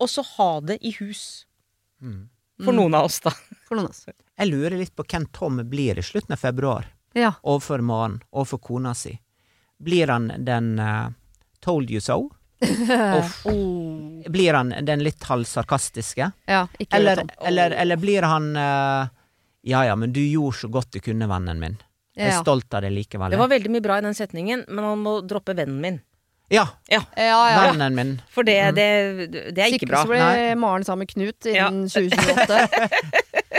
og 0.00 0.10
så 0.10 0.24
ha 0.36 0.50
det 0.64 0.76
i 0.84 0.92
hus. 0.98 1.46
Mm. 2.02 2.28
For 2.64 2.76
noen 2.76 2.96
av 2.96 3.08
oss, 3.08 3.20
da. 3.24 3.32
For 3.68 3.78
noen 3.78 3.88
av 3.88 3.94
oss. 3.94 4.04
Jeg 4.40 4.48
lurer 4.48 4.76
litt 4.80 4.94
på 4.96 5.04
hvem 5.04 5.26
Tom 5.36 5.58
blir 5.68 5.98
i 6.00 6.04
slutten 6.04 6.32
av 6.32 6.40
februar. 6.40 6.86
Ja. 7.12 7.32
overfor 7.42 7.80
Maren, 7.82 8.20
overfor 8.30 8.58
kona 8.58 8.94
si. 8.94 9.16
Blir 9.78 10.08
han 10.08 10.28
den 10.38 10.78
uh, 10.78 11.10
told 11.60 11.90
you 11.90 12.00
so? 12.00 12.30
Uff. 13.18 13.44
Blir 14.28 14.54
han 14.54 14.74
den 14.84 15.02
litt 15.02 15.24
halvsarkastiske? 15.24 16.30
ja 16.44 16.66
ikke 16.78 16.96
Eller, 16.96 17.22
eller, 17.40 17.70
eller 17.70 17.96
blir 17.96 18.22
han 18.22 18.50
uh, 18.56 19.08
Ja 19.62 19.84
ja, 19.88 19.96
men 19.96 20.12
du 20.12 20.20
gjorde 20.20 20.56
så 20.56 20.68
godt 20.68 20.92
du 20.92 21.00
kunne, 21.00 21.26
vennen 21.26 21.60
min. 21.60 21.78
Jeg 22.20 22.28
er 22.28 22.36
Ja. 22.36 22.42
stolt 22.44 22.74
av 22.76 22.82
det 22.84 22.92
likevel. 22.92 23.30
Det 23.32 23.38
var 23.40 23.48
veldig 23.48 23.70
mye 23.72 23.82
bra 23.82 23.96
i 23.98 24.04
den 24.04 24.14
setningen, 24.14 24.64
men 24.68 24.84
han 24.84 24.98
må 25.02 25.18
droppe 25.26 25.54
vennen 25.56 25.80
min. 25.80 26.00
Ja, 26.50 26.64
Ja, 26.90 27.00
ja. 27.16 27.70
vennen 27.70 27.94
min. 27.94 28.08
For 28.28 28.42
det, 28.42 28.74
det, 28.74 29.30
det 29.54 29.58
er 29.62 29.68
ikke 29.70 29.86
Sikkert 29.86 29.88
bra. 29.92 30.02
så 30.02 30.08
blir 30.10 30.56
Maren 30.58 30.82
sammen 30.84 31.06
med 31.06 31.12
Knut 31.14 31.46
Ja. 31.46 31.68
innen 31.70 31.86
2028. 31.86 32.68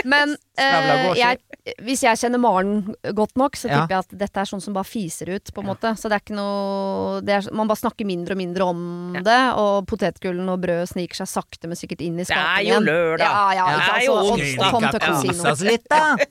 Men 0.04 0.34
eh, 0.58 1.14
jeg, 1.16 1.38
hvis 1.86 2.02
jeg 2.04 2.18
kjenner 2.20 2.38
Maren 2.42 2.94
godt 3.16 3.34
nok, 3.40 3.56
så 3.56 3.70
Ja. 3.70 3.86
jeg 3.88 3.98
at 4.02 4.12
dette 4.12 4.36
er 4.42 4.44
sånn 4.50 4.60
som 4.60 4.74
bare 4.76 4.84
fiser 4.84 5.30
ut, 5.32 5.52
på 5.54 5.62
en 5.62 5.70
måte. 5.72 5.94
Så 5.96 6.10
det 6.10 6.18
er 6.18 6.20
ikke 6.26 6.36
noe 6.36 7.20
det 7.24 7.32
er, 7.38 7.48
Man 7.54 7.66
bare 7.70 7.80
snakker 7.80 8.04
mindre 8.04 8.32
og 8.36 8.38
mindre 8.42 8.62
om 8.68 9.14
Ja. 9.16 9.20
det, 9.22 9.40
og 9.56 9.86
potetgullen 9.88 10.48
og 10.52 10.60
brødet 10.60 10.88
sniker 10.92 11.14
seg 11.24 11.28
sakte, 11.32 11.66
men 11.72 11.76
sikkert 11.80 12.02
inn 12.04 12.20
i 12.20 12.24
Det 12.24 12.36
er 12.36 12.60
jo 12.66 12.80
lørdag. 12.80 13.24
Ja, 13.24 13.52
ja, 13.56 13.66
Det 13.72 13.80
ikke 13.80 13.96
er 13.96 14.04
jo 14.04 14.12
og- 14.12 14.32
onsdag. 14.36 14.66
og 14.66 14.70
Tom 14.70 14.82
tør 14.82 15.08
å 15.08 15.20
si 15.22 15.28
noe. 15.32 15.70
litt, 15.72 15.88
da! 15.88 16.16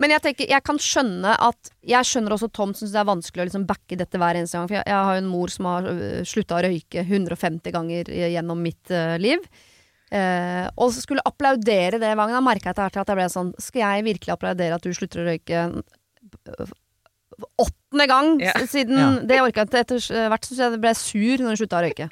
Men 0.00 0.14
jeg 0.14 0.22
tenker, 0.24 0.48
jeg 0.48 0.64
kan 0.64 0.78
skjønne 0.80 1.34
at 1.44 1.72
Jeg 1.84 2.08
skjønner 2.08 2.34
også 2.34 2.48
Tom 2.54 2.72
syns 2.76 2.94
det 2.94 3.00
er 3.02 3.08
vanskelig 3.08 3.44
å 3.44 3.48
liksom 3.48 3.66
backe 3.68 3.98
dette 3.98 4.20
hver 4.20 4.38
eneste 4.38 4.58
gang. 4.58 4.70
For 4.70 4.78
jeg, 4.78 4.86
jeg 4.88 5.08
har 5.08 5.18
jo 5.18 5.24
en 5.24 5.32
mor 5.32 5.52
som 5.52 5.68
har 5.68 5.88
øh, 5.90 6.22
slutta 6.28 6.58
å 6.58 6.62
røyke 6.64 7.04
150 7.04 7.74
ganger 7.74 8.12
gjennom 8.12 8.62
mitt 8.64 8.94
uh, 8.94 9.16
liv. 9.20 9.42
Uh, 10.12 10.68
og 10.76 10.92
så 10.92 11.00
skulle 11.00 11.24
applaudere 11.24 12.00
det 12.00 12.12
hver 12.12 12.20
gang. 12.20 12.36
Da 12.36 12.44
merka 12.44 12.70
jeg 12.70 12.76
etter 12.76 12.88
hvert 12.88 13.02
at 13.02 13.12
jeg 13.12 13.20
ble 13.20 13.28
sånn 13.32 13.52
Skal 13.64 13.84
jeg 13.84 14.06
virkelig 14.10 14.34
applaudere 14.34 14.76
at 14.76 14.84
du 14.84 14.92
slutter 14.96 15.22
å 15.22 15.28
røyke 15.30 15.62
øh, 15.72 16.74
åttende 17.62 18.06
gang 18.10 18.34
yeah. 18.42 18.66
siden 18.68 18.98
Ja. 19.00 19.08
Det 19.28 19.40
orka 19.44 19.64
jeg 19.64 19.70
ikke. 19.70 19.84
Etter 19.86 20.28
hvert 20.32 20.48
syns 20.48 20.62
jeg 20.64 20.82
ble 20.82 20.94
sur 21.00 21.44
når 21.44 21.54
hun 21.54 21.62
slutta 21.62 21.80
å 21.80 21.86
røyke. 21.86 22.08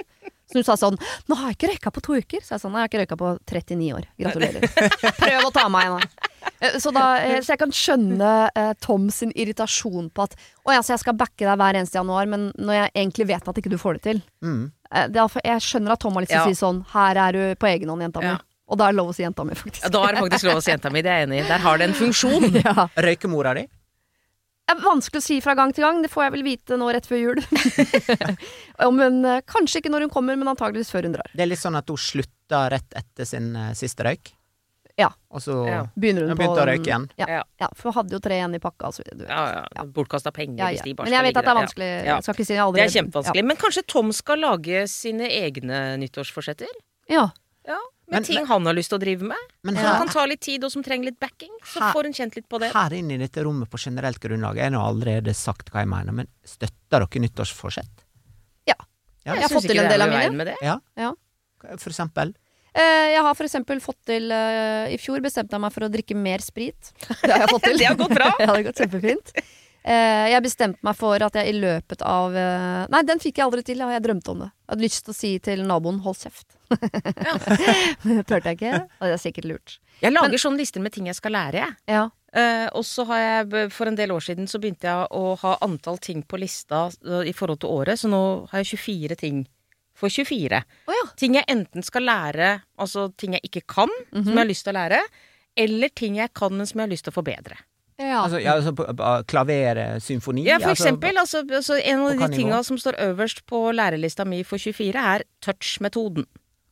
Så 0.51 0.59
hun 0.59 0.67
sa 0.67 0.75
sånn 0.75 0.97
'Nå 0.99 1.37
har 1.39 1.53
jeg 1.53 1.59
ikke 1.59 1.71
røyka 1.75 1.93
på 1.95 2.03
to 2.03 2.17
uker.' 2.19 2.43
Så 2.43 2.57
jeg 2.57 2.65
sånn 2.65 2.75
jeg 2.75 2.83
har 2.83 2.91
ikke 2.91 3.03
røyka 3.05 3.19
på 3.21 3.29
39 3.47 3.93
år. 3.95 4.09
Gratulerer'. 4.19 4.67
Prøv 5.23 5.47
å 5.47 5.53
ta 5.55 5.69
meg 5.71 5.87
igjen, 5.87 6.01
da. 6.01 6.30
Eh, 6.61 6.79
Så, 6.81 6.93
da, 6.93 7.05
eh, 7.21 7.39
så 7.41 7.55
jeg 7.55 7.61
kan 7.63 7.73
skjønne 7.75 8.51
eh, 8.55 8.73
Tom 8.81 9.09
sin 9.15 9.33
irritasjon 9.33 10.11
på 10.15 10.27
at 10.27 10.37
Å 10.65 10.75
ja, 10.77 10.83
så 10.85 10.95
jeg 10.95 11.03
skal 11.05 11.17
backe 11.19 11.47
deg 11.47 11.57
hver 11.61 11.79
eneste 11.79 11.99
januar, 11.99 12.29
men 12.31 12.51
når 12.59 12.77
jeg 12.79 12.93
egentlig 12.95 13.27
vet 13.33 13.49
at 13.49 13.59
ikke 13.63 13.73
du 13.73 13.79
får 13.81 13.99
det 13.99 14.03
til. 14.07 14.23
Mm. 14.45 14.63
Eh, 14.93 15.09
det 15.13 15.23
er, 15.23 15.41
jeg 15.53 15.67
skjønner 15.67 15.97
at 15.97 16.05
Tom 16.05 16.17
har 16.17 16.27
lyst 16.27 16.35
til 16.35 16.45
å 16.45 16.53
si 16.53 16.61
sånn 16.61 16.85
Her 16.93 17.21
er 17.29 17.37
du 17.37 17.43
på 17.61 17.69
egen 17.71 17.93
hånd, 17.93 18.07
jenta 18.09 18.23
mi. 18.25 18.33
Ja. 18.35 18.39
Og 18.71 18.79
da 18.79 18.87
er 18.87 18.95
det 18.95 19.01
lov 19.01 19.11
å 19.11 19.17
si 19.17 19.25
jenta 19.25 19.45
mi, 19.47 19.57
faktisk. 19.59 19.83
Ja, 19.83 19.91
da 19.91 20.05
er 20.07 20.15
det 20.15 20.25
faktisk 20.29 20.47
lov 20.47 20.61
å 20.61 20.65
si 20.65 20.71
jenta 20.71 20.93
mi, 20.95 21.03
det 21.03 21.11
er 21.11 21.23
jeg 21.25 21.29
enig 21.29 21.41
i. 21.43 21.47
Der 21.49 21.63
har 21.65 21.81
det 21.81 21.91
en 21.91 21.99
funksjon. 21.99 22.51
Ja. 22.61 22.87
Røykemora 23.03 23.55
di? 23.59 23.65
Det 24.71 24.77
er 24.77 24.83
vanskelig 24.85 25.19
å 25.19 25.25
si 25.25 25.41
fra 25.43 25.57
gang 25.59 25.73
til 25.75 25.83
gang. 25.83 25.99
Det 26.05 26.11
får 26.13 26.29
jeg 26.29 26.33
vel 26.37 26.45
vite 26.47 26.77
nå 26.79 26.91
rett 26.95 27.09
før 27.09 27.19
jul. 27.19 27.41
Om 28.87 29.01
hun, 29.03 29.17
eh, 29.27 29.41
kanskje 29.51 29.81
ikke 29.81 29.91
når 29.91 30.07
hun 30.07 30.13
kommer, 30.15 30.39
men 30.39 30.53
antageligvis 30.53 30.93
før 30.95 31.09
hun 31.09 31.17
drar. 31.17 31.33
Det 31.35 31.43
er 31.43 31.51
litt 31.51 31.63
sånn 31.63 31.79
at 31.81 31.91
hun 31.91 31.99
slutta 31.99 32.69
rett 32.71 32.95
etter 33.01 33.27
sin 33.27 33.51
uh, 33.59 33.73
siste 33.75 34.07
røyk? 34.07 34.31
Ja. 35.01 35.09
Og 35.33 35.41
så 35.43 35.55
Ja. 35.67 35.81
Begynner 35.97 36.27
hun 36.27 36.31
Jeg 36.35 36.39
begynte 36.39 36.57
på 36.61 36.65
å 36.65 36.69
røyke 36.69 36.87
igjen. 36.91 37.07
Ja, 37.19 37.27
Ja. 37.29 37.43
ja, 37.61 37.69
for 37.75 37.91
hun 37.91 37.97
hadde 37.99 38.13
jo 38.13 38.21
tre 38.21 38.37
igjen 38.39 38.55
i 38.55 38.61
pakka 38.63 38.93
så. 38.93 39.03
Du 39.11 39.25
vet. 39.25 39.29
Ja, 39.29 39.65
ja. 39.75 39.85
Bortkasta 39.85 40.33
penger 40.33 40.59
Ja, 40.59 40.71
hvis 40.75 40.83
de 40.85 40.93
bare 40.95 41.05
Men 41.09 41.13
jeg 41.15 41.23
vet 41.31 41.37
at 41.41 41.45
det 41.45 41.51
er 41.51 41.61
vanskelig. 41.61 41.91
Ja. 42.05 42.15
Jeg 42.17 42.23
skal 42.25 42.35
ikke 42.35 42.47
si 42.47 42.55
jeg 42.55 42.63
aldri 42.65 42.81
Det 42.81 42.87
er 42.91 42.97
kjempevanskelig. 43.03 43.45
Men 43.51 43.57
kanskje 43.57 43.87
Tom 43.87 44.13
skal 44.13 44.39
lage 44.39 44.89
sine 44.89 45.27
egne 45.31 45.97
nyttårsforsetter? 46.03 46.69
Ja. 47.09 47.31
Ja, 47.67 47.77
med 48.09 48.21
Men- 48.21 48.25
ting 48.25 48.47
han 48.47 48.65
har 48.67 48.73
lyst 48.75 48.89
til 48.91 48.99
å 48.99 49.01
drive 49.01 49.23
med. 49.23 49.37
Men 49.63 49.77
Som 49.77 49.85
kan 49.99 50.09
ta 50.09 50.25
litt 50.27 50.41
tid, 50.41 50.65
og 50.65 50.73
som 50.73 50.83
trenger 50.83 51.05
litt 51.07 51.21
backing. 51.21 51.51
Så 51.65 51.79
Her- 51.81 51.93
får 51.93 52.03
hun 52.05 52.13
kjent 52.13 52.35
litt 52.37 52.49
på 52.49 52.59
det. 52.59 52.73
her 52.73 52.91
inne 52.91 53.13
i 53.15 53.19
dette 53.19 53.45
rommet 53.45 53.69
på 53.71 53.79
generelt 53.79 54.19
grunnlag, 54.19 54.57
jeg 54.57 54.73
har 54.73 54.81
allerede 54.93 55.35
sagt 55.37 55.71
hva 55.71 55.81
jeg 55.81 55.89
mener, 55.89 56.13
men 56.13 56.27
støtter 56.45 56.99
dere 57.07 57.21
nyttårsforsett? 57.23 58.05
Ja. 58.67 58.75
Ja, 59.25 59.35
Jeg 59.35 59.43
har 59.43 59.49
fått 59.51 59.63
til 59.69 59.79
en 59.79 59.89
del 59.91 60.01
av 60.03 60.09
mine. 60.09 60.19
veien 60.21 60.37
med 60.37 60.47
det. 60.49 60.57
Ja. 60.63 60.79
Ja. 60.97 61.13
For 61.77 61.91
eksempel. 61.91 62.35
Eh, 62.75 63.07
Jeg 63.15 63.23
har 63.27 63.41
eksempel 63.47 63.81
fått 63.83 63.99
til 64.07 64.31
eh, 64.31 64.93
I 64.95 64.99
fjor 65.01 65.23
bestemte 65.25 65.57
jeg 65.57 65.63
meg 65.65 65.73
for 65.75 65.87
å 65.87 65.91
drikke 65.91 66.15
mer 66.19 66.43
sprit. 66.45 66.93
Det 67.23 67.33
har 67.33 67.47
jeg 67.47 67.51
fått 67.55 67.67
til. 67.67 67.79
Det 67.81 67.89
har 67.89 67.99
gått 67.99 68.15
bra. 68.15 68.31
ja, 68.39 68.47
det 68.47 68.53
har 68.55 68.63
gått 68.69 68.83
kjempefint. 68.85 69.33
Eh, 69.81 70.29
Jeg 70.35 70.45
bestemte 70.45 70.87
meg 70.87 70.97
for 70.99 71.27
at 71.27 71.35
jeg 71.41 71.51
i 71.51 71.59
løpet 71.59 72.05
av 72.07 72.37
Nei, 72.93 73.03
den 73.09 73.23
fikk 73.23 73.41
jeg 73.41 73.47
aldri 73.49 73.65
til, 73.67 73.83
og 73.83 73.95
jeg 73.95 74.05
drømte 74.07 74.35
om 74.35 74.45
det. 74.45 74.51
Jeg 74.53 74.75
hadde 74.75 74.87
lyst 74.87 75.05
til 75.07 75.15
å 75.15 75.19
si 75.19 75.31
til 75.43 75.67
naboen 75.67 76.01
'hold 76.05 76.21
kjeft'. 76.21 76.57
Men 78.05 78.21
det 78.21 78.27
turte 78.29 78.53
jeg 78.53 78.59
ikke, 78.61 78.75
og 79.01 79.05
det 79.09 79.15
er 79.17 79.23
sikkert 79.25 79.49
lurt. 79.51 79.79
Jeg 80.01 80.13
lager 80.15 80.39
sånne 80.39 80.61
lister 80.63 80.81
med 80.81 80.93
ting 80.95 81.09
jeg 81.11 81.19
skal 81.19 81.33
lære, 81.35 81.65
jeg. 81.65 81.77
Ja. 81.91 82.09
Uh, 82.31 82.69
og 82.79 82.85
så 82.87 83.03
har 83.09 83.19
jeg, 83.19 83.71
for 83.75 83.91
en 83.91 83.97
del 83.99 84.13
år 84.15 84.23
siden, 84.23 84.47
så 84.47 84.61
begynte 84.63 84.87
jeg 84.87 85.09
å 85.11 85.35
ha 85.41 85.57
antall 85.67 85.99
ting 85.99 86.23
på 86.23 86.39
lista 86.39 86.87
i 87.27 87.33
forhold 87.35 87.59
til 87.65 87.73
året, 87.75 87.99
så 87.99 88.07
nå 88.09 88.47
har 88.53 88.63
jeg 88.63 88.79
24 88.79 89.17
ting 89.19 89.43
for 90.01 90.09
24. 90.13 90.63
Oh, 90.89 90.95
ja. 90.97 91.09
Ting 91.21 91.37
jeg 91.39 91.45
enten 91.53 91.85
skal 91.87 92.03
lære, 92.09 92.55
altså 92.81 93.09
ting 93.21 93.37
jeg 93.37 93.45
ikke 93.51 93.63
kan, 93.69 93.93
som 94.11 94.33
jeg 94.33 94.39
har 94.41 94.49
lyst 94.51 94.65
til 94.67 94.73
å 94.75 94.79
lære, 94.81 95.01
eller 95.61 95.93
ting 95.95 96.17
jeg 96.17 96.33
kan, 96.35 96.57
men 96.57 96.67
som 96.67 96.81
jeg 96.81 96.89
har 96.89 96.95
lyst 96.95 97.05
til 97.09 97.13
å 97.13 97.19
forbedre. 97.21 97.59
ja. 98.01 98.23
Altså, 98.25 98.39
ja, 98.41 98.55
altså 98.57 98.73
på- 98.73 98.87
på 98.97 99.09
klaver, 99.29 99.77
eh, 99.77 99.99
symfoni 100.01 100.47
Ja, 100.47 100.59
for 100.59 100.71
altså, 100.71 100.87
eksempel, 100.89 101.19
altså, 101.21 101.43
altså 101.53 101.77
en 101.85 102.01
av 102.01 102.17
de 102.19 102.37
tinga 102.37 102.63
som 102.65 102.79
står 102.81 102.97
øverst 102.99 103.43
på 103.47 103.61
lærelista 103.77 104.25
mi 104.27 104.43
for 104.43 104.57
24, 104.59 104.97
er 104.97 105.23
touch-metoden. 105.43 106.25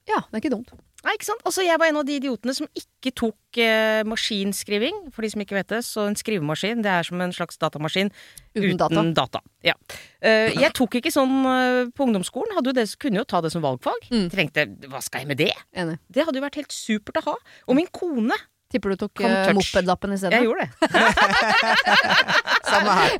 ja, 0.08 0.20
det 0.32 0.34
er 0.34 0.40
ikke 0.48 0.56
dumt. 0.56 0.70
Nei, 1.06 1.14
ikke 1.14 1.28
sant? 1.28 1.42
Altså, 1.46 1.62
jeg 1.62 1.78
var 1.78 1.92
en 1.92 2.00
av 2.00 2.06
de 2.08 2.16
idiotene 2.18 2.52
som 2.56 2.66
ikke 2.74 3.12
tok 3.16 3.60
eh, 3.62 4.00
maskinskriving. 4.08 5.04
For 5.14 5.22
de 5.22 5.30
som 5.30 5.44
ikke 5.44 5.54
vet 5.54 5.70
det, 5.70 5.80
så 5.86 6.08
en 6.08 6.18
skrivemaskin, 6.18 6.82
det 6.82 6.90
er 6.90 7.06
som 7.06 7.22
en 7.22 7.34
slags 7.34 7.60
datamaskin 7.60 8.10
Uten 8.58 9.12
data. 9.14 9.38
Ja. 9.62 9.76
Uh, 10.18 10.50
jeg 10.50 10.72
tok 10.74 10.96
ikke 10.98 11.12
sånn 11.14 11.36
uh, 11.46 11.86
på 11.94 12.08
ungdomsskolen. 12.08 12.56
Hadde 12.56 12.72
jo 12.72 12.78
det, 12.80 12.88
kunne 12.98 13.22
jo 13.22 13.28
ta 13.30 13.38
det 13.44 13.52
som 13.54 13.62
valgfag. 13.62 14.08
Mm. 14.10 14.26
Trengte 14.32 14.66
Hva 14.90 15.02
skal 15.04 15.22
jeg 15.22 15.30
med 15.30 15.38
det? 15.38 15.52
Enig. 15.78 16.00
Det 16.10 16.26
hadde 16.26 16.40
jo 16.40 16.46
vært 16.48 16.58
helt 16.58 16.74
supert 16.74 17.22
å 17.22 17.28
ha. 17.30 17.36
Og 17.70 17.78
min 17.78 17.90
kone 17.94 18.34
Tipper 18.68 18.92
du 18.92 19.00
tok 19.00 19.22
eh, 19.24 19.48
mopedlappen 19.56 20.12
i 20.12 20.18
stedet? 20.20 20.36
Jeg 20.36 20.44
gjorde 20.44 20.66
det. 20.66 20.90
Samme 22.68 22.96
her. 22.98 23.14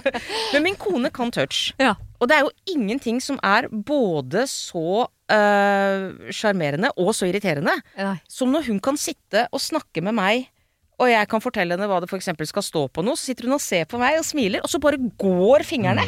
Men 0.54 0.64
min 0.64 0.78
kone 0.80 1.10
kan 1.12 1.32
touch. 1.36 1.74
Ja. 1.76 1.98
Og 2.16 2.30
det 2.30 2.38
er 2.38 2.46
jo 2.46 2.52
ingenting 2.72 3.20
som 3.20 3.36
er 3.44 3.68
både 3.68 4.46
så 4.48 5.04
eh, 5.32 6.86
uh, 6.86 6.90
og 6.96 7.14
så 7.16 7.28
irriterende 7.28 7.74
Nei. 7.96 8.16
som 8.28 8.52
når 8.52 8.68
hun 8.70 8.80
kan 8.80 8.98
sitte 9.00 9.46
og 9.50 9.62
snakke 9.62 10.02
med 10.04 10.16
meg, 10.16 10.50
og 10.96 11.10
jeg 11.10 11.28
kan 11.28 11.42
fortelle 11.44 11.76
henne 11.76 11.88
hva 11.90 12.00
det 12.00 12.08
f.eks. 12.08 12.30
skal 12.48 12.64
stå 12.64 12.86
på 12.88 13.04
noe, 13.04 13.18
så 13.18 13.30
sitter 13.30 13.48
hun 13.48 13.58
og 13.58 13.64
ser 13.64 13.84
på 13.90 14.00
meg 14.00 14.20
og 14.20 14.24
smiler, 14.24 14.64
og 14.64 14.72
så 14.72 14.80
bare 14.80 15.00
går 15.20 15.64
fingrene. 15.68 16.06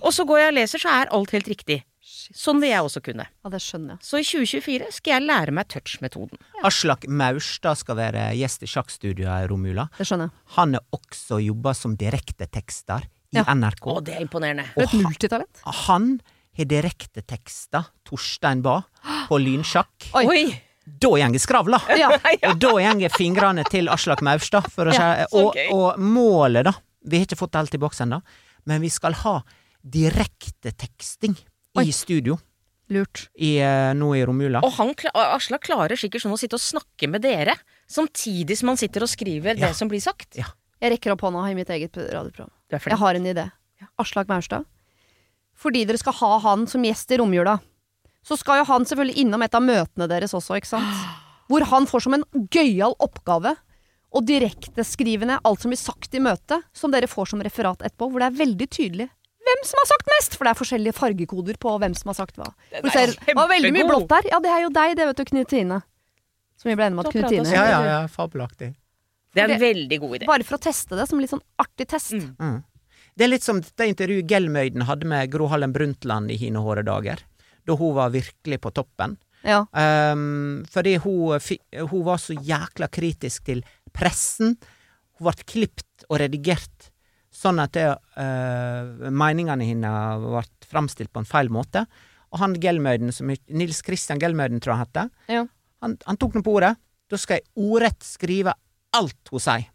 Og 0.00 0.14
så 0.14 0.24
går 0.24 0.44
jeg 0.44 0.52
og 0.52 0.58
leser, 0.60 0.82
så 0.82 0.92
er 1.00 1.10
alt 1.16 1.34
helt 1.34 1.50
riktig. 1.50 1.80
Sånn 2.30 2.60
vil 2.62 2.70
jeg 2.72 2.84
også 2.86 3.02
kunne. 3.04 3.26
Ja, 3.26 3.50
det 3.52 3.60
skjønner 3.64 3.96
jeg. 3.96 4.06
Så 4.06 4.20
i 4.20 4.26
2024 4.26 4.88
skal 4.96 5.16
jeg 5.16 5.26
lære 5.26 5.54
meg 5.54 5.68
touch-metoden. 5.72 6.40
Aslak 6.66 7.06
Maurstad 7.10 7.80
skal 7.80 7.98
være 7.98 8.28
gjest 8.38 8.64
i 8.66 8.70
sjakkstudioet, 8.70 9.48
Romula. 9.50 9.88
Det 9.98 10.06
skjønner 10.08 10.30
jeg. 10.30 10.44
Han 10.56 10.76
har 10.78 10.84
også 10.96 11.40
jobba 11.42 11.74
som 11.76 11.96
direktetekster 12.00 13.06
i 13.34 13.38
Ja. 13.38 13.44
NRK. 13.54 13.86
Å, 13.86 14.00
det 14.04 14.16
er 14.16 14.24
imponerende. 14.24 14.66
Og 14.76 14.86
et 14.86 14.94
multitalent. 14.98 15.62
Han 15.86 16.20
har 16.64 16.70
direkteteksta 16.70 17.84
Torstein 18.06 18.62
Bae 18.64 18.82
på 19.28 19.38
lynsjakk. 19.40 20.10
Oi. 20.20 20.26
Oi! 20.26 20.42
Da 21.00 21.10
går 21.14 21.38
skravla! 21.38 21.78
Ja. 22.00 22.10
Og 22.50 22.58
da 22.60 22.72
går 22.98 23.14
fingrene 23.14 23.64
til 23.70 23.88
Aslak 23.92 24.22
Maurstad. 24.26 24.66
For 24.72 24.90
å 24.90 24.94
Ja, 24.94 25.26
og, 25.36 25.56
og 25.70 25.98
målet, 26.02 26.64
da 26.66 26.72
Vi 27.06 27.20
har 27.20 27.26
ikke 27.28 27.38
fått 27.40 27.56
alt 27.56 27.74
i 27.74 27.80
boks 27.80 28.02
ennå, 28.04 28.20
men 28.68 28.82
vi 28.82 28.90
skal 28.92 29.14
ha 29.22 29.38
direkteteksting 29.80 31.36
i 31.80 31.92
studio 31.94 32.36
Lurt. 32.90 33.28
i, 33.38 33.58
eh, 33.62 33.92
nå 33.94 34.10
i 34.18 34.24
Romula. 34.26 34.60
Og 34.66 34.72
han, 34.76 34.90
Aslak 35.14 35.62
klarer 35.68 35.96
sikkert 35.96 36.24
sånn 36.24 36.34
å 36.34 36.40
sitte 36.40 36.58
og 36.58 36.64
snakke 36.64 37.08
med 37.08 37.22
dere, 37.22 37.54
samtidig 37.88 38.58
som 38.58 38.72
han 38.72 38.80
sitter 38.80 39.06
og 39.06 39.08
skriver 39.12 39.54
Ja. 39.56 39.68
det 39.68 39.76
som 39.78 39.88
blir 39.88 40.00
sagt. 40.02 40.34
Ja. 40.36 40.50
Jeg 40.80 40.92
rekker 40.98 41.12
opp 41.12 41.20
hånda 41.22 41.46
i 41.50 41.54
mitt 41.54 41.68
eget 41.70 41.96
radioprogram. 41.96 42.50
Jeg 42.70 42.98
har 42.98 43.14
en 43.14 43.24
idé. 43.24 43.50
Aslak 43.98 44.28
Maurstad. 44.28 44.64
Fordi 45.60 45.84
dere 45.88 46.00
skal 46.00 46.16
ha 46.20 46.36
han 46.46 46.66
som 46.70 46.84
gjest 46.86 47.12
i 47.12 47.20
romjula, 47.20 47.58
så 48.24 48.36
skal 48.36 48.60
jo 48.60 48.68
han 48.68 48.86
selvfølgelig 48.88 49.24
innom 49.24 49.44
et 49.44 49.56
av 49.56 49.64
møtene 49.64 50.08
deres 50.08 50.34
også, 50.36 50.58
ikke 50.60 50.72
sant? 50.72 51.04
Hvor 51.50 51.64
han 51.68 51.88
får 51.88 52.04
som 52.06 52.16
en 52.16 52.26
gøyal 52.52 52.94
oppgave 53.02 53.54
å 54.10 54.22
direkteskrivende 54.24 55.38
alt 55.46 55.62
som 55.62 55.72
blir 55.72 55.80
sagt 55.80 56.14
i 56.16 56.22
møtet, 56.22 56.64
som 56.72 56.92
dere 56.92 57.08
får 57.10 57.32
som 57.32 57.42
referat 57.44 57.82
etterpå, 57.84 58.08
hvor 58.10 58.22
det 58.22 58.30
er 58.30 58.38
veldig 58.40 58.68
tydelig 58.72 59.08
hvem 59.50 59.62
som 59.66 59.80
har 59.80 59.88
sagt 59.90 60.10
mest! 60.14 60.36
For 60.36 60.46
det 60.46 60.52
er 60.52 60.58
forskjellige 60.58 60.96
fargekoder 60.96 61.56
på 61.60 61.76
hvem 61.82 61.94
som 61.96 62.12
har 62.12 62.18
sagt 62.18 62.36
hva. 62.40 62.50
Det 62.70 62.82
er 62.82 62.92
ser, 62.94 63.14
var 63.36 63.48
veldig 63.50 63.72
mye 63.74 63.86
blått 63.88 64.10
der. 64.12 64.28
Ja, 64.34 64.40
det 64.42 64.52
er 64.52 64.64
jo 64.66 64.72
deg, 64.74 64.96
det, 64.98 65.06
vet 65.10 65.20
du, 65.20 65.24
Knut 65.32 65.50
Tine. 65.50 65.80
Som 66.60 66.70
vi 66.70 66.76
ble 66.76 66.90
enige 66.90 66.98
om 66.98 67.02
at 67.04 67.14
Knut 67.14 67.32
Tine 67.32 67.54
Ja, 67.54 67.64
ja, 67.70 67.80
ja, 67.88 68.00
fabelaktig. 68.12 68.74
Det 69.34 69.44
er 69.44 69.54
en 69.54 69.62
veldig 69.62 69.98
god 70.02 70.16
idé. 70.18 70.28
Bare 70.28 70.46
for 70.46 70.58
å 70.58 70.62
teste 70.62 70.98
det, 70.98 71.06
som 71.08 71.20
litt 71.22 71.32
sånn 71.32 71.42
artig 71.62 71.86
test. 71.90 72.16
Mm. 72.18 72.60
Det 73.16 73.26
er 73.26 73.32
litt 73.32 73.44
som 73.44 73.60
det 73.60 73.88
intervjuet 73.90 74.28
Gelmøyden 74.30 74.84
hadde 74.88 75.08
med 75.08 75.30
Gro 75.32 75.48
Harlem 75.50 75.72
Brundtland 75.74 76.30
i 76.32 76.38
hine 76.40 76.62
håre 76.64 76.84
dager. 76.86 77.20
Da 77.66 77.76
hun 77.76 77.94
var 77.98 78.12
virkelig 78.14 78.60
på 78.62 78.72
toppen. 78.76 79.16
Ja. 79.44 79.64
Um, 79.72 80.62
fordi 80.70 80.96
hun, 81.00 81.40
hun 81.90 82.04
var 82.06 82.20
så 82.20 82.36
jækla 82.36 82.88
kritisk 82.92 83.44
til 83.48 83.62
pressen. 83.96 84.56
Hun 85.18 85.28
ble 85.28 85.46
klipt 85.48 86.06
og 86.08 86.20
redigert 86.22 86.90
sånn 87.34 87.60
at 87.62 87.72
det, 87.76 87.86
uh, 88.18 89.10
meningene 89.12 89.64
hennes 89.68 90.24
ble 90.24 90.42
framstilt 90.70 91.12
på 91.12 91.22
en 91.22 91.28
feil 91.28 91.50
måte. 91.52 91.84
Og 92.30 92.38
han 92.42 92.54
Gelmøyden, 92.62 93.12
som 93.14 93.30
Nils 93.30 93.80
Christian 93.86 94.20
Gelmøyden 94.22 94.60
tror 94.62 94.74
jeg 94.74 94.78
han 94.78 94.86
hette, 94.86 95.06
Ja. 95.34 95.44
han, 95.82 95.96
han 96.06 96.18
tok 96.20 96.36
noe 96.36 96.46
på 96.46 96.56
ordet. 96.60 96.76
Da 97.10 97.18
skal 97.18 97.40
jeg 97.40 97.48
ordrett 97.58 98.04
skrive 98.06 98.54
alt 98.94 99.32
hun 99.32 99.42
sier. 99.42 99.66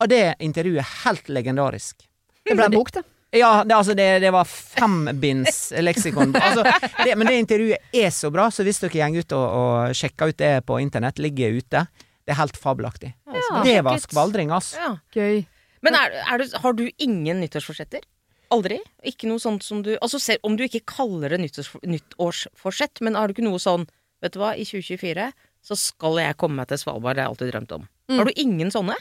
Og 0.00 0.08
det 0.08 0.36
intervjuet 0.40 0.80
er 0.80 0.92
helt 1.04 1.26
legendarisk. 1.28 2.06
Det 2.50 2.58
ble 2.58 2.68
en 2.68 2.76
bok, 2.76 2.92
det. 2.98 3.06
Ja, 3.30 3.62
det, 3.62 3.74
altså 3.76 3.94
det, 3.94 4.08
det 4.24 4.32
var 4.34 4.48
fembinds 4.48 5.68
leksikon. 5.78 6.34
Altså, 6.40 6.64
det, 7.04 7.14
men 7.14 7.30
det 7.30 7.36
intervjuet 7.44 7.94
er 7.94 8.10
så 8.14 8.30
bra, 8.34 8.48
så 8.50 8.66
hvis 8.66 8.82
dere 8.82 9.10
går 9.14 9.22
ut 9.22 9.34
og, 9.38 9.44
og 9.60 9.96
sjekker 9.96 10.32
ut 10.32 10.40
det 10.40 10.54
på 10.66 10.80
internett, 10.82 11.22
ligger 11.22 11.60
ute, 11.60 11.84
det 12.26 12.34
er 12.34 12.40
helt 12.40 12.58
fabelaktig. 12.58 13.12
Ja. 13.30 13.62
Det 13.66 13.76
var 13.86 14.00
skvaldring, 14.02 14.50
altså. 14.54 14.80
Ja. 14.82 14.90
Gøy. 15.14 15.44
Men 15.86 15.96
er, 15.96 16.16
er 16.26 16.42
du, 16.42 16.56
har 16.62 16.74
du 16.76 16.88
ingen 16.98 17.40
nyttårsforsetter? 17.40 18.02
Aldri? 18.50 18.80
Ikke 19.06 19.28
noe 19.30 19.38
sånt 19.38 19.62
som 19.62 19.84
du 19.86 19.92
Altså 20.00 20.18
selv 20.18 20.42
om 20.46 20.56
du 20.58 20.64
ikke 20.64 20.82
kaller 20.90 21.30
det 21.30 21.38
nyttårs, 21.44 21.70
nyttårsforsett, 21.86 22.98
men 23.06 23.14
har 23.14 23.30
du 23.30 23.36
ikke 23.36 23.46
noe 23.46 23.60
sånn 23.62 23.86
Vet 24.20 24.34
du 24.34 24.40
hva, 24.42 24.50
i 24.58 24.66
2024 24.66 25.30
så 25.64 25.76
skal 25.76 26.18
jeg 26.20 26.36
komme 26.40 26.58
meg 26.60 26.68
til 26.70 26.80
Svalbard, 26.80 27.16
det 27.16 27.22
har 27.22 27.28
jeg 27.28 27.34
alltid 27.34 27.50
drømt 27.52 27.72
om. 27.76 27.82
Mm. 28.10 28.18
Har 28.18 28.28
du 28.28 28.38
ingen 28.42 28.72
sånne? 28.72 28.96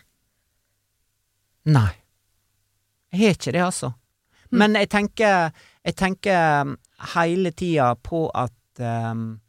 Nei. 1.71 1.91
Jeg 3.13 3.21
har 3.21 3.37
ikke 3.37 3.53
det, 3.55 3.63
altså. 3.65 3.93
Men 4.49 4.77
jeg 4.77 4.89
tenker, 4.89 5.51
jeg 5.85 5.97
tenker 5.97 6.65
um, 6.65 6.75
hele 7.13 7.51
tida 7.57 7.91
på 8.05 8.25
at 8.37 8.81
um, 9.11 9.39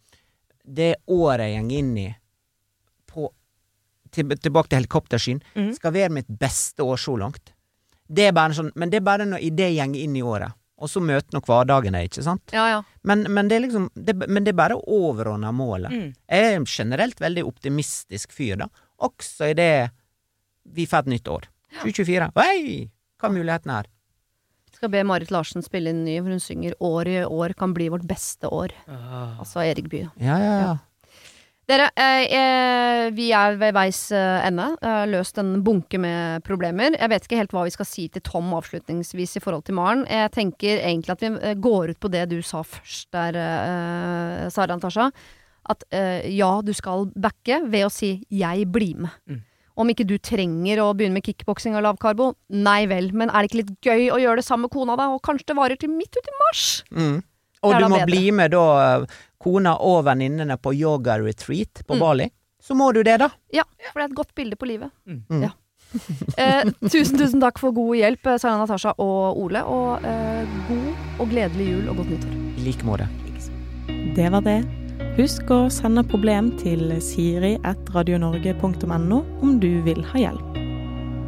det 0.65 0.95
året 1.11 1.55
jeg 1.55 1.65
går 1.65 1.79
inn 1.81 1.95
i, 2.03 2.09
på, 3.09 3.31
til, 4.13 4.37
tilbake 4.37 4.71
til 4.71 4.83
helikoptersyn, 4.83 5.43
mm. 5.57 5.73
skal 5.79 5.97
være 5.97 6.15
mitt 6.21 6.31
beste 6.41 6.85
år 6.85 7.01
så 7.01 7.17
langt. 7.21 7.55
Det 8.11 8.29
er 8.29 8.37
bare 8.37 8.57
sånn, 8.57 8.73
men 8.79 8.91
det 8.91 9.01
er 9.01 9.07
bare 9.07 9.29
når 9.29 9.45
i 9.47 9.53
det 9.55 9.71
går 9.77 9.97
inn 9.99 10.17
i 10.19 10.25
året. 10.27 10.57
Og 10.81 10.89
så 10.89 11.03
møter 11.05 11.37
nå 11.37 11.43
hverdagen 11.45 11.93
det, 11.93 12.07
ikke 12.09 12.25
sant? 12.25 12.55
Ja, 12.57 12.65
ja. 12.71 12.79
Men, 13.05 13.27
men 13.29 13.51
det 13.51 13.59
er 13.59 13.65
liksom 13.67 13.91
det, 13.93 14.15
Men 14.17 14.47
det 14.47 14.55
er 14.55 14.61
bare 14.63 14.79
overordna 14.81 15.53
målet. 15.53 15.93
Mm. 15.93 16.07
Jeg 16.25 16.55
er 16.55 16.65
generelt 16.65 17.21
veldig 17.21 17.45
optimistisk 17.45 18.33
fyr, 18.33 18.63
da. 18.63 18.71
Også 19.05 19.51
i 19.53 19.59
det 19.59 19.91
vi 20.73 20.87
får 20.89 21.05
et 21.05 21.13
nytt 21.17 21.29
år. 21.29 21.51
2024. 21.83 22.31
Hei! 22.41 22.89
Hva 23.21 23.31
muligheten 23.33 23.73
er? 23.75 23.89
Skal 24.73 24.93
be 24.93 25.03
Marit 25.05 25.31
Larsen 25.31 25.65
spille 25.65 25.93
inn 25.93 26.05
ny, 26.07 26.19
for 26.23 26.33
hun 26.33 26.41
synger 26.41 26.75
'År 26.81 27.09
i 27.09 27.25
år 27.25 27.55
kan 27.59 27.75
bli 27.75 27.89
vårt 27.89 28.07
beste 28.09 28.49
år'. 28.49 28.73
Altså 29.39 29.61
Erik 29.61 29.91
Bye. 29.91 30.11
Ja, 30.17 30.39
ja, 30.39 30.55
ja. 30.61 30.77
Dere, 31.71 31.87
eh, 31.95 32.25
eh, 32.35 33.11
vi 33.15 33.29
er 33.31 33.55
ved 33.61 33.75
veis 33.77 34.11
eh, 34.11 34.47
ende. 34.47 34.73
Jeg 34.81 34.91
har 34.91 35.07
løst 35.07 35.39
en 35.39 35.63
bunke 35.63 36.01
med 36.03 36.43
problemer. 36.43 36.97
Jeg 36.99 37.11
vet 37.13 37.27
ikke 37.29 37.39
helt 37.39 37.53
hva 37.55 37.63
vi 37.69 37.71
skal 37.71 37.87
si 37.87 38.09
til 38.09 38.25
Tom 38.27 38.49
avslutningsvis 38.59 39.37
i 39.39 39.43
forhold 39.45 39.63
til 39.69 39.77
Maren. 39.79 40.03
Jeg 40.11 40.33
tenker 40.35 40.81
egentlig 40.81 41.15
at 41.15 41.23
vi 41.23 41.31
eh, 41.37 41.55
går 41.55 41.93
ut 41.93 42.01
på 42.01 42.11
det 42.11 42.25
du 42.33 42.41
sa 42.43 42.65
først 42.67 43.13
der, 43.15 43.39
eh, 43.39 44.49
Sara 44.51 44.75
Natasha. 44.75 45.11
at 45.71 45.85
eh, 45.93 46.27
ja, 46.35 46.61
du 46.65 46.73
skal 46.75 47.07
backe 47.15 47.61
ved 47.71 47.87
å 47.87 47.93
si 47.93 48.25
'jeg 48.31 48.67
blir 48.73 48.97
med'. 48.97 49.15
Mm. 49.29 49.43
Om 49.77 49.89
ikke 49.93 50.07
du 50.09 50.17
trenger 50.19 50.81
å 50.83 50.91
begynne 50.97 51.15
med 51.21 51.25
kickboksing 51.25 51.77
og 51.79 51.85
lavkarbo, 51.87 52.33
nei 52.51 52.87
vel, 52.91 53.13
men 53.17 53.31
er 53.31 53.43
det 53.43 53.51
ikke 53.51 53.61
litt 53.63 53.73
gøy 53.87 54.09
å 54.15 54.19
gjøre 54.21 54.41
det 54.43 54.45
sammen 54.47 54.67
med 54.69 54.75
kona 54.75 54.97
da, 54.99 55.09
og 55.15 55.23
kanskje 55.23 55.47
det 55.53 55.57
varer 55.57 55.81
til 55.81 55.93
midt 55.95 56.17
ut 56.19 56.27
i 56.29 56.37
mars? 56.43 56.65
Mm. 56.91 57.23
Og 57.63 57.75
du 57.77 57.87
må 57.89 57.97
bedre. 58.01 58.07
bli 58.09 58.31
med 58.33 58.51
da 58.57 58.65
eh, 58.83 59.07
kona 59.41 59.77
og 59.85 60.05
venninnene 60.09 60.57
på 60.61 60.73
yoga-retreat 60.75 61.85
på 61.87 61.97
Mm. 61.97 62.01
Bali. 62.01 62.31
Så 62.61 62.75
må 62.77 62.91
du 62.93 63.03
det, 63.03 63.19
da. 63.21 63.31
Ja, 63.53 63.65
for 63.93 64.01
det 64.01 64.05
er 64.05 64.11
et 64.11 64.17
godt 64.19 64.35
bilde 64.35 64.57
på 64.57 64.67
livet. 64.69 64.91
Mm. 65.09 65.43
Ja. 65.47 65.51
eh, 66.37 66.65
tusen, 66.89 67.17
tusen 67.19 67.41
takk 67.41 67.59
for 67.59 67.73
god 67.73 67.97
hjelp, 67.99 68.27
eh, 68.27 68.37
Sara 68.39 68.59
Natasha 68.61 68.93
og 68.99 69.41
Ole, 69.41 69.65
og 69.65 70.05
eh, 70.05 70.45
god 70.69 71.21
og 71.21 71.33
gledelig 71.33 71.71
jul 71.73 71.89
og 71.89 71.97
godt 72.03 72.13
nyttår. 72.15 72.37
I 72.61 72.67
like 72.69 72.85
måte. 72.87 73.09
Det 74.17 74.29
var 74.33 74.41
det. 74.45 74.61
Husk 75.21 75.51
å 75.53 75.67
sende 75.69 76.01
problem 76.09 76.47
til 76.57 76.95
siri.radionorge.no 77.05 79.19
om 79.45 79.59
du 79.61 79.83
vil 79.85 80.01
ha 80.15 80.21
hjelp. 80.23 80.55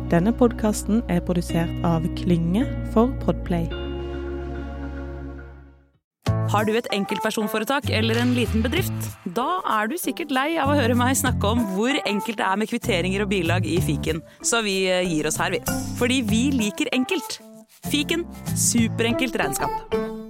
Denne 0.08 0.32
podkasten 0.32 1.02
er 1.12 1.20
produsert 1.26 1.68
av 1.84 2.00
Klynge 2.16 2.62
for 2.94 3.12
Podplay. 3.20 3.66
Har 6.54 6.64
du 6.64 6.72
et 6.72 6.88
enkeltpersonforetak 6.96 7.92
eller 7.92 8.16
en 8.22 8.32
liten 8.38 8.64
bedrift? 8.64 8.96
Da 9.36 9.60
er 9.76 9.92
du 9.92 9.98
sikkert 10.00 10.32
lei 10.32 10.56
av 10.56 10.72
å 10.72 10.78
høre 10.80 10.96
meg 10.96 11.12
snakke 11.20 11.52
om 11.52 11.60
hvor 11.76 11.92
enkelt 12.00 12.40
det 12.40 12.48
er 12.48 12.56
med 12.64 12.72
kvitteringer 12.72 13.26
og 13.26 13.32
bilag 13.34 13.68
i 13.68 13.76
fiken, 13.84 14.24
så 14.40 14.64
vi 14.64 14.88
eh, 14.88 15.04
gir 15.04 15.28
oss 15.28 15.36
her, 15.42 15.52
vi. 15.52 15.60
Fordi 16.00 16.24
vi 16.32 16.46
liker 16.56 16.88
enkelt. 16.96 17.42
Fiken 17.92 18.24
superenkelt 18.56 19.36
regnskap. 19.36 20.21